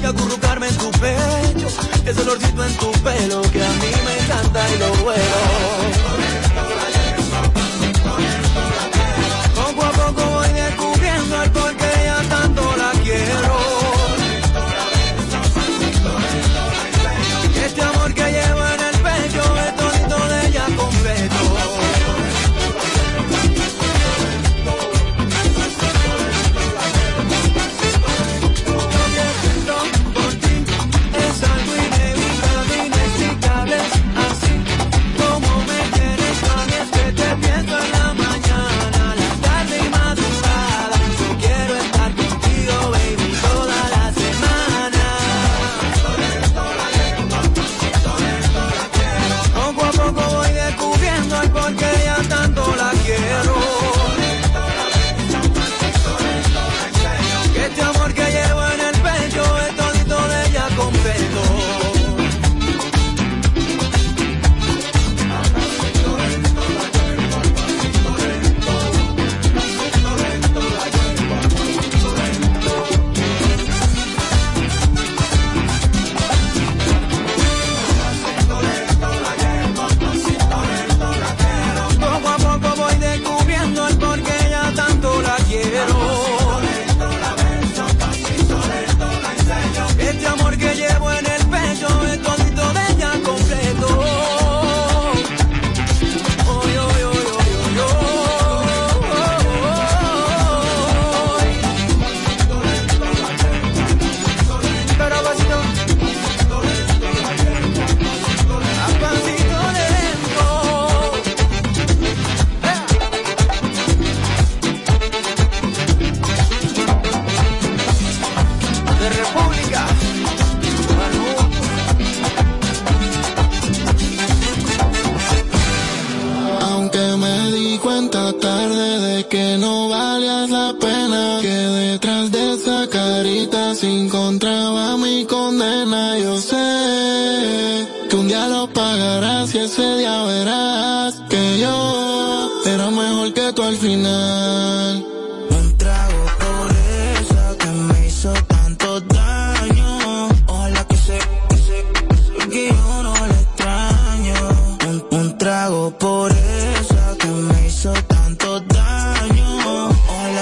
que 0.00 0.06
acurrucarme 0.06 0.68
en 0.68 0.76
tu 0.76 0.90
pecho. 0.92 1.68
Ese 2.06 2.20
olorcito 2.22 2.64
en 2.64 2.76
tu 2.76 2.90
pelo 3.02 3.42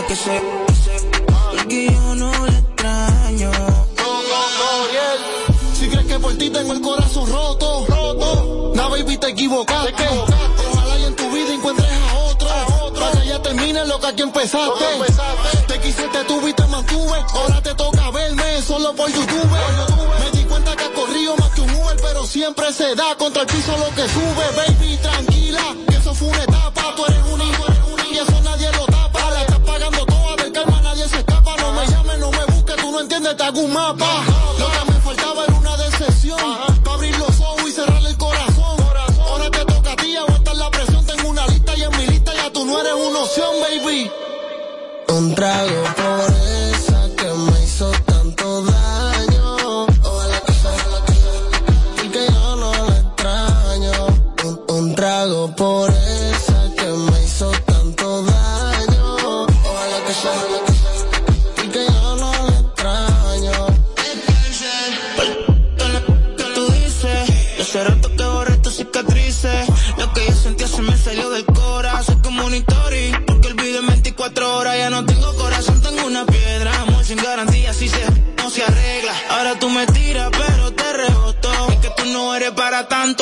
que 0.09 0.17
se, 0.17 0.31
que 0.31 0.75
se, 0.75 1.69
que 1.69 1.93
yo 1.93 2.15
no 2.15 2.33
le 2.47 2.59
extraño. 2.59 3.51
Si 5.75 5.87
crees 5.87 6.07
que 6.07 6.19
por 6.19 6.33
ti 6.39 6.49
tengo 6.49 6.73
el 6.73 6.81
corazón 6.81 7.31
roto, 7.31 7.85
roto. 7.87 8.73
No, 8.75 8.89
baby, 8.89 9.19
te 9.19 9.29
equivocaste. 9.29 10.09
Ojalá 10.73 10.99
y 10.99 11.05
en 11.05 11.15
tu 11.15 11.31
vida 11.31 11.53
encuentres 11.53 11.89
a 11.93 12.15
otro. 12.21 12.49
Para 12.99 13.21
que 13.21 13.29
ya 13.29 13.43
termine 13.43 13.85
lo 13.87 14.01
que 14.01 14.07
aquí 14.07 14.23
empezaste. 14.23 14.85
Te 15.67 15.79
quise, 15.81 16.09
te 16.09 16.25
tuve 16.25 16.51
y 16.51 16.53
te 16.55 16.67
mantuve. 16.69 17.19
Ahora 17.35 17.61
te 17.61 17.75
toca 17.75 18.11
verme 18.11 18.63
solo 18.63 18.95
por 18.95 19.11
YouTube. 19.13 19.51
Me 20.21 20.39
di 20.39 20.45
cuenta 20.45 20.75
que 20.75 20.85
has 20.85 20.91
corrido 20.91 21.37
más 21.37 21.51
que 21.51 21.61
un 21.61 21.71
Uber, 21.71 21.97
pero 22.01 22.27
siempre 22.27 22.73
se 22.73 22.95
da 22.95 23.15
contra 23.17 23.43
el 23.43 23.49
piso 23.49 23.77
lo 23.77 23.95
que 23.95 24.09
sube. 24.09 24.45
Baby, 24.57 24.97
tranquila, 25.03 25.28
hago 33.49 33.61
un 33.61 33.73
mapa. 33.73 34.25
Lo 34.59 34.67
que 34.67 34.93
me 34.93 35.01
faltaba 35.01 35.45
era 35.45 35.55
una 35.55 35.77
decepción. 35.77 36.39
Para 36.85 36.95
abrir 36.97 37.19
los 37.19 37.41
ojos 37.41 37.69
y 37.69 37.73
cerrar 37.73 38.05
el 38.05 38.17
corazón. 38.17 38.77
Ahora 39.27 39.51
te 39.51 39.65
toca 39.65 39.93
a 39.93 39.97
ti 39.97 40.17
aguantar 40.17 40.57
la 40.57 40.71
presión. 40.71 41.05
Tengo 41.07 41.29
una 41.31 41.47
lista 41.47 41.73
y 41.77 41.83
en 41.83 41.97
mi 41.97 42.07
lista 42.07 42.33
ya 42.35 42.53
tú 42.53 42.65
no 42.67 42.81
eres 42.81 42.93
una 42.93 43.21
opción, 43.21 43.51
baby. 43.61 44.11
Un 45.09 45.35
por 45.35 46.28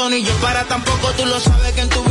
tanto, 0.07 0.11
ni 0.11 0.23
yo 0.23 0.33
para 0.41 0.65
tampoco. 0.65 1.13
Tú 1.17 1.27
lo 1.27 1.41
sabes 1.41 1.73
que 1.73 1.81
en 1.83 1.89
tu 1.89 2.06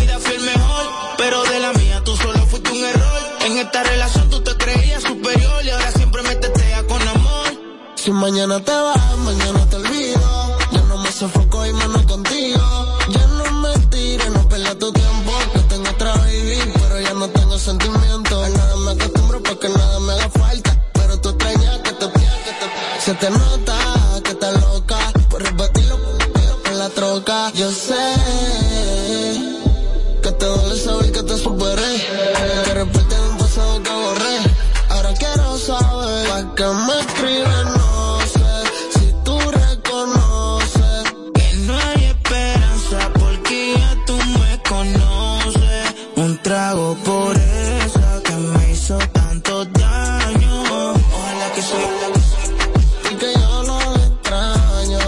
qué 36.55 36.63
me 36.63 36.99
escribes, 36.99 37.65
no 37.77 38.19
sé. 38.21 38.99
Si 38.99 39.13
tú 39.23 39.37
reconoces 39.39 41.03
que 41.33 41.53
no 41.65 41.73
hay 41.77 42.03
esperanza 42.05 43.11
porque 43.19 43.75
ya 43.77 44.05
tú 44.05 44.17
me 44.17 44.61
conoces. 44.69 45.95
Un 46.15 46.37
trago 46.41 46.95
por 47.03 47.35
esa 47.37 48.21
que 48.23 48.33
me 48.33 48.71
hizo 48.71 48.97
tanto 49.13 49.65
daño. 49.65 50.63
Ojalá 50.91 51.47
que 51.49 51.55
que 51.55 51.61
sea, 51.61 53.11
y 53.11 53.15
que 53.15 53.33
yo 53.33 53.63
no 53.63 53.79
le 53.95 54.05
extraño. 54.05 54.99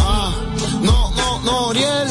Ah, 0.00 0.34
no, 0.82 1.10
no, 1.12 1.40
no, 1.40 1.66
Oriel. 1.68 2.08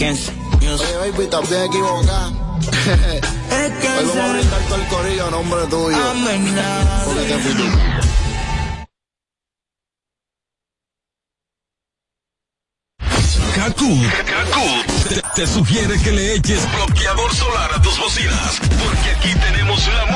Oye, 0.00 1.10
baby, 1.10 1.24
estás 1.24 1.48
bien 1.50 1.62
equivocada. 1.64 2.32
todo 4.68 4.76
el 4.76 4.86
corillo 4.88 5.26
a 5.26 5.30
nombre 5.30 5.66
tuyo. 5.66 5.96
Porque 7.04 7.22
te 7.22 7.38
fui 7.38 7.54
tú. 7.54 7.64
Kaku, 13.54 14.00
te, 15.08 15.22
te 15.34 15.46
sugiere 15.46 15.98
que 16.00 16.10
le 16.10 16.34
eches 16.34 16.60
bloqueador 16.72 17.34
solar 17.34 17.70
a 17.74 17.82
tus 17.82 17.98
bocinas, 17.98 18.58
porque 18.60 19.10
aquí 19.10 19.34
tenemos 19.38 19.86
la 19.88 20.06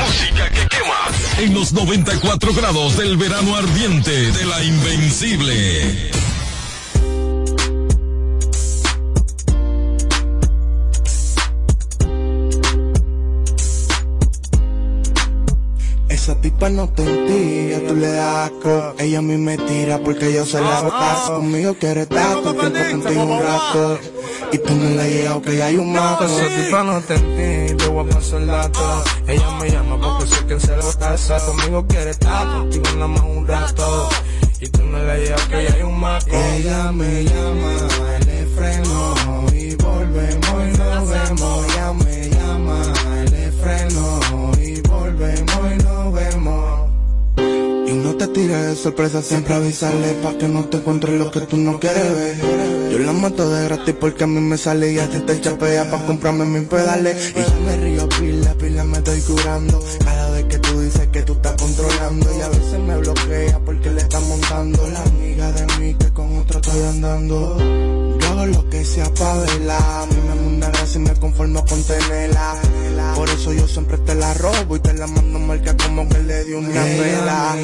música 0.00 0.48
que 0.50 0.68
quema 0.68 1.08
en 1.38 1.54
los 1.54 1.72
94 1.72 2.54
grados 2.54 2.96
del 2.96 3.16
verano 3.16 3.56
ardiente 3.56 4.32
de 4.32 4.44
la 4.46 4.62
invencible. 4.64 6.10
No 16.72 16.88
te 16.88 17.02
entía, 17.02 17.86
tú 17.86 17.94
le 17.94 18.08
das 18.12 18.50
asco. 18.50 18.94
Ella 18.98 19.18
a 19.18 19.22
mí 19.22 19.36
me 19.36 19.56
tira 19.58 19.98
porque 19.98 20.32
yo 20.32 20.44
se 20.44 20.60
la 20.60 20.80
botazo. 20.80 21.34
Conmigo 21.36 21.74
quiere 21.78 22.02
estar 22.02 22.34
todo 22.42 22.60
el 22.60 22.72
tiempo 22.72 23.04
contigo 23.04 23.24
un 23.24 23.42
rato. 23.42 23.98
Y 24.52 24.58
tú 24.58 24.74
no 24.74 24.90
le 24.90 25.10
llegas 25.10 25.38
que 25.38 25.62
hay 25.62 25.76
un 25.76 25.92
mato. 25.92 26.24
Esa 26.24 26.62
tipa 26.62 26.82
no 26.82 27.00
te 27.00 27.14
entiende, 27.14 27.74
te 27.74 27.86
voy 27.88 28.06
a 28.06 28.14
pasar 28.14 28.40
el 28.40 28.46
dato. 28.46 29.04
Ella 29.26 29.50
me 29.60 29.70
llama 29.70 30.00
porque 30.00 30.34
sé 30.34 30.46
que 30.46 30.60
se 30.60 30.76
lo 30.76 30.92
pasa. 30.98 31.38
Conmigo 31.46 31.86
quiere 31.86 32.10
estar 32.10 32.46
contigo 32.46 32.84
nada 32.94 33.08
más 33.08 33.22
un 33.22 33.46
rato. 33.46 34.08
Y 34.60 34.68
tú 34.68 34.82
no 34.84 34.98
le 34.98 35.24
llegas 35.24 35.46
que 35.48 35.56
hay 35.56 35.82
un 35.82 36.00
maco. 36.00 36.26
Ella 36.30 36.92
me 36.92 37.24
llama, 37.24 37.72
le 38.26 38.46
freno 38.56 39.14
y 39.52 39.74
volvemos 39.76 40.74
y 40.74 40.78
nos 40.78 41.08
vemos. 41.08 41.66
Ella 41.66 41.92
me 41.92 42.30
llama, 42.30 42.82
le 43.30 43.52
freno 43.52 44.21
Tires 48.32 48.66
de 48.66 48.76
sorpresa, 48.76 49.20
siempre 49.20 49.54
avisarle 49.54 50.14
pa' 50.22 50.38
que 50.38 50.48
no 50.48 50.64
te 50.64 50.78
encuentre 50.78 51.18
lo 51.18 51.30
que 51.30 51.40
tú 51.42 51.58
no 51.58 51.78
quieres 51.78 52.14
ver. 52.14 52.36
Yo 52.90 52.98
la 52.98 53.12
mato 53.12 53.50
de 53.50 53.64
gratis 53.64 53.94
porque 54.00 54.24
a 54.24 54.26
mí 54.26 54.40
me 54.40 54.56
sale 54.56 54.90
y 54.90 54.98
a 54.98 55.06
ti 55.06 55.18
te 55.18 55.38
chapea 55.38 55.90
pa' 55.90 56.06
comprarme 56.06 56.46
mis 56.46 56.66
pedales. 56.66 57.34
Y 57.36 57.40
yo 57.40 57.60
me 57.66 57.76
río 57.76 58.08
pila, 58.08 58.54
pila 58.54 58.84
me 58.84 58.98
estoy 58.98 59.20
curando. 59.20 59.84
Cada 60.02 60.30
vez 60.30 60.44
que 60.46 60.58
tú 60.58 60.80
dices 60.80 61.08
que 61.08 61.22
tú 61.22 61.34
estás 61.34 61.56
controlando 61.60 62.26
y 62.38 62.40
a 62.40 62.48
veces 62.48 62.78
me 62.78 62.96
bloquea 62.96 63.58
porque 63.66 63.90
le 63.90 64.00
está 64.00 64.18
montando 64.20 64.86
la 64.88 65.02
amiga 65.02 65.52
de 65.52 65.66
mí 65.78 65.94
que 65.94 66.08
con 66.14 66.38
otro 66.38 66.60
estoy 66.60 66.82
andando. 66.84 67.58
Yo 68.18 68.28
hago 68.28 68.46
lo 68.46 68.70
que 68.70 68.82
sea 68.82 69.12
pa' 69.12 69.38
verla, 69.40 70.02
a 70.02 70.06
mí 70.06 70.16
me 70.26 70.34
manda 70.34 70.70
gracia 70.70 70.98
y 70.98 71.04
me 71.04 71.14
conformo 71.16 71.64
con 71.66 71.82
tenerla. 71.82 72.54
Por 73.14 73.28
eso 73.28 73.52
yo 73.52 73.68
siempre 73.68 73.98
te 73.98 74.14
la 74.14 74.32
robo 74.34 74.76
y 74.76 74.80
te 74.80 74.94
la 74.94 75.06
mando 75.06 75.38
marca 75.38 75.76
como 75.76 76.08
que 76.08 76.18
le 76.18 76.44
di 76.44 76.52
una 76.54 76.82
vela. 76.82 77.56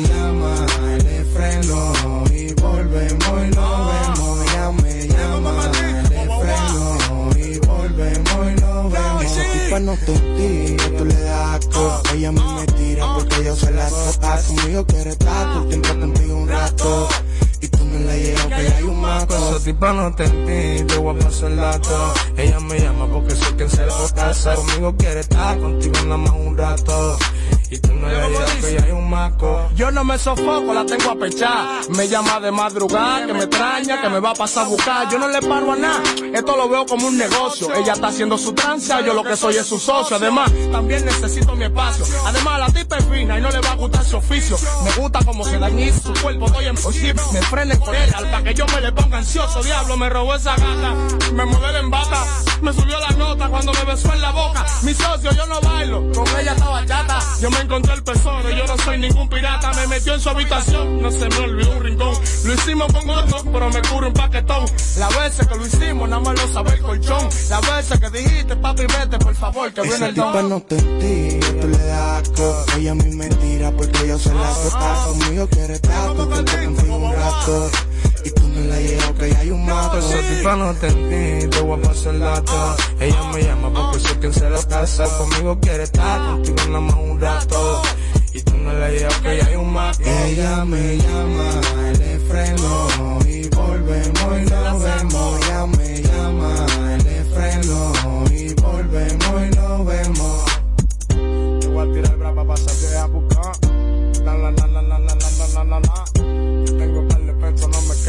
No 9.78 9.94
te 9.94 10.12
tira, 10.12 10.98
tú 10.98 11.04
le 11.04 11.14
das 11.14 11.60
asco. 11.60 12.02
Ella 12.12 12.32
me 12.32 12.66
tira 12.76 13.14
porque 13.14 13.44
yo 13.44 13.54
se 13.54 13.70
la 13.70 13.88
toca. 13.88 14.42
Conmigo 14.42 14.84
quiere 14.86 15.10
estar 15.10 15.52
todo 15.52 15.62
el 15.62 15.68
tiempo 15.68 15.88
contigo 16.00 16.36
un 16.36 16.48
rato. 16.48 17.08
Y 17.60 17.68
tú 17.68 17.84
me 17.84 18.00
la 18.00 18.16
llevas 18.16 18.46
que 18.46 18.54
hay 18.54 18.82
un 18.82 19.00
maco. 19.00 19.36
Esa 19.36 19.64
tipa 19.64 19.92
no 19.92 20.12
te 20.16 20.24
entendí, 20.24 20.84
te 20.84 20.98
voy 20.98 21.16
a 21.16 21.24
pasar 21.24 21.52
el 21.52 21.56
dato. 21.58 22.14
Ella 22.36 22.58
me 22.58 22.80
llama 22.80 23.06
porque 23.06 23.36
soy 23.36 23.52
quien 23.54 23.70
se 23.70 23.86
la 23.86 23.94
casa. 24.16 24.56
Conmigo 24.56 24.96
quiere 24.96 25.20
estar, 25.20 25.58
contigo 25.60 25.94
nada 26.02 26.16
más 26.16 26.32
un 26.32 26.56
rato. 26.56 27.16
Y 27.70 27.78
tú 27.78 27.92
no 27.92 28.08
le 28.08 28.14
llevas 28.14 28.50
que 28.54 28.74
ya 28.74 28.84
hay 28.84 28.92
un 28.92 29.10
maco. 29.10 29.68
Yo 29.74 29.90
no 29.90 30.04
me 30.04 30.18
sofoco, 30.18 30.72
la 30.72 30.86
tengo 30.86 31.10
a 31.10 31.16
pechar. 31.16 31.88
Me 31.90 32.08
llama 32.08 32.40
de 32.40 32.50
madrugada, 32.50 33.26
que 33.26 33.34
me 33.34 33.44
extraña, 33.44 34.00
que 34.00 34.08
me 34.08 34.20
va 34.20 34.30
a 34.30 34.34
pasar 34.34 34.64
a 34.64 34.68
buscar. 34.68 35.10
Yo 35.10 35.18
no 35.18 35.28
le 35.28 35.40
paro 35.42 35.72
a 35.72 35.76
nada, 35.76 36.02
esto 36.32 36.56
lo 36.56 36.68
veo 36.68 36.86
como 36.86 37.08
un 37.08 37.18
negocio. 37.18 37.74
Ella 37.74 37.92
está 37.92 38.08
haciendo 38.08 38.38
su 38.38 38.52
tranza, 38.54 39.00
yo 39.02 39.12
lo 39.12 39.22
que 39.22 39.36
soy 39.36 39.56
es 39.56 39.66
su 39.66 39.78
socio. 39.78 40.16
Además, 40.16 40.50
también 40.72 41.04
necesito 41.04 41.54
mi 41.54 41.64
espacio. 41.64 42.06
Además, 42.24 42.58
la 42.58 42.66
tipa 42.72 42.96
es 42.96 43.04
fina 43.04 43.38
y 43.38 43.42
no 43.42 43.50
le 43.50 43.60
va 43.60 43.72
a 43.72 43.76
gustar 43.76 44.04
su 44.04 44.16
oficio. 44.16 44.56
Me 44.84 44.92
gusta 44.92 45.24
como 45.24 45.44
se 45.44 45.58
dañiza 45.58 46.00
su 46.00 46.22
cuerpo, 46.22 46.46
estoy 46.46 46.66
en 46.66 46.76
posible. 46.76 47.22
Me 47.32 47.42
frenen 47.42 47.78
con 47.78 47.94
ella, 47.94 48.18
para 48.18 48.42
que 48.42 48.54
yo 48.54 48.66
me 48.66 48.80
le 48.80 48.92
ponga 48.92 49.18
ansioso. 49.18 49.62
Diablo, 49.62 49.96
me 49.96 50.08
robó 50.08 50.34
esa 50.34 50.56
gata, 50.56 50.94
me 51.34 51.44
modela 51.44 51.78
en 51.80 51.90
bata. 51.90 52.24
Me 52.62 52.72
subió 52.72 52.98
la 52.98 53.10
nota 53.10 53.48
cuando 53.48 53.72
me 53.72 53.84
besó 53.84 54.12
en 54.12 54.22
la 54.22 54.30
boca. 54.32 54.64
Mi 54.82 54.94
socio, 54.94 55.30
yo 55.32 55.46
no 55.46 55.60
bailo, 55.60 56.10
con 56.12 56.26
ella 56.40 56.52
estaba 56.52 56.84
chata. 56.86 57.18
Yo 57.40 57.50
me 57.50 57.57
encontré 57.60 57.94
el 57.94 58.02
tesoro, 58.02 58.50
yo 58.50 58.66
no 58.66 58.76
soy 58.78 58.98
ningún 58.98 59.28
pirata. 59.28 59.72
Me 59.74 59.86
metió 59.88 60.14
en 60.14 60.20
su 60.20 60.28
habitación, 60.28 61.02
no 61.02 61.10
se 61.10 61.28
me 61.28 61.36
olvidó 61.38 61.72
un 61.72 61.84
rincón. 61.84 62.14
Lo 62.44 62.54
hicimos 62.54 62.92
con 62.92 63.10
otro, 63.10 63.42
pero 63.52 63.70
me 63.70 63.82
curo 63.82 64.08
un 64.08 64.12
paquetón. 64.14 64.64
La 64.98 65.08
veces 65.08 65.46
que 65.46 65.54
lo 65.54 65.66
hicimos, 65.66 66.08
nada 66.08 66.22
más 66.22 66.40
lo 66.40 66.52
sabe 66.52 66.72
el 66.72 66.80
colchón. 66.80 67.28
La 67.50 67.60
veces 67.60 68.00
que 68.00 68.10
dijiste, 68.10 68.56
papi, 68.56 68.82
vete, 68.82 69.18
por 69.18 69.34
favor, 69.34 69.72
que 69.72 69.80
viene 69.82 69.96
Esa 69.96 70.06
el 70.06 70.14
tipa 70.14 70.32
don. 70.32 70.48
no 70.48 70.60
te 70.62 70.76
tira, 70.76 71.60
tú 71.60 71.68
le 71.68 71.78
das 71.78 72.22
asco. 72.22 72.64
Ella 72.76 72.92
a 72.92 72.94
mí 72.94 73.16
me 73.16 73.28
tira 73.28 73.70
porque 73.72 74.08
yo 74.08 74.18
soy 74.18 74.34
la 74.34 74.54
que 74.54 74.68
está 74.68 75.04
conmigo. 75.06 75.48
Quiere 75.48 75.74
estar 75.74 76.10
el 76.10 76.16
tiempo 76.16 76.36
contigo 76.36 76.96
un 76.96 77.12
rato. 77.12 77.70
Y 78.24 78.30
tú 78.30 78.48
me 78.48 78.66
la 78.66 78.80
llevas 78.80 79.12
que 79.12 79.36
hay 79.36 79.50
un 79.50 79.64
maco. 79.66 79.98
Esa 79.98 80.20
tipa 80.28 80.56
no 80.56 80.74
te 80.74 80.88
entendí, 80.88 81.48
te 81.48 81.60
voy 81.60 81.78
a 81.78 81.82
pasar 81.82 82.14
el 82.14 82.20
dato. 82.20 82.76
Ella 83.00 83.22
me 83.32 83.42
llama 83.42 83.72
porque 83.74 84.00
soy 84.00 84.16
quien 84.18 84.32
se 84.32 84.50
la 84.50 84.62
casa. 84.64 85.04
Conmigo 85.18 85.58
quiere 85.60 85.84
estar, 85.84 86.30
contigo 86.30 86.56
nada 86.66 86.80
más 86.80 86.94
un 86.96 87.20
rato. 87.20 87.82
Y 88.32 88.42
tú 88.42 88.56
no 88.56 88.72
le 88.72 88.98
llevas 88.98 89.20
que 89.20 89.28
hay 89.28 89.56
un 89.56 89.72
maco. 89.72 89.98
Ella 90.04 90.64
me 90.64 90.96
llama, 90.98 91.60
le 91.98 92.18
freno 92.20 93.18
y 93.26 93.48
volvemos 93.48 94.40
y 94.40 94.50
nos 94.50 94.82
vemos. 94.82 95.40
Ella 95.46 95.66
me 95.66 96.02
llama, 96.02 96.66
le 97.04 97.24
freno 97.34 97.92
y 98.30 98.54
volvemos 98.54 99.46
y 99.46 99.56
nos 99.56 99.86
vemos. 99.86 100.44
Te 101.60 101.66
voy 101.68 101.88
a 101.88 101.92
tirar 101.92 102.16
brava 102.18 102.44
para 102.44 102.48
pasarte 102.48 102.96
a 102.96 103.06
buscar. 103.06 103.52
La 104.24 104.34
la 104.34 104.50
la 104.50 104.66
la 104.66 104.82
la 104.82 104.98
la 104.98 105.14
la 105.14 105.48
la 105.54 105.64
la 105.64 105.80
la. 105.80 106.04
Yo 106.14 106.76
tengo 106.76 107.07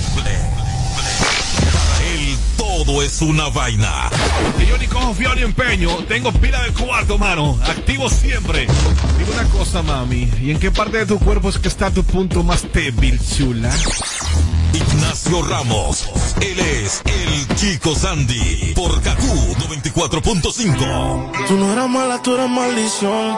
Todo 2.85 3.01
es 3.01 3.21
una 3.21 3.49
vaina. 3.49 4.09
Y 4.61 4.65
yo 4.67 4.77
ni 4.77 4.85
cojo 4.87 5.13
fiado 5.13 5.35
ni 5.35 5.41
empeño. 5.41 5.89
Tengo 6.07 6.31
pila 6.31 6.61
del 6.61 6.73
cuarto, 6.73 7.17
mano. 7.17 7.59
Activo 7.63 8.09
siempre. 8.09 8.67
Dime 9.17 9.31
una 9.33 9.49
cosa, 9.49 9.81
mami. 9.81 10.29
¿Y 10.39 10.51
en 10.51 10.59
qué 10.59 10.69
parte 10.69 10.99
de 10.99 11.05
tu 11.07 11.17
cuerpo 11.19 11.49
es 11.49 11.57
que 11.57 11.67
está 11.67 11.89
tu 11.89 12.03
punto 12.03 12.43
más 12.43 12.71
débil, 12.71 13.19
chula? 13.19 13.73
Ignacio 14.73 15.41
Ramos. 15.41 16.09
Él 16.41 16.59
es 16.59 17.01
el 17.05 17.55
Chico 17.55 17.95
Sandy. 17.95 18.73
Por 18.75 19.01
KQ 19.01 19.21
94.5. 19.67 21.47
Tú 21.47 21.57
no 21.57 21.73
eras 21.73 21.89
mala, 21.89 22.21
tú 22.21 22.35
eras 22.35 22.49
maldición. 22.49 23.37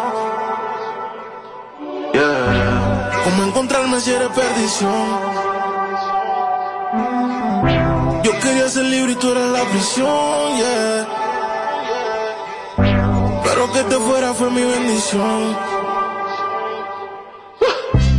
Yeah. 2.13 3.11
¿Cómo 3.23 3.43
encontrarme 3.43 4.01
si 4.01 4.11
eres 4.11 4.29
perdición? 4.29 5.56
Yo 8.27 8.37
quería 8.41 8.67
ser 8.67 8.83
libre 8.83 9.13
y 9.13 9.15
tú 9.15 9.31
eras 9.31 9.51
la 9.51 9.63
prisión, 9.71 10.57
yeah. 10.57 11.07
Pero 13.45 13.71
que 13.71 13.83
te 13.83 13.95
fuera 13.95 14.33
fue 14.33 14.49
mi 14.51 14.63
bendición. 14.63 15.57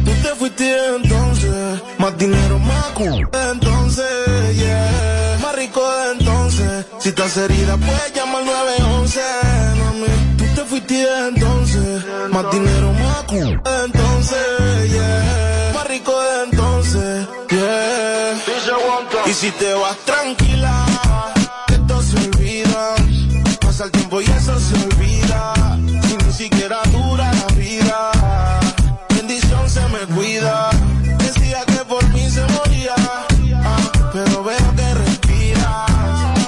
Tú 0.06 0.10
te 0.22 0.34
fuiste 0.34 0.96
entonces, 0.96 1.82
más 1.98 2.16
dinero, 2.16 2.58
más 2.58 2.84
cu- 2.94 3.20
entonces, 3.52 4.56
yeah. 4.56 5.38
Más 5.42 5.54
rico 5.54 5.82
de 5.86 6.12
entonces, 6.12 6.86
si 7.00 7.10
estás 7.10 7.36
herida 7.36 7.76
puedes 7.76 8.14
llamar 8.14 8.44
911, 8.44 9.20
mami. 9.78 10.06
Tú 10.38 10.44
te 10.54 10.64
fuiste 10.64 11.06
entonces, 11.28 12.02
más 12.30 12.50
dinero, 12.50 12.92
más 12.94 13.22
cu- 13.24 13.60
entonces, 13.84 14.46
si 19.38 19.52
te 19.52 19.72
vas 19.72 19.96
tranquila, 19.98 20.84
esto 21.68 22.02
se 22.02 22.16
olvida. 22.16 22.96
Pasa 23.60 23.84
el 23.84 23.92
tiempo 23.92 24.20
y 24.20 24.24
eso 24.24 24.58
se 24.58 24.74
olvida. 24.74 25.52
Y 25.78 26.24
ni 26.24 26.32
siquiera 26.32 26.82
dura 26.90 27.32
la 27.32 27.46
vida. 27.54 28.10
Bendición 29.10 29.70
se 29.70 29.80
me 29.90 30.00
cuida. 30.12 30.70
Decía 31.18 31.60
que 31.66 31.84
por 31.84 32.04
mí 32.08 32.28
se 32.28 32.44
moría. 32.46 32.94
Ah, 33.64 33.78
pero 34.12 34.42
veo 34.42 34.74
que 34.74 34.94
respiras. 34.94 36.40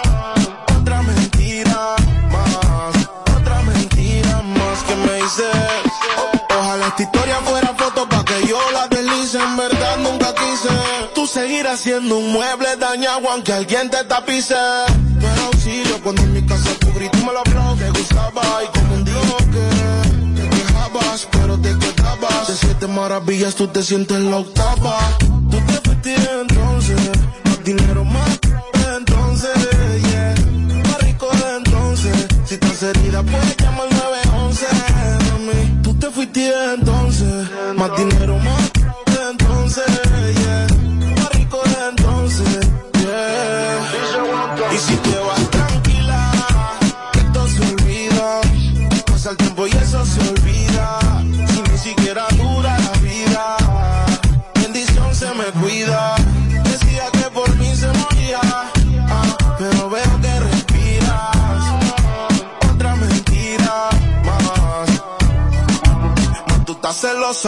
Otra 0.77 1.03
mentira 1.03 1.95
más. 2.33 3.09
Otra 3.37 3.63
mentira 3.63 4.43
más 4.43 4.83
que 4.83 4.97
me 4.97 5.15
dices. 5.23 5.47
Ojalá 6.59 6.89
esta 6.89 7.03
historia 7.05 7.37
fuera 7.45 7.73
foto 7.79 8.09
para 8.09 8.25
Tú 11.33 11.39
seguir 11.39 11.67
haciendo 11.67 12.19
un 12.19 12.33
mueble 12.33 12.77
dañado 12.77 13.31
aunque 13.31 13.53
alguien 13.53 13.89
te 13.89 14.03
tapice. 14.05 14.55
No 14.55 15.29
era 15.29 15.45
auxilio 15.47 16.01
cuando 16.03 16.23
en 16.23 16.33
mi 16.33 16.43
casa 16.43 16.71
tu 16.81 16.93
grito 16.93 17.19
me 17.19 17.33
lo 17.33 17.41
habló. 17.41 17.77
Te 17.77 17.91
gustaba 17.91 18.43
y 18.65 18.79
como 18.79 18.95
un 18.95 19.05
bloque. 19.05 19.65
Te 20.35 20.57
quejabas, 20.57 21.29
pero 21.31 21.59
te 21.59 21.79
quedabas. 21.79 22.49
De 22.49 22.57
siete 22.57 22.87
maravillas 22.89 23.55
tú 23.55 23.69
te 23.69 23.83
sientes 23.83 24.19
la 24.19 24.39
octava. 24.39 24.99
Tú 25.19 25.59
te 25.67 25.89
fuiste 25.89 26.17
entonces. 26.41 27.11
Más 27.45 27.65
dinero, 27.65 28.05
más 28.05 28.39
entonces, 28.97 29.51
yeah. 30.11 30.35
Más 30.85 30.99
rico 31.03 31.29
de 31.31 31.57
entonces. 31.59 32.27
Si 32.45 32.55
estás 32.55 32.83
herida, 32.83 33.23
puedes 33.23 33.57
llamar 33.57 33.89
911, 33.93 34.67
mami. 35.31 35.83
Tú 35.83 35.95
te 35.95 36.11
fuiste 36.11 36.53
entonces. 36.75 37.49
Más 37.77 37.97
dinero, 37.97 38.37
más 38.39 38.60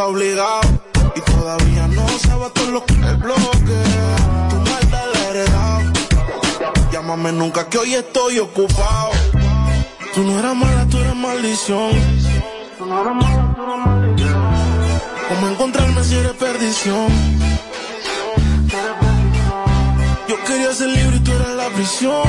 obligado. 0.01 0.61
Y 1.15 1.21
todavía 1.21 1.87
no 1.89 2.09
sabes 2.19 2.53
todo 2.55 2.71
lo 2.71 2.85
que 2.85 2.95
el 2.95 3.17
bloque. 3.17 3.79
Tu 4.51 4.57
maldad 4.57 5.05
la 5.13 5.21
he 5.21 5.31
heredado. 5.31 5.93
Llámame 6.91 7.33
nunca 7.33 7.69
que 7.69 7.79
hoy 7.79 7.95
estoy 7.95 8.39
ocupado. 8.39 9.11
Tú 10.15 10.23
no 10.23 10.39
eras 10.39 10.55
mala, 10.57 10.87
tú 10.89 10.99
eras 10.99 11.17
maldición. 11.17 11.91
Tú 12.79 12.87
no 12.87 13.03
eras 13.03 13.15
mala, 13.15 13.55
tú 13.55 13.63
eras 13.63 13.87
maldición. 13.87 14.43
¿Cómo 15.29 15.49
encontrarme 15.49 16.05
si 16.05 16.15
eres 16.17 16.33
perdición? 16.33 17.09
Yo 20.29 20.45
quería 20.45 20.73
ser 20.73 20.89
libre 20.89 21.17
y 21.17 21.21
tú 21.21 21.33
eras 21.33 21.51
la 21.51 21.69
prisión. 21.69 22.23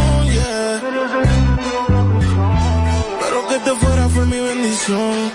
Pero 3.21 3.47
que 3.47 3.59
te 3.59 3.71
fuera 3.75 4.09
fue 4.09 4.25
mi 4.25 4.39
bendición. 4.39 5.31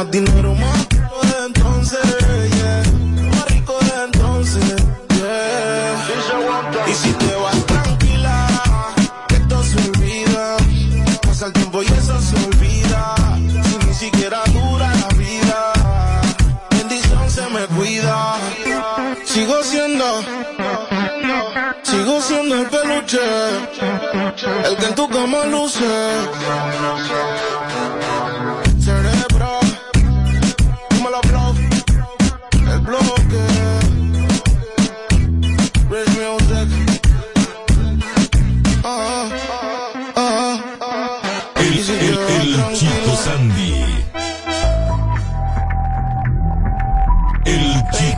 Más 0.00 0.10
dinero, 0.10 0.54
más 0.54 0.86
culo 0.86 1.20
desde 1.20 1.44
entonces. 1.44 2.00
Yeah. 2.56 2.82
Más 3.32 3.44
rico 3.50 3.78
desde 3.82 4.04
entonces. 4.04 4.64
Yeah. 5.14 6.88
Y 6.88 6.94
si 6.94 7.12
te 7.12 7.34
vas 7.34 7.66
tranquila, 7.66 8.46
que 9.28 9.34
esto 9.34 9.62
se 9.62 9.76
olvida. 9.76 10.56
Pasa 11.20 11.46
el 11.48 11.52
tiempo 11.52 11.82
y 11.82 11.86
eso 11.86 12.18
se 12.18 12.36
olvida. 12.46 13.14
Si 13.36 13.86
ni 13.86 13.92
siquiera 13.92 14.42
dura 14.46 14.90
la 14.94 15.08
vida. 15.18 15.72
Bendición 16.70 17.30
se 17.30 17.46
me 17.50 17.66
cuida. 17.76 18.38
Sigo 19.26 19.62
siendo. 19.62 20.22
Sigo 21.82 22.22
siendo 22.22 22.54
el 22.54 22.66
peluche. 22.68 23.20
El 24.64 24.76
que 24.78 24.86
en 24.86 24.94
tu 24.94 25.06
cama 25.10 25.44
luce. 25.44 25.84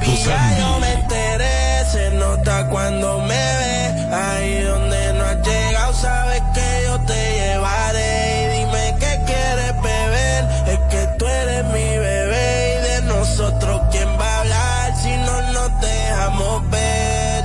Sandy. 0.04 0.60
yo 0.60 0.78
me 0.80 0.92
enteré, 0.92 1.84
se 1.90 2.10
nota 2.12 2.68
cuando 2.68 3.18
me 3.20 3.28
ve. 3.28 4.14
Ahí 4.14 4.62
donde 4.62 5.12
no 5.14 5.24
has 5.24 5.46
llegado, 5.46 5.92
sabes 5.94 6.42
que 6.54 6.82
yo 6.86 7.00
te 7.00 7.32
llevaré. 7.40 8.44
Y 8.44 8.58
dime 8.58 8.96
qué 9.00 9.20
quieres 9.26 9.82
beber, 9.82 10.44
es 10.66 10.78
que 10.90 11.08
tú 11.18 11.26
eres 11.26 11.64
mi 11.66 11.98
bebé. 11.98 12.78
Y 12.78 12.82
de 12.88 13.02
nosotros, 13.02 13.80
¿quién 13.90 14.08
va 14.20 14.26
a 14.26 14.40
hablar 14.40 14.96
si 15.02 15.16
no 15.16 15.52
nos 15.52 15.80
dejamos 15.80 16.70
ver? 16.70 17.44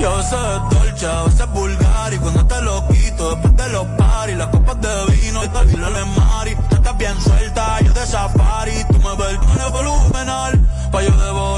Yo 0.00 0.22
sé 0.22 0.36
dolce, 0.70 1.06
a 1.06 1.22
veces 1.22 1.46
vulgar 1.52 2.12
y 2.12 2.18
cuando 2.18 2.44
te 2.46 2.60
lo 2.62 2.86
quito 2.88 3.30
después 3.30 3.56
de 3.56 3.68
los 3.70 3.86
paris, 3.96 4.36
las 4.36 4.48
copas 4.48 4.80
de 4.80 5.12
vino 5.12 5.44
y 5.44 5.48
tal 5.48 5.70
y 5.70 5.76
mari, 5.76 6.56
tú 6.68 6.74
estás 6.74 6.98
bien 6.98 7.20
suelta, 7.20 7.80
yo 7.80 7.92
de 7.92 8.06
safari, 8.06 8.84
tú 8.90 8.98
me 8.98 9.14
ves 9.16 9.38
con 9.38 9.60
el 9.60 9.72
volumenal, 9.72 10.60
pa' 10.90 11.02
yo 11.02 11.10
devorarte 11.16 11.53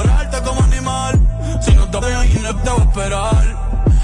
voy 2.52 2.80
a 2.80 2.82
esperar, 2.82 3.44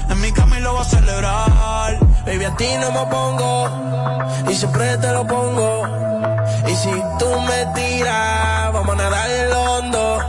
en 0.09 0.21
mi 0.21 0.31
cama 0.31 0.59
y 0.59 0.61
lo 0.61 0.73
voy 0.73 0.81
a 0.81 0.85
celebrar, 0.85 1.99
Baby, 2.25 2.45
a 2.45 2.55
ti 2.55 2.67
no 2.79 2.91
me 2.91 3.05
pongo 3.11 3.69
y 4.49 4.55
siempre 4.55 4.97
te 4.97 5.11
lo 5.11 5.25
pongo. 5.27 5.83
Y 6.67 6.75
si 6.75 6.91
tú 7.19 7.29
me 7.41 7.65
tiras, 7.75 8.73
vamos 8.73 8.93
a 8.93 8.95
nadar 8.95 9.29
el 9.29 9.51
hondo. 9.51 10.19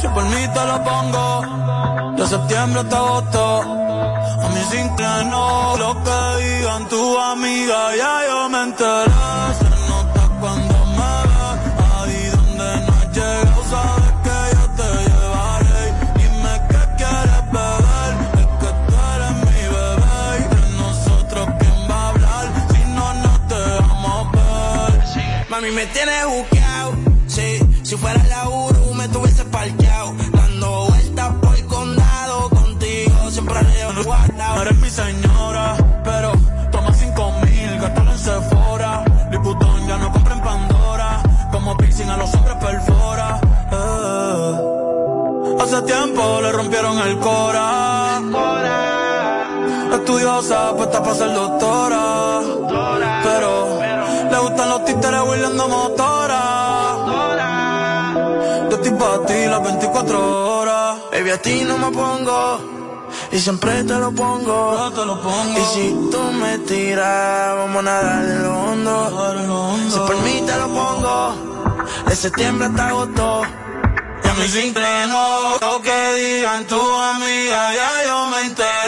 si 0.00 0.08
por 0.08 0.24
mí 0.24 0.48
te 0.54 0.64
lo 0.64 0.82
pongo, 0.84 2.14
de 2.16 2.26
septiembre 2.26 2.80
hasta 2.80 2.96
agosto, 2.96 3.60
a 3.62 4.48
mí 4.54 4.60
sin 4.70 4.88
no, 5.30 5.76
lo 5.76 6.02
que 6.02 6.44
digan 6.44 6.88
tu 6.88 7.18
amiga, 7.18 7.96
ya 7.96 8.14
yo 8.28 8.48
me 8.48 8.62
enteré, 8.62 9.12
Mami, 25.68 25.76
me 25.76 25.86
tienes 25.86 26.26
buqueado. 26.26 26.92
Sí, 27.26 27.58
si 27.82 27.96
fuera 27.96 28.22
la 28.28 28.48
Uru, 28.48 28.94
me 28.94 29.08
tuviese 29.08 29.44
parqueado. 29.44 30.14
Dando 30.32 30.86
vueltas 30.88 31.34
por 31.42 31.54
el 31.56 31.66
condado. 31.66 32.48
Contigo 32.50 33.30
siempre 33.30 33.60
el 33.60 33.94
No 33.94 34.04
guardado. 34.04 34.62
eres 34.62 34.78
mi 34.78 34.90
señora, 34.90 35.76
pero 36.04 36.32
toma 36.70 36.92
cinco 36.94 37.32
mil, 37.44 37.80
gástalo 37.80 38.12
en 38.12 38.18
Sephora. 38.18 39.04
Liputón 39.30 39.86
ya 39.86 39.98
no 39.98 40.12
compra 40.12 40.34
en 40.34 40.40
Pandora, 40.40 41.22
como 41.52 41.76
piercing 41.76 42.08
a 42.08 42.16
los 42.16 42.32
hombres 42.34 42.56
perfora. 42.56 43.40
Eh. 43.72 44.54
Hace 45.60 45.82
tiempo 45.82 46.40
le 46.42 46.52
rompieron 46.52 46.98
el 46.98 47.18
cora. 47.18 48.20
Estudiosa, 49.92 50.74
puesta 50.76 51.02
para 51.02 51.14
ser 51.14 51.32
doctora. 51.34 52.57
Huirleando 55.48 55.68
motora. 55.68 56.42
Yo 58.70 58.76
estoy 58.76 58.92
para 58.92 59.26
ti 59.26 59.46
las 59.46 59.62
24 59.62 60.58
horas. 60.58 60.98
Baby, 61.12 61.30
a 61.30 61.42
ti 61.42 61.64
no 61.64 61.78
me 61.78 61.90
pongo. 61.90 62.60
Y 63.32 63.38
siempre 63.38 63.84
te 63.84 63.94
lo 63.94 64.12
pongo. 64.12 64.90
Y 65.56 65.64
si 65.74 65.90
tú 66.10 66.20
me 66.32 66.58
tiras, 66.58 67.56
vamos 67.56 67.78
a 67.78 67.82
nadar 67.82 68.24
en 68.24 68.42
lo 68.42 68.58
hondo. 68.58 69.90
Si 69.90 69.98
por 69.98 70.16
mí 70.22 70.42
te 70.46 70.56
lo 70.56 70.68
pongo. 70.68 71.34
De 72.06 72.16
septiembre 72.16 72.66
hasta 72.68 72.88
agosto. 72.88 73.42
Y 74.24 74.28
a 74.28 74.34
mí 74.34 74.48
sin 74.48 74.74
lo 74.74 75.82
que 75.82 76.14
digan 76.14 76.66
tu 76.66 76.80
amiga, 76.80 77.74
ya 77.74 78.04
yo 78.06 78.26
me 78.26 78.40
enteré. 78.42 78.87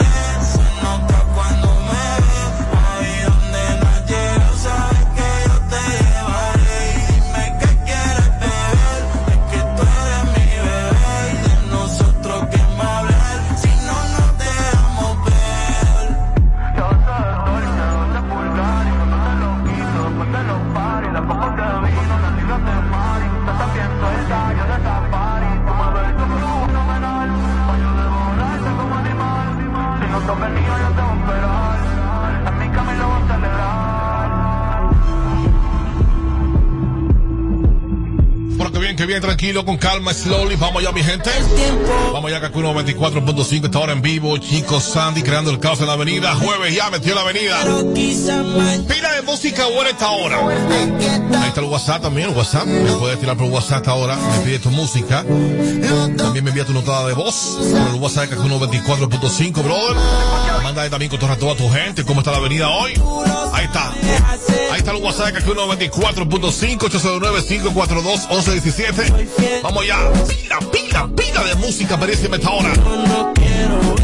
Pero 39.01 39.09
que 39.09 39.15
bien, 39.15 39.23
tranquilo, 39.23 39.65
con 39.65 39.79
calma, 39.79 40.13
slowly. 40.13 40.57
Vamos 40.57 40.83
ya, 40.83 40.93
mi 40.93 41.03
gente. 41.03 41.31
Vamos 42.13 42.31
ya, 42.31 42.39
Kakuno 42.39 42.75
24.5, 42.75 43.65
está 43.65 43.79
ahora 43.79 43.93
en 43.93 44.03
vivo. 44.03 44.37
Chicos, 44.37 44.85
Sandy 44.85 45.23
creando 45.23 45.51
el 45.51 45.59
caos 45.59 45.81
en 45.81 45.87
la 45.87 45.95
avenida. 45.95 46.35
Jueves 46.35 46.75
ya 46.75 46.91
metió 46.91 47.15
la 47.15 47.23
avenida. 47.23 47.65
Pila 47.95 49.13
de 49.15 49.23
música 49.23 49.65
buena 49.69 49.89
esta 49.89 50.11
hora. 50.11 50.39
Ahí 50.41 51.49
está 51.49 51.63
el 51.63 51.69
WhatsApp 51.69 52.03
también, 52.03 52.29
el 52.29 52.37
WhatsApp. 52.37 52.67
Me 52.67 52.93
puedes 52.93 53.19
tirar 53.19 53.39
por 53.39 53.47
WhatsApp 53.47 53.89
ahora. 53.89 54.17
Me 54.17 54.45
pide 54.45 54.59
tu 54.59 54.71
música. 54.71 55.25
También 56.19 56.45
me 56.45 56.51
envía 56.51 56.67
tu 56.67 56.75
notada 56.75 57.07
de 57.07 57.15
voz 57.15 57.57
por 57.59 57.95
el 57.95 58.01
WhatsApp 58.03 58.29
de 58.29 58.37
Kakuno 58.37 58.61
24.5, 58.61 59.63
brother. 59.63 59.97
Manda 60.63 60.83
ahí 60.83 60.91
también 60.91 61.09
con 61.09 61.19
toda 61.19 61.37
toda 61.37 61.55
tu 61.57 61.71
gente. 61.71 62.05
¿Cómo 62.05 62.21
está 62.21 62.33
la 62.33 62.37
avenida 62.37 62.69
hoy? 62.69 62.93
Ahí 63.55 63.65
está. 63.65 63.95
Ahí 64.71 64.79
está 64.79 64.91
el 64.91 65.03
WhatsApp 65.03 65.27
de 65.29 65.41
Kakuno 65.41 65.67
24.5, 65.73 66.91
809-542-1117. 69.09 69.63
Vamos 69.63 69.87
ya. 69.87 69.99
Pila, 70.29 70.59
pila, 70.71 71.09
pila 71.15 71.45
de 71.45 71.55
música, 71.57 71.97
mereceme 71.97 72.37
esta 72.37 72.51
hora. 72.51 72.73
Pero 73.35 73.95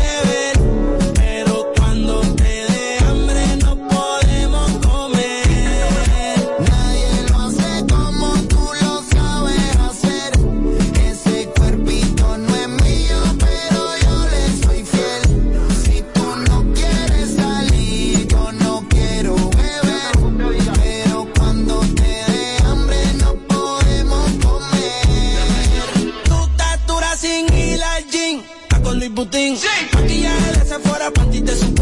Putin. 29.27 29.57
Sí. 29.57 29.67
De 29.91 30.69
Sephora, 30.69 31.11
de 31.11 31.76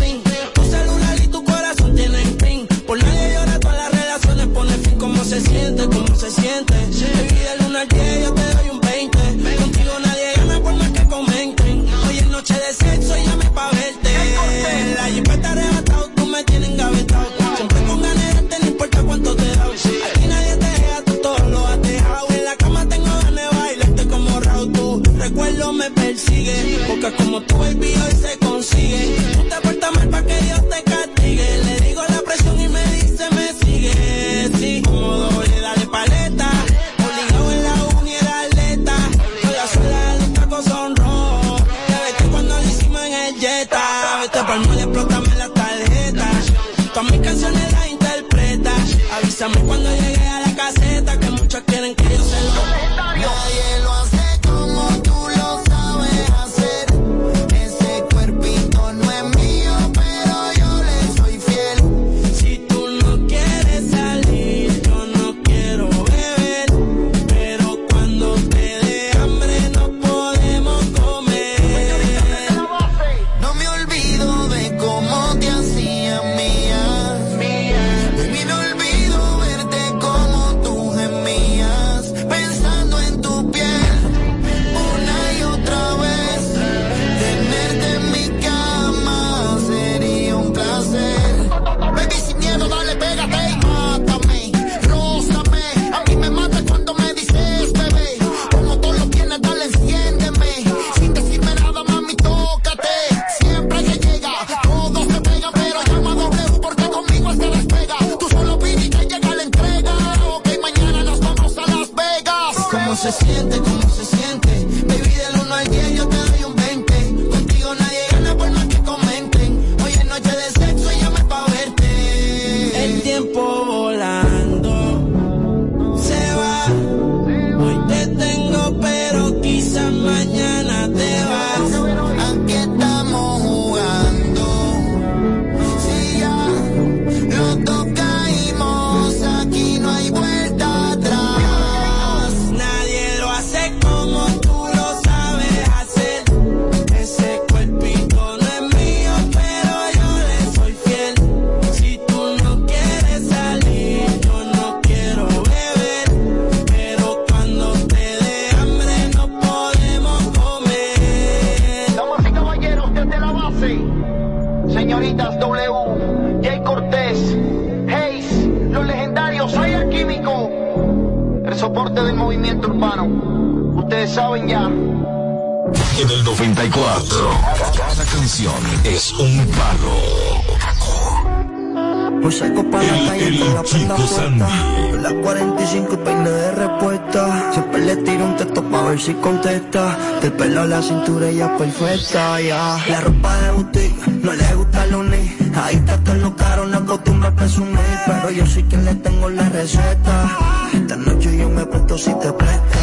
si 189.05 189.13
contesta. 189.15 189.99
Del 190.23 190.33
pelo 190.33 190.65
la 190.65 190.81
cintura 190.81 191.29
ella 191.29 191.55
perfecta, 191.59 192.41
ya. 192.41 192.79
La 192.89 193.01
ropa 193.03 193.37
de 193.37 193.51
boutique, 193.51 194.07
no 194.23 194.33
le 194.33 194.55
gusta 194.55 194.85
el 194.85 195.11
ni, 195.11 195.37
Ahí 195.55 195.77
está 195.77 195.99
todo 195.99 196.15
lo 196.15 196.35
caro, 196.35 196.67
no 196.67 196.79
acostumbra 196.79 197.29
a 197.29 197.35
presumir. 197.35 197.99
Pero 198.07 198.31
yo 198.31 198.47
sí 198.47 198.63
que 198.63 198.79
le 198.79 198.95
tengo 198.95 199.29
la 199.29 199.49
receta. 199.51 200.39
Esta 200.73 200.97
noche 200.97 201.37
yo 201.37 201.51
me 201.51 201.67
presto 201.67 201.99
si 201.99 202.15
te 202.15 202.33
presto. 202.33 202.74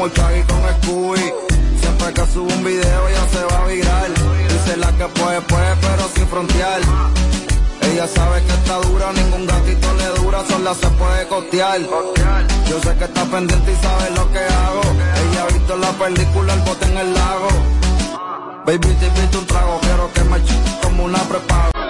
como 0.00 0.06
el 0.06 0.46
con 0.46 0.82
Scooby. 0.82 1.32
Siempre 1.78 2.12
que 2.14 2.32
subo 2.32 2.46
un 2.46 2.64
video 2.64 3.08
ella 3.08 3.26
se 3.32 3.44
va 3.44 3.60
a 3.60 3.66
viral. 3.66 4.14
Dice 4.48 4.76
la 4.78 4.92
que 4.92 5.04
puede, 5.06 5.40
puede, 5.42 5.76
pero 5.76 6.08
sin 6.14 6.26
frontear. 6.26 6.80
Ella 7.82 8.06
sabe 8.06 8.42
que 8.42 8.52
está 8.52 8.76
dura, 8.76 9.12
ningún 9.12 9.46
gatito 9.46 9.92
le 9.94 10.06
dura, 10.20 10.44
sola 10.48 10.74
se 10.74 10.88
puede 10.90 11.28
costear. 11.28 11.80
Yo 11.80 12.80
sé 12.82 12.96
que 12.96 13.04
está 13.04 13.24
pendiente 13.24 13.72
y 13.72 13.76
sabe 13.76 14.10
lo 14.16 14.32
que 14.32 14.38
hago. 14.38 14.80
Ella 15.30 15.42
ha 15.42 15.52
visto 15.52 15.76
la 15.76 15.90
película 15.92 16.54
El 16.54 16.60
bote 16.60 16.86
en 16.86 16.96
el 16.96 17.14
lago. 17.14 17.48
Baby, 18.64 18.96
te 19.00 19.06
invito 19.06 19.38
un 19.38 19.46
trago, 19.46 19.80
quiero 19.80 20.12
que 20.12 20.24
me 20.24 20.38
como 20.82 21.04
una 21.04 21.18
prepago. 21.18 21.70